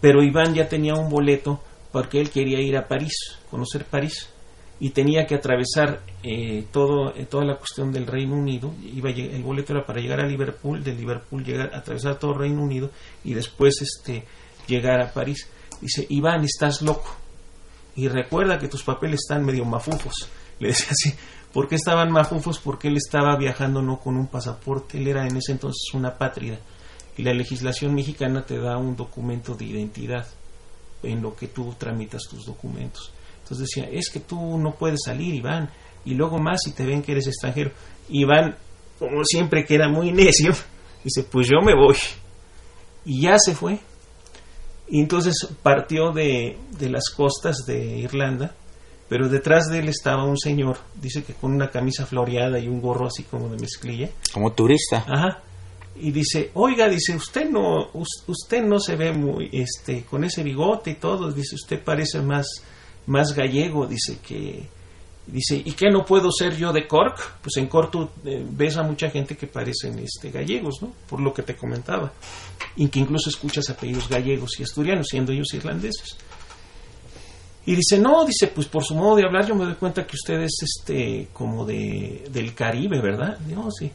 pero 0.00 0.22
Iván 0.22 0.54
ya 0.54 0.68
tenía 0.68 0.94
un 0.94 1.08
boleto 1.08 1.62
porque 1.92 2.20
él 2.20 2.30
quería 2.30 2.60
ir 2.60 2.76
a 2.76 2.86
París, 2.86 3.14
conocer 3.50 3.84
París, 3.86 4.28
y 4.78 4.90
tenía 4.90 5.26
que 5.26 5.34
atravesar 5.34 6.02
eh, 6.22 6.66
todo, 6.70 7.14
eh, 7.16 7.24
toda 7.24 7.44
la 7.44 7.56
cuestión 7.56 7.90
del 7.90 8.06
Reino 8.06 8.34
Unido. 8.34 8.74
Iba 8.82 9.10
el 9.10 9.42
boleto 9.42 9.72
era 9.72 9.86
para 9.86 10.00
llegar 10.00 10.20
a 10.20 10.26
Liverpool, 10.26 10.84
de 10.84 10.92
Liverpool 10.92 11.42
llegar, 11.42 11.74
atravesar 11.74 12.18
todo 12.18 12.32
el 12.32 12.38
Reino 12.40 12.62
Unido 12.62 12.90
y 13.24 13.32
después 13.32 13.80
este, 13.80 14.24
llegar 14.66 15.00
a 15.00 15.12
París. 15.12 15.48
Dice, 15.80 16.06
Iván, 16.10 16.44
estás 16.44 16.82
loco. 16.82 17.16
Y 17.96 18.08
recuerda 18.08 18.58
que 18.58 18.68
tus 18.68 18.82
papeles 18.82 19.20
están 19.22 19.44
medio 19.44 19.64
mafufos. 19.64 20.28
Le 20.58 20.68
decía 20.68 20.88
así, 20.90 21.14
¿por 21.52 21.68
qué 21.68 21.76
estaban 21.76 22.12
mafufos? 22.12 22.58
Porque 22.58 22.88
él 22.88 22.96
estaba 22.96 23.36
viajando 23.36 23.82
no 23.82 23.98
con 23.98 24.16
un 24.16 24.28
pasaporte, 24.28 24.98
él 24.98 25.08
era 25.08 25.26
en 25.26 25.36
ese 25.36 25.52
entonces 25.52 25.82
una 25.94 26.16
pátrida. 26.16 26.58
Y 27.16 27.22
la 27.22 27.32
legislación 27.32 27.94
mexicana 27.94 28.44
te 28.44 28.58
da 28.58 28.76
un 28.76 28.94
documento 28.94 29.54
de 29.54 29.64
identidad 29.64 30.26
en 31.02 31.22
lo 31.22 31.34
que 31.34 31.48
tú 31.48 31.74
tramitas 31.78 32.22
tus 32.28 32.44
documentos. 32.44 33.10
Entonces 33.42 33.68
decía, 33.68 33.88
es 33.90 34.10
que 34.10 34.20
tú 34.20 34.58
no 34.58 34.74
puedes 34.74 35.00
salir, 35.04 35.34
Iván, 35.34 35.70
y 36.04 36.14
luego 36.14 36.38
más 36.38 36.60
si 36.64 36.72
te 36.72 36.84
ven 36.84 37.02
que 37.02 37.12
eres 37.12 37.26
extranjero. 37.26 37.70
Iván, 38.08 38.56
como 38.98 39.24
siempre, 39.24 39.64
que 39.64 39.74
era 39.74 39.88
muy 39.88 40.12
necio, 40.12 40.52
dice, 41.02 41.22
pues 41.22 41.48
yo 41.48 41.60
me 41.62 41.74
voy. 41.74 41.96
Y 43.04 43.22
ya 43.22 43.38
se 43.38 43.54
fue. 43.54 43.78
Y 44.88 45.00
entonces 45.00 45.34
partió 45.62 46.12
de, 46.12 46.58
de 46.78 46.90
las 46.90 47.10
costas 47.10 47.64
de 47.66 47.98
Irlanda, 47.98 48.54
pero 49.08 49.28
detrás 49.28 49.66
de 49.68 49.80
él 49.80 49.88
estaba 49.88 50.24
un 50.24 50.38
señor, 50.38 50.78
dice 51.00 51.22
que 51.22 51.34
con 51.34 51.52
una 51.52 51.70
camisa 51.70 52.06
floreada 52.06 52.58
y 52.58 52.68
un 52.68 52.80
gorro 52.80 53.06
así 53.06 53.22
como 53.24 53.48
de 53.48 53.58
mezclilla. 53.58 54.10
Como 54.32 54.52
turista. 54.52 55.04
Ajá. 55.06 55.42
Y 55.98 56.10
dice, 56.10 56.50
oiga, 56.54 56.88
dice, 56.88 57.16
usted 57.16 57.48
no, 57.48 57.90
usted 58.26 58.62
no 58.62 58.78
se 58.78 58.96
ve 58.96 59.12
muy, 59.12 59.48
este, 59.52 60.04
con 60.04 60.24
ese 60.24 60.42
bigote 60.42 60.90
y 60.90 60.94
todo, 60.94 61.32
dice, 61.32 61.54
usted 61.54 61.82
parece 61.82 62.20
más, 62.20 62.46
más 63.06 63.34
gallego, 63.34 63.86
dice 63.86 64.18
que, 64.18 64.68
dice, 65.26 65.60
¿y 65.64 65.72
qué 65.72 65.90
no 65.90 66.04
puedo 66.04 66.30
ser 66.30 66.56
yo 66.56 66.72
de 66.72 66.86
Cork? 66.86 67.40
Pues 67.42 67.56
en 67.56 67.66
Cork 67.66 67.90
tú 67.90 68.08
eh, 68.24 68.44
ves 68.48 68.76
a 68.76 68.82
mucha 68.82 69.10
gente 69.10 69.36
que 69.36 69.46
parecen 69.46 69.98
este, 69.98 70.30
gallegos, 70.30 70.76
¿no? 70.82 70.92
Por 71.08 71.20
lo 71.20 71.32
que 71.32 71.42
te 71.42 71.56
comentaba. 71.56 72.12
Y 72.76 72.88
que 72.88 73.00
incluso 73.00 73.30
escuchas 73.30 73.68
apellidos 73.70 74.08
gallegos 74.08 74.58
y 74.58 74.62
asturianos, 74.62 75.08
siendo 75.08 75.32
ellos 75.32 75.52
irlandeses. 75.54 76.16
Y 77.66 77.74
dice, 77.74 77.98
no, 77.98 78.24
dice, 78.24 78.46
pues 78.46 78.68
por 78.68 78.84
su 78.84 78.94
modo 78.94 79.16
de 79.16 79.24
hablar 79.24 79.46
yo 79.46 79.56
me 79.56 79.64
doy 79.64 79.74
cuenta 79.74 80.06
que 80.06 80.14
usted 80.14 80.40
es 80.40 80.56
este, 80.62 81.28
como 81.32 81.66
de, 81.66 82.28
del 82.30 82.54
Caribe, 82.54 83.00
¿verdad? 83.00 83.38
No, 83.40 83.70
sí. 83.72 83.90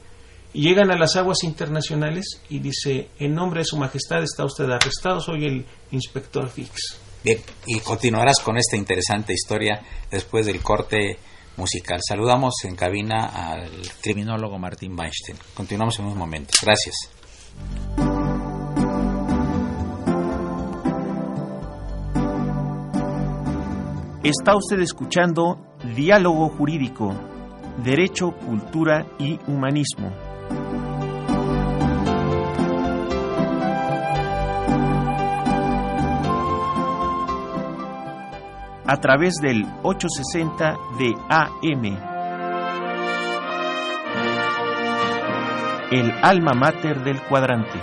Y 0.54 0.64
llegan 0.64 0.92
a 0.92 0.98
las 0.98 1.16
aguas 1.16 1.44
internacionales 1.44 2.42
y 2.50 2.60
dice, 2.60 3.10
en 3.18 3.34
nombre 3.34 3.62
de 3.62 3.66
su 3.66 3.78
majestad 3.78 4.22
está 4.22 4.44
usted 4.44 4.70
arrestado, 4.70 5.22
soy 5.22 5.46
el 5.46 5.66
inspector 5.92 6.50
Fix. 6.50 7.00
Bien, 7.24 7.40
y 7.68 7.80
continuarás 7.80 8.40
con 8.40 8.58
esta 8.58 8.76
interesante 8.76 9.34
historia 9.34 9.82
después 10.10 10.46
del 10.46 10.62
corte 10.62 11.18
musical. 11.58 12.00
Saludamos 12.08 12.56
en 12.64 12.76
cabina 12.76 13.26
al 13.26 13.70
criminólogo 14.02 14.58
Martín 14.58 14.98
Weinstein. 14.98 15.38
Continuamos 15.54 16.00
en 16.00 16.06
unos 16.06 16.18
momentos. 16.18 16.56
Gracias. 16.62 16.96
Está 24.24 24.56
usted 24.56 24.80
escuchando 24.80 25.60
Diálogo 25.96 26.50
Jurídico, 26.50 27.14
Derecho, 27.84 28.32
Cultura 28.32 29.06
y 29.20 29.40
Humanismo. 29.48 30.31
A 38.92 38.98
través 38.98 39.36
del 39.42 39.64
860 39.84 40.78
de 41.00 41.16
AM. 41.30 41.86
El 45.92 46.12
alma 46.22 46.52
mater 46.54 47.02
del 47.02 47.22
cuadrante. 47.22 47.80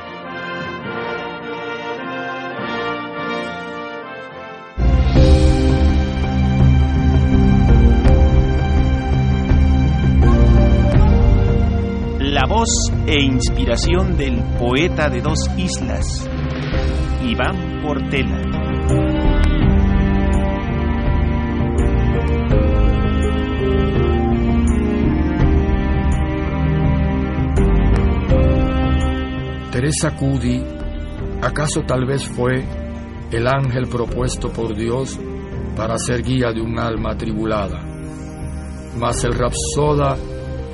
La 12.21 12.45
voz 12.47 12.69
e 13.07 13.23
inspiración 13.23 14.19
del 14.19 14.43
poeta 14.59 15.09
de 15.09 15.23
dos 15.23 15.39
islas, 15.57 16.29
Iván 17.23 17.81
Portela. 17.83 18.48
Cudi, 30.19 30.63
¿acaso 31.43 31.83
tal 31.87 32.05
vez 32.05 32.27
fue 32.29 32.65
el 33.31 33.47
ángel 33.47 33.89
propuesto 33.89 34.51
por 34.51 34.75
Dios 34.77 35.19
para 35.77 35.99
ser 35.99 36.23
guía 36.23 36.53
de 36.53 36.61
un 36.61 36.79
alma 36.79 37.13
atribulada? 37.13 37.81
Mas 38.99 39.25
el 39.25 39.33
rapsoda 39.33 40.17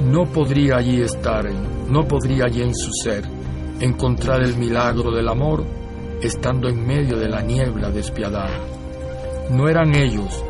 no 0.04 0.24
podría 0.24 0.76
allí 0.76 1.00
estar, 1.00 1.44
no 1.88 2.06
podría 2.08 2.44
allí 2.46 2.62
en 2.62 2.74
su 2.74 2.90
ser 2.92 3.24
encontrar 3.80 4.42
el 4.42 4.56
milagro 4.56 5.12
del 5.12 5.28
amor 5.28 5.64
estando 6.20 6.68
en 6.68 6.84
medio 6.84 7.16
de 7.16 7.28
la 7.28 7.40
niebla 7.40 7.90
despiadada. 7.90 8.58
No 9.50 9.68
eran 9.68 9.94
ellos, 9.94 10.42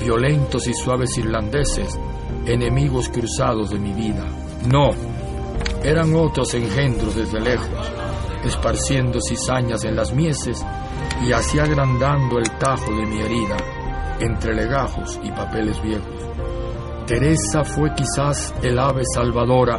violentos 0.00 0.68
y 0.68 0.74
suaves 0.74 1.16
irlandeses, 1.18 1.98
enemigos 2.46 3.08
cruzados 3.08 3.70
de 3.70 3.78
mi 3.78 3.92
vida. 3.92 4.24
No, 4.70 4.90
eran 5.82 6.14
otros 6.14 6.54
engendros 6.54 7.16
desde 7.16 7.40
lejos, 7.40 7.92
esparciendo 8.44 9.20
cizañas 9.20 9.84
en 9.84 9.96
las 9.96 10.12
mieses 10.12 10.64
y 11.26 11.32
así 11.32 11.58
agrandando 11.58 12.38
el 12.38 12.50
tajo 12.58 12.92
de 12.94 13.06
mi 13.06 13.20
herida 13.20 13.56
entre 14.20 14.54
legajos 14.54 15.18
y 15.22 15.30
papeles 15.30 15.80
viejos. 15.82 16.06
Teresa 17.06 17.64
fue 17.64 17.94
quizás 17.94 18.54
el 18.62 18.78
ave 18.78 19.02
salvadora 19.14 19.78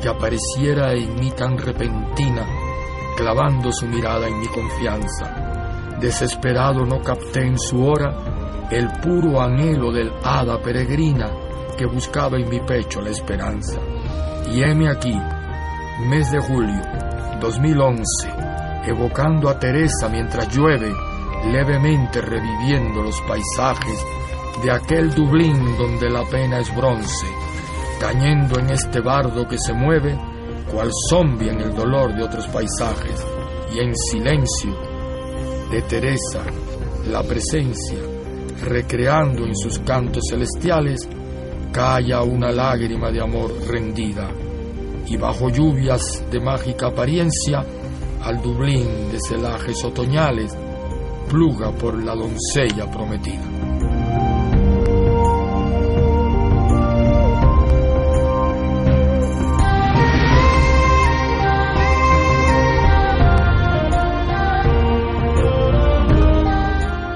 que 0.00 0.08
apareciera 0.08 0.92
en 0.92 1.14
mí 1.18 1.30
tan 1.30 1.58
repentina, 1.58 2.46
clavando 3.16 3.72
su 3.72 3.86
mirada 3.86 4.28
en 4.28 4.38
mi 4.38 4.46
confianza. 4.46 5.96
Desesperado 6.00 6.86
no 6.86 7.00
capté 7.02 7.46
en 7.46 7.58
su 7.58 7.84
hora 7.84 8.68
el 8.70 8.88
puro 9.00 9.40
anhelo 9.40 9.92
del 9.92 10.12
hada 10.22 10.60
peregrina 10.62 11.30
que 11.76 11.86
buscaba 11.86 12.38
en 12.38 12.48
mi 12.48 12.60
pecho 12.60 13.00
la 13.00 13.10
esperanza. 13.10 13.80
Y 14.50 14.62
heme 14.62 14.88
aquí, 14.88 15.14
mes 16.08 16.30
de 16.30 16.38
julio 16.40 17.10
2011, 17.40 18.04
evocando 18.86 19.48
a 19.48 19.58
Teresa 19.58 20.08
mientras 20.08 20.54
llueve, 20.54 20.92
levemente 21.50 22.20
reviviendo 22.20 23.02
los 23.02 23.20
paisajes 23.22 24.04
de 24.62 24.70
aquel 24.70 25.14
Dublín 25.14 25.76
donde 25.76 26.10
la 26.10 26.22
pena 26.24 26.58
es 26.60 26.74
bronce, 26.74 27.26
tañendo 27.98 28.58
en 28.60 28.70
este 28.70 29.00
bardo 29.00 29.48
que 29.48 29.58
se 29.58 29.72
mueve, 29.72 30.18
cual 30.70 30.90
zombie 31.08 31.50
en 31.50 31.60
el 31.60 31.74
dolor 31.74 32.14
de 32.14 32.24
otros 32.24 32.46
paisajes, 32.48 33.24
y 33.74 33.80
en 33.80 33.96
silencio 33.96 34.76
de 35.70 35.82
Teresa, 35.82 36.44
la 37.08 37.22
presencia, 37.22 37.98
recreando 38.62 39.46
en 39.46 39.56
sus 39.56 39.78
cantos 39.78 40.24
celestiales, 40.28 41.08
calla 41.72 42.22
una 42.22 42.50
lágrima 42.50 43.10
de 43.10 43.22
amor 43.22 43.52
rendida, 43.66 44.30
y 45.10 45.16
bajo 45.16 45.50
lluvias 45.50 46.24
de 46.30 46.38
mágica 46.38 46.86
apariencia 46.86 47.64
al 48.22 48.40
Dublín 48.40 49.10
de 49.10 49.18
celajes 49.20 49.84
otoñales, 49.84 50.56
pluga 51.28 51.72
por 51.72 52.00
la 52.00 52.14
doncella 52.14 52.88
prometida. 52.92 53.42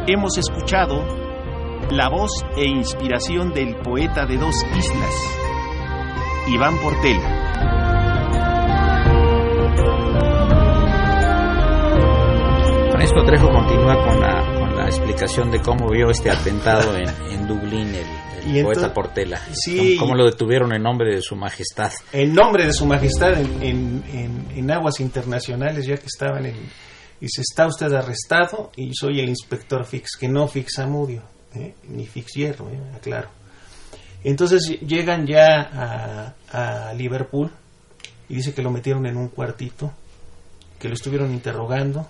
Hemos 0.09 0.37
escuchado 0.37 1.05
la 1.93 2.09
voz 2.09 2.45
e 2.57 2.69
inspiración 2.69 3.53
del 3.53 3.77
poeta 3.77 4.27
de 4.27 4.37
dos 4.37 4.55
islas, 4.77 5.15
Iván 6.49 6.77
Portela. 6.79 7.84
Francisco 13.15 13.25
Trejo 13.27 13.49
continúa 13.49 14.05
con 14.05 14.21
la, 14.21 14.59
con 14.59 14.77
la 14.77 14.87
explicación 14.87 15.51
de 15.53 15.61
cómo 15.61 15.89
vio 15.89 16.11
este 16.11 16.31
atentado 16.31 16.97
en, 16.97 17.09
en 17.31 17.47
Dublín 17.47 17.95
el, 17.95 18.07
el 18.45 18.57
Y 18.57 18.63
poeta 18.63 18.81
entonces- 18.87 18.89
Portela. 18.91 19.41
Sí. 19.53 19.97
Cómo, 19.97 20.11
cómo 20.11 20.15
lo 20.17 20.25
detuvieron 20.27 20.73
en 20.73 20.83
nombre 20.83 21.15
de 21.15 21.23
su 21.23 21.37
majestad. 21.37 21.93
en 22.13 22.35
nombre 22.35 22.67
de 22.67 22.73
su 22.73 22.87
majestad 22.87 23.35
en, 23.41 23.63
en- 23.63 24.05
en- 24.13 24.47
en 24.57 24.71
aguas 24.71 24.99
internacionales, 24.99 25.87
ya 25.87 25.97
que 25.97 26.07
estaban 26.07 26.45
en... 26.47 26.57
Dice, 27.21 27.43
está 27.43 27.67
usted 27.69 27.93
arrestado 27.93 28.73
y 28.77 28.93
soy 28.95 29.21
el 29.21 29.29
inspector 29.29 29.85
Fix, 29.85 30.17
que 30.19 30.29
no 30.29 30.49
Fix 30.49 30.79
Amudio, 30.81 31.23
¿eh? 31.55 31.75
ni 31.89 32.07
Fix 32.07 32.33
Hierro, 32.35 32.69
¿eh? 32.69 32.81
aclaro. 32.97 33.29
Entonces 34.25 34.81
llegan 34.81 35.25
ya 35.27 36.35
a, 36.53 36.89
a 36.89 36.93
Liverpool 36.95 37.51
y 38.29 38.35
dice 38.37 38.53
que 38.55 38.63
lo 38.63 38.71
metieron 38.73 39.07
en 39.07 39.17
un 39.17 39.29
cuartito, 39.29 39.93
que 40.81 40.89
lo 40.89 40.95
estuvieron 40.95 41.33
interrogando 41.33 42.09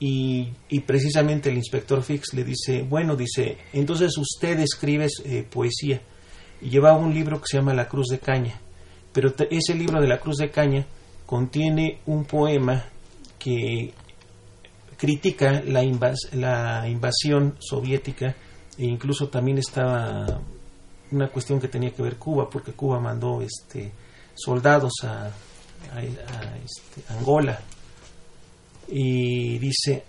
y, 0.00 0.48
y 0.70 0.80
precisamente 0.80 1.50
el 1.50 1.56
inspector 1.56 2.02
Fix 2.02 2.32
le 2.34 2.42
dice, 2.42 2.82
bueno, 2.82 3.14
dice, 3.16 3.58
entonces 3.72 4.16
usted 4.18 4.58
escribe 4.60 5.06
eh, 5.24 5.46
poesía. 5.48 6.00
Y 6.62 6.70
llevaba 6.70 6.98
un 6.98 7.14
libro 7.14 7.38
que 7.40 7.46
se 7.48 7.58
llama 7.58 7.72
La 7.74 7.86
Cruz 7.88 8.08
de 8.08 8.18
Caña, 8.18 8.58
pero 9.12 9.32
te- 9.32 9.54
ese 9.54 9.74
libro 9.74 10.00
de 10.00 10.08
La 10.08 10.18
Cruz 10.20 10.36
de 10.38 10.50
Caña 10.50 10.84
contiene 11.26 12.00
un 12.06 12.24
poema 12.24 12.84
que 13.38 13.92
critica 14.96 15.62
la, 15.66 15.82
la 16.32 16.88
invasión 16.88 17.56
soviética 17.58 18.34
e 18.78 18.84
incluso 18.84 19.28
también 19.28 19.58
estaba 19.58 20.40
una 21.10 21.28
cuestión 21.28 21.58
que 21.60 21.68
tenía 21.68 21.90
que 21.90 22.02
ver 22.02 22.16
Cuba, 22.16 22.48
porque 22.50 22.72
Cuba 22.72 23.00
mandó 23.00 23.40
este, 23.42 23.90
soldados 24.34 24.92
a, 25.02 25.26
a- 25.26 25.98
a, 25.98 26.56
este, 26.56 27.12
Angola 27.12 27.58
y 28.90 29.58
dice 29.58 30.04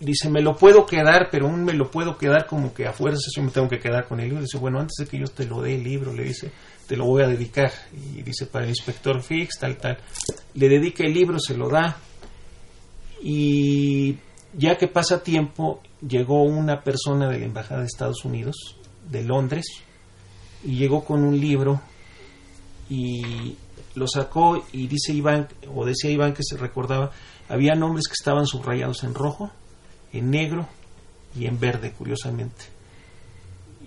dice 0.00 0.28
me 0.28 0.42
lo 0.42 0.56
puedo 0.56 0.86
quedar 0.86 1.28
pero 1.30 1.46
un 1.46 1.64
me 1.64 1.72
lo 1.72 1.90
puedo 1.90 2.18
quedar 2.18 2.46
como 2.46 2.74
que 2.74 2.86
a 2.86 2.92
fuerzas 2.92 3.32
yo 3.34 3.42
me 3.42 3.50
tengo 3.50 3.68
que 3.68 3.78
quedar 3.78 4.06
con 4.06 4.18
el 4.20 4.28
libro 4.28 4.42
dice 4.42 4.58
bueno 4.58 4.80
antes 4.80 4.96
de 4.98 5.06
que 5.06 5.18
yo 5.18 5.26
te 5.26 5.46
lo 5.46 5.62
dé 5.62 5.76
el 5.76 5.84
libro 5.84 6.12
le 6.12 6.24
dice 6.24 6.50
te 6.86 6.96
lo 6.96 7.04
voy 7.06 7.22
a 7.22 7.28
dedicar 7.28 7.72
y 7.92 8.22
dice 8.22 8.46
para 8.46 8.64
el 8.64 8.70
inspector 8.70 9.22
Fix 9.22 9.58
tal 9.58 9.76
tal 9.76 9.98
le 10.54 10.68
dedica 10.68 11.04
el 11.04 11.12
libro 11.12 11.38
se 11.38 11.56
lo 11.56 11.68
da. 11.68 11.96
Y 13.22 14.16
ya 14.56 14.76
que 14.76 14.88
pasa 14.88 15.22
tiempo 15.22 15.80
llegó 16.06 16.42
una 16.42 16.82
persona 16.82 17.28
de 17.28 17.38
la 17.38 17.46
embajada 17.46 17.80
de 17.80 17.86
Estados 17.86 18.24
Unidos 18.24 18.76
de 19.10 19.24
Londres 19.24 19.64
y 20.62 20.76
llegó 20.76 21.04
con 21.04 21.24
un 21.24 21.38
libro 21.40 21.80
y 22.88 23.56
lo 23.94 24.06
sacó 24.06 24.64
y 24.72 24.86
dice 24.86 25.12
Iván 25.12 25.48
o 25.74 25.84
decía 25.84 26.10
Iván 26.10 26.34
que 26.34 26.42
se 26.42 26.56
recordaba 26.56 27.10
había 27.54 27.74
nombres 27.74 28.06
que 28.08 28.14
estaban 28.14 28.46
subrayados 28.46 29.04
en 29.04 29.14
rojo 29.14 29.50
en 30.12 30.30
negro 30.30 30.68
y 31.36 31.46
en 31.46 31.58
verde 31.58 31.92
curiosamente. 31.92 32.64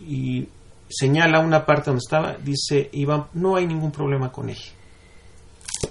Y 0.05 0.47
señala 0.89 1.39
una 1.39 1.65
parte 1.65 1.89
donde 1.89 2.01
estaba 2.03 2.38
dice 2.38 2.89
Iván 2.93 3.28
no 3.34 3.55
hay 3.55 3.68
ningún 3.68 3.91
problema 3.91 4.32
con 4.32 4.49
él 4.49 4.57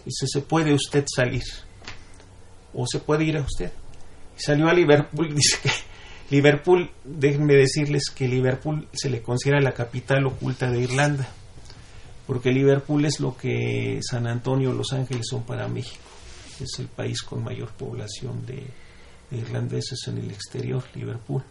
dice 0.07 0.27
se 0.27 0.41
puede 0.41 0.73
usted 0.73 1.05
salir 1.15 1.43
o 2.73 2.87
se 2.87 3.01
puede 3.01 3.25
ir 3.25 3.37
a 3.37 3.43
usted 3.43 3.71
salió 4.37 4.69
a 4.69 4.73
Liverpool 4.73 5.35
dice 5.35 5.59
que 5.63 5.71
Liverpool 6.31 6.91
déjenme 7.05 7.57
decirles 7.57 8.05
que 8.09 8.27
Liverpool 8.27 8.89
se 8.95 9.11
le 9.11 9.21
considera 9.21 9.61
la 9.61 9.73
capital 9.73 10.25
oculta 10.25 10.71
de 10.71 10.81
Irlanda 10.81 11.29
porque 12.27 12.51
Liverpool 12.51 13.05
es 13.05 13.21
lo 13.21 13.37
que 13.37 14.01
San 14.03 14.27
Antonio 14.27 14.73
Los 14.73 14.93
Ángeles 14.93 15.27
son 15.31 15.45
para 15.45 15.69
México. 15.69 16.03
Es 16.61 16.79
el 16.79 16.89
país 16.89 17.23
con 17.23 17.45
mayor 17.45 17.71
población 17.73 18.45
de, 18.47 18.67
de 19.31 19.37
irlandeses 19.37 19.99
en 20.09 20.19
el 20.19 20.31
exterior, 20.31 20.83
Liverpool. 20.95 21.43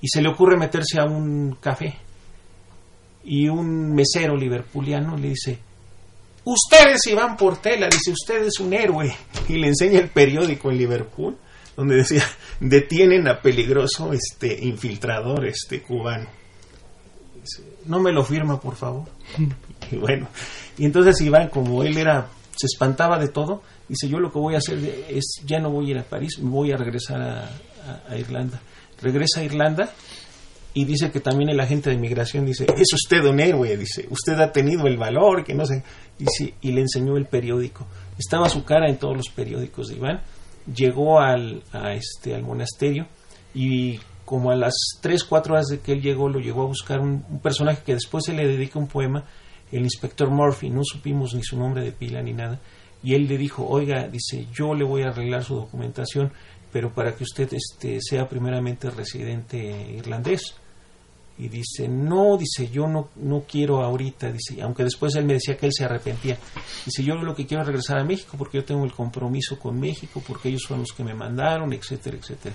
Y 0.00 0.08
se 0.08 0.22
le 0.22 0.28
ocurre 0.28 0.56
meterse 0.56 1.00
a 1.00 1.04
un 1.04 1.56
café 1.60 1.94
y 3.24 3.48
un 3.48 3.94
mesero 3.94 4.36
liverpuliano 4.36 5.16
le 5.16 5.30
dice, 5.30 5.58
ustedes 6.44 7.06
Iván 7.06 7.36
Portela, 7.36 7.88
dice, 7.88 8.10
usted 8.12 8.44
es 8.44 8.60
un 8.60 8.72
héroe. 8.72 9.14
Y 9.48 9.58
le 9.58 9.68
enseña 9.68 10.00
el 10.00 10.08
periódico 10.08 10.70
en 10.70 10.78
Liverpool 10.78 11.36
donde 11.76 11.96
decía, 11.96 12.24
detienen 12.60 13.28
a 13.28 13.40
peligroso 13.40 14.12
este 14.12 14.64
infiltrador 14.64 15.46
este 15.46 15.82
cubano 15.82 16.28
no 17.86 18.00
me 18.00 18.12
lo 18.12 18.24
firma 18.24 18.60
por 18.60 18.76
favor 18.76 19.04
y 19.90 19.96
bueno 19.96 20.28
y 20.78 20.86
entonces 20.86 21.20
Iván 21.20 21.48
como 21.48 21.82
él 21.82 21.98
era 21.98 22.28
se 22.56 22.66
espantaba 22.66 23.18
de 23.18 23.28
todo 23.28 23.62
dice 23.88 24.08
yo 24.08 24.18
lo 24.18 24.32
que 24.32 24.38
voy 24.38 24.54
a 24.54 24.58
hacer 24.58 24.78
es 25.08 25.40
ya 25.44 25.58
no 25.58 25.70
voy 25.70 25.88
a 25.88 25.90
ir 25.90 25.98
a 25.98 26.04
París 26.04 26.38
voy 26.40 26.72
a 26.72 26.76
regresar 26.76 27.20
a, 27.20 28.16
Irlanda 28.16 28.60
regresa 29.00 29.40
a 29.40 29.44
Irlanda 29.44 29.92
y 30.72 30.84
dice 30.86 31.10
que 31.10 31.20
también 31.20 31.50
el 31.50 31.60
agente 31.60 31.90
de 31.90 31.96
migración 31.96 32.46
dice 32.46 32.66
es 32.76 32.92
usted 32.92 33.24
un 33.24 33.40
héroe 33.40 33.76
dice 33.76 34.06
usted 34.10 34.40
ha 34.40 34.52
tenido 34.52 34.86
el 34.86 34.96
valor 34.96 35.44
que 35.44 35.54
no 35.54 35.66
sé 35.66 35.82
sí, 36.36 36.54
y 36.60 36.72
le 36.72 36.82
enseñó 36.82 37.16
el 37.16 37.26
periódico. 37.26 37.86
Estaba 38.18 38.48
su 38.48 38.64
cara 38.64 38.88
en 38.88 38.98
todos 38.98 39.16
los 39.16 39.28
periódicos 39.34 39.88
de 39.88 39.96
Iván. 39.96 40.20
Llegó 40.72 41.20
al 41.20 41.62
a 41.72 41.92
este 41.94 42.34
al 42.34 42.42
monasterio 42.42 43.06
y 43.54 43.98
como 44.24 44.50
a 44.50 44.56
las 44.56 44.74
3, 45.02 45.22
4 45.24 45.54
horas 45.54 45.66
de 45.66 45.80
que 45.80 45.92
él 45.92 46.00
llegó, 46.00 46.28
lo 46.28 46.40
llegó 46.40 46.62
a 46.62 46.66
buscar 46.66 47.00
un, 47.00 47.24
un 47.28 47.40
personaje 47.40 47.82
que 47.84 47.92
después 47.92 48.24
se 48.24 48.32
le 48.32 48.46
dedica 48.46 48.78
un 48.78 48.88
poema, 48.88 49.24
el 49.76 49.84
inspector 49.84 50.30
Murphy, 50.30 50.70
no 50.70 50.82
supimos 50.84 51.34
ni 51.34 51.42
su 51.42 51.58
nombre 51.58 51.82
de 51.82 51.92
pila 51.92 52.22
ni 52.22 52.32
nada, 52.32 52.60
y 53.02 53.14
él 53.14 53.26
le 53.26 53.36
dijo, 53.36 53.66
oiga, 53.66 54.08
dice, 54.08 54.46
yo 54.52 54.74
le 54.74 54.84
voy 54.84 55.02
a 55.02 55.08
arreglar 55.08 55.44
su 55.44 55.54
documentación, 55.56 56.32
pero 56.72 56.92
para 56.92 57.14
que 57.14 57.24
usted 57.24 57.52
este, 57.52 58.00
sea 58.00 58.26
primeramente 58.26 58.90
residente 58.90 59.58
irlandés. 59.96 60.56
Y 61.36 61.48
dice, 61.48 61.88
no, 61.88 62.36
dice, 62.36 62.70
yo 62.70 62.86
no, 62.86 63.10
no 63.16 63.44
quiero 63.46 63.82
ahorita, 63.82 64.30
dice, 64.32 64.62
aunque 64.62 64.84
después 64.84 65.14
él 65.16 65.24
me 65.24 65.34
decía 65.34 65.56
que 65.56 65.66
él 65.66 65.72
se 65.72 65.84
arrepentía. 65.84 66.38
Dice, 66.86 67.02
yo 67.02 67.16
lo 67.16 67.34
que 67.34 67.44
quiero 67.44 67.62
es 67.62 67.66
regresar 67.66 67.98
a 67.98 68.04
México 68.04 68.36
porque 68.38 68.58
yo 68.58 68.64
tengo 68.64 68.84
el 68.84 68.92
compromiso 68.92 69.58
con 69.58 69.78
México, 69.78 70.22
porque 70.26 70.48
ellos 70.48 70.64
fueron 70.66 70.82
los 70.82 70.92
que 70.92 71.04
me 71.04 71.14
mandaron, 71.14 71.72
etcétera, 71.72 72.16
etcétera. 72.16 72.54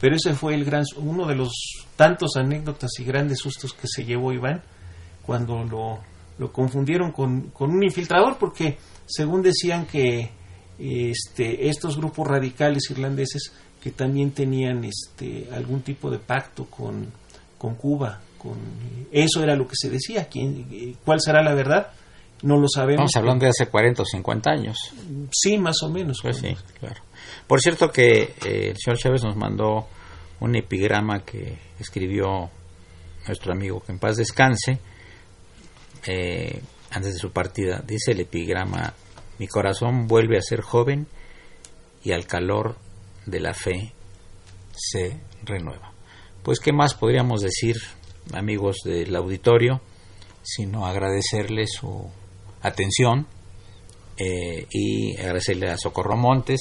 Pero 0.00 0.16
ese 0.16 0.32
fue 0.32 0.54
el 0.54 0.64
gran, 0.64 0.84
uno 0.96 1.26
de 1.26 1.34
los 1.34 1.52
tantos 1.96 2.36
anécdotas 2.36 2.90
y 2.98 3.04
grandes 3.04 3.38
sustos 3.40 3.74
que 3.74 3.86
se 3.86 4.04
llevó 4.04 4.32
Iván 4.32 4.62
cuando 5.26 5.62
lo, 5.64 6.00
lo 6.40 6.50
confundieron 6.50 7.12
con, 7.12 7.50
con 7.50 7.70
un 7.70 7.84
infiltrador, 7.84 8.38
porque 8.38 8.78
según 9.04 9.42
decían 9.42 9.84
que 9.84 10.30
este, 10.78 11.68
estos 11.68 11.98
grupos 11.98 12.26
radicales 12.26 12.90
irlandeses 12.90 13.52
que 13.78 13.90
también 13.90 14.30
tenían 14.30 14.82
este, 14.84 15.48
algún 15.52 15.82
tipo 15.82 16.10
de 16.10 16.18
pacto 16.18 16.64
con, 16.64 17.12
con 17.58 17.74
Cuba, 17.74 18.20
con 18.38 18.56
eso 19.12 19.42
era 19.42 19.54
lo 19.54 19.68
que 19.68 19.74
se 19.76 19.90
decía. 19.90 20.28
¿Quién, 20.30 20.96
¿Cuál 21.04 21.20
será 21.20 21.42
la 21.42 21.52
verdad? 21.52 21.88
No 22.42 22.56
lo 22.56 22.68
sabemos. 22.68 23.04
Estamos 23.04 23.16
hablando 23.16 23.44
de 23.44 23.50
hace 23.50 23.66
40 23.66 24.00
o 24.00 24.06
50 24.06 24.50
años. 24.50 24.78
Sí, 25.30 25.58
más 25.58 25.76
o 25.82 25.90
menos. 25.90 26.20
Pues 26.22 26.38
sí, 26.38 26.56
claro. 26.78 27.02
Por 27.46 27.60
cierto 27.60 27.90
que 27.90 28.34
eh, 28.46 28.70
el 28.70 28.76
señor 28.78 28.96
Chávez 28.96 29.22
nos 29.24 29.36
mandó 29.36 29.88
un 30.40 30.56
epigrama 30.56 31.22
que 31.22 31.58
escribió 31.78 32.48
nuestro 33.26 33.52
amigo 33.52 33.80
que 33.80 33.92
en 33.92 33.98
paz 33.98 34.16
descanse 34.16 34.78
eh, 36.06 36.62
antes 36.90 37.14
de 37.14 37.18
su 37.18 37.32
partida. 37.32 37.82
Dice 37.86 38.12
el 38.12 38.20
epigrama, 38.20 38.94
mi 39.38 39.46
corazón 39.46 40.06
vuelve 40.06 40.38
a 40.38 40.42
ser 40.42 40.60
joven 40.60 41.06
y 42.02 42.12
al 42.12 42.26
calor 42.26 42.76
de 43.26 43.40
la 43.40 43.54
fe 43.54 43.92
se 44.72 45.20
renueva. 45.44 45.92
Pues 46.42 46.58
qué 46.60 46.72
más 46.72 46.94
podríamos 46.94 47.42
decir, 47.42 47.76
amigos 48.32 48.78
del 48.84 49.14
auditorio, 49.14 49.80
sino 50.42 50.86
agradecerle 50.86 51.66
su 51.66 52.10
atención 52.62 53.26
eh, 54.16 54.66
y 54.70 55.16
agradecerle 55.18 55.70
a 55.70 55.76
Socorro 55.76 56.16
Montes 56.16 56.60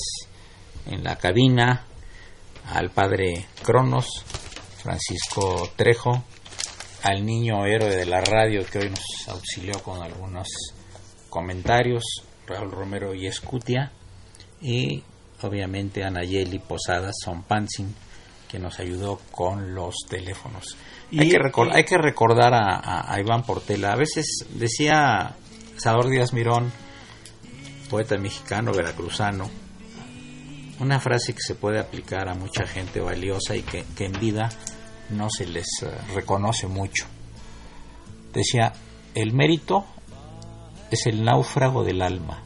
en 0.85 1.03
la 1.03 1.17
cabina, 1.17 1.85
al 2.65 2.91
padre 2.91 3.47
Cronos, 3.63 4.23
Francisco 4.81 5.69
Trejo, 5.75 6.23
al 7.04 7.26
niño 7.26 7.66
héroe 7.66 7.95
de 7.95 8.06
la 8.06 8.22
radio 8.22 8.66
que 8.66 8.80
hoy 8.80 8.89
nos 8.89 9.28
auxilió 9.30 9.82
con 9.84 10.02
algunos 10.02 10.47
comentarios, 11.30 12.04
Raúl 12.47 12.72
Romero 12.72 13.14
y 13.14 13.28
Escutia, 13.28 13.91
y 14.62 15.04
obviamente 15.41 16.04
a 16.04 16.10
Nayeli 16.10 16.60
Posadas 16.60 17.16
que 18.47 18.60
nos 18.60 18.80
ayudó 18.80 19.20
con 19.32 19.76
los 19.76 19.95
teléfonos. 20.10 20.76
Y- 21.12 21.22
hay, 21.22 21.30
que 21.30 21.38
recor- 21.38 21.70
y- 21.72 21.76
hay 21.78 21.84
que 21.84 21.97
recordar 21.97 22.54
a, 22.54 22.76
a- 22.78 23.14
a 23.14 23.20
Iván 23.20 23.43
Portela. 23.43 23.93
A 23.93 23.95
veces 23.95 24.26
decía 24.54 25.36
Salvador 25.78 26.10
Díaz 26.12 26.34
Mirón, 26.34 26.72
poeta 27.89 28.18
mexicano, 28.18 28.72
veracruzano, 28.74 29.50
una 30.80 31.00
frase 31.00 31.34
que 31.34 31.41
se 31.41 31.56
puede 31.56 31.80
aplicar 31.80 32.28
a 32.30 32.34
mucha 32.34 32.66
gente 32.66 33.00
valiosa 33.02 33.56
y 33.56 33.62
que, 33.64 33.84
que 33.95 34.06
en 34.06 34.14
vida 34.14 34.50
no 35.12 35.30
se 35.30 35.45
les 35.45 35.68
eh, 35.84 35.91
reconoce 36.14 36.68
mucho. 36.68 37.05
Decía, 38.34 38.74
el 39.16 39.34
mérito 39.34 39.86
es 40.91 41.05
el 41.05 41.24
náufrago 41.24 41.84
del 41.84 42.01
alma. 42.01 42.43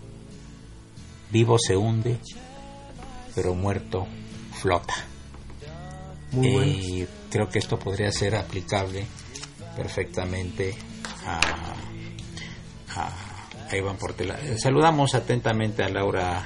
Vivo 1.31 1.57
se 1.57 1.75
hunde, 1.75 2.19
pero 3.35 3.53
muerto 3.55 4.07
flota. 4.53 4.93
Muy 6.31 6.51
bueno. 6.51 6.71
y 6.71 7.07
creo 7.29 7.49
que 7.49 7.59
esto 7.59 7.77
podría 7.77 8.11
ser 8.11 8.35
aplicable 8.35 9.05
perfectamente 9.75 10.75
a, 11.25 11.39
a, 12.95 13.09
a 13.69 13.75
Iván 13.77 13.97
Portela. 13.97 14.39
Eh, 14.41 14.57
Saludamos 14.57 15.15
atentamente 15.15 15.83
a 15.83 15.89
Laura. 15.89 16.43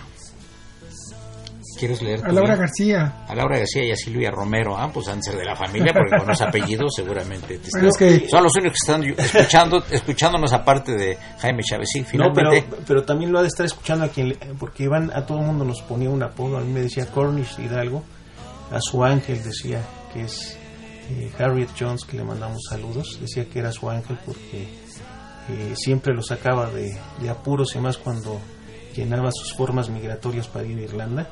¿Quieres 1.78 2.02
leer? 2.02 2.20
A 2.26 2.30
Laura 2.32 2.56
bien? 2.56 2.60
García. 2.60 3.26
A 3.28 3.36
Laura 3.36 3.58
García 3.60 3.86
y 3.86 3.92
a 3.92 3.96
Silvia 3.96 4.32
Romero. 4.32 4.78
Ah, 4.78 4.90
pues 4.94 5.08
han 5.08 5.18
de 5.18 5.24
ser 5.24 5.36
de 5.38 5.46
la 5.46 5.56
familia, 5.56 5.94
porque 5.94 6.18
con 6.18 6.28
los 6.28 6.42
apellidos 6.48 6.92
seguramente. 6.96 7.60
te- 7.60 7.70
Bueno, 7.72 7.90
es 7.90 7.98
que- 7.98 8.28
Son 8.30 8.44
los 8.44 8.54
únicos 8.56 8.78
que 8.86 8.92
están 8.92 9.04
escuchando, 9.38 9.84
escuchándonos 9.92 10.54
aparte 10.54 10.94
de 10.96 11.18
Jaime 11.40 11.64
Chávez. 11.64 11.88
Sí, 11.94 12.02
No, 12.02 12.06
finalmente. 12.08 12.66
pero, 12.70 12.84
pero 12.88 13.04
también 13.04 13.32
lo 13.32 13.40
ha 13.40 13.42
de 13.42 13.48
estar 13.50 13.66
escuchando 13.66 14.06
a 14.06 14.10
quien, 14.10 14.30
le- 14.30 14.36
porque 14.60 14.84
Iván 14.84 15.12
a 15.14 15.26
todo 15.26 15.40
el 15.40 15.46
mundo 15.46 15.64
nos 15.66 15.82
ponía 15.84 16.10
un 16.10 16.24
apodo, 16.24 16.58
a 16.58 16.62
mí 16.62 16.72
me 16.74 16.82
decía 16.82 17.06
Cornish 17.08 17.60
Hidalgo, 17.60 18.04
a 18.72 18.82
su 18.82 19.04
ángel 19.04 19.44
decía 19.44 19.82
que 20.14 20.22
es 20.24 20.58
eh, 21.12 21.32
Harriet 21.40 21.70
Jones, 21.80 22.04
que 22.06 22.18
le 22.18 22.24
mandamos 22.24 22.60
saludos, 22.70 23.18
decía 23.22 23.46
que 23.46 23.60
era 23.60 23.72
su 23.72 23.90
ángel 23.90 24.18
porque 24.26 24.64
eh, 25.50 25.74
siempre 25.76 26.14
lo 26.14 26.22
sacaba 26.22 26.70
de, 26.72 26.98
de 27.22 27.30
apuros 27.30 27.76
y 27.76 27.80
más 27.80 27.98
cuando 27.98 28.40
llenaba 28.96 29.30
sus 29.32 29.54
formas 29.56 29.90
migratorias 29.90 30.48
para 30.48 30.66
ir 30.66 30.78
a 30.80 30.82
Irlanda. 30.82 31.30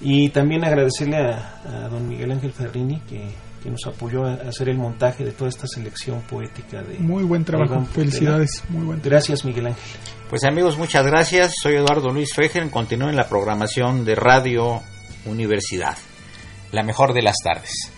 Y 0.00 0.28
también 0.30 0.64
agradecerle 0.64 1.16
a, 1.16 1.60
a 1.64 1.88
don 1.88 2.08
Miguel 2.08 2.30
Ángel 2.30 2.52
Ferrini 2.52 3.00
que, 3.00 3.30
que 3.62 3.70
nos 3.70 3.84
apoyó 3.86 4.24
a 4.24 4.34
hacer 4.34 4.68
el 4.68 4.78
montaje 4.78 5.24
de 5.24 5.32
toda 5.32 5.50
esta 5.50 5.66
selección 5.66 6.20
poética 6.22 6.82
de 6.82 6.98
Muy 6.98 7.24
buen 7.24 7.44
trabajo. 7.44 7.84
Felicidades. 7.86 8.62
Muy 8.68 8.84
buen 8.84 9.00
trabajo. 9.00 9.10
Gracias 9.10 9.44
Miguel 9.44 9.66
Ángel. 9.66 10.00
Pues 10.30 10.44
amigos, 10.44 10.76
muchas 10.78 11.04
gracias. 11.06 11.54
Soy 11.60 11.74
Eduardo 11.74 12.10
Luis 12.10 12.34
Fejer. 12.34 12.68
Continúen 12.70 13.16
la 13.16 13.28
programación 13.28 14.04
de 14.04 14.14
Radio 14.14 14.82
Universidad. 15.26 15.96
La 16.72 16.82
mejor 16.82 17.14
de 17.14 17.22
las 17.22 17.36
tardes. 17.42 17.92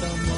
Tama 0.00 0.37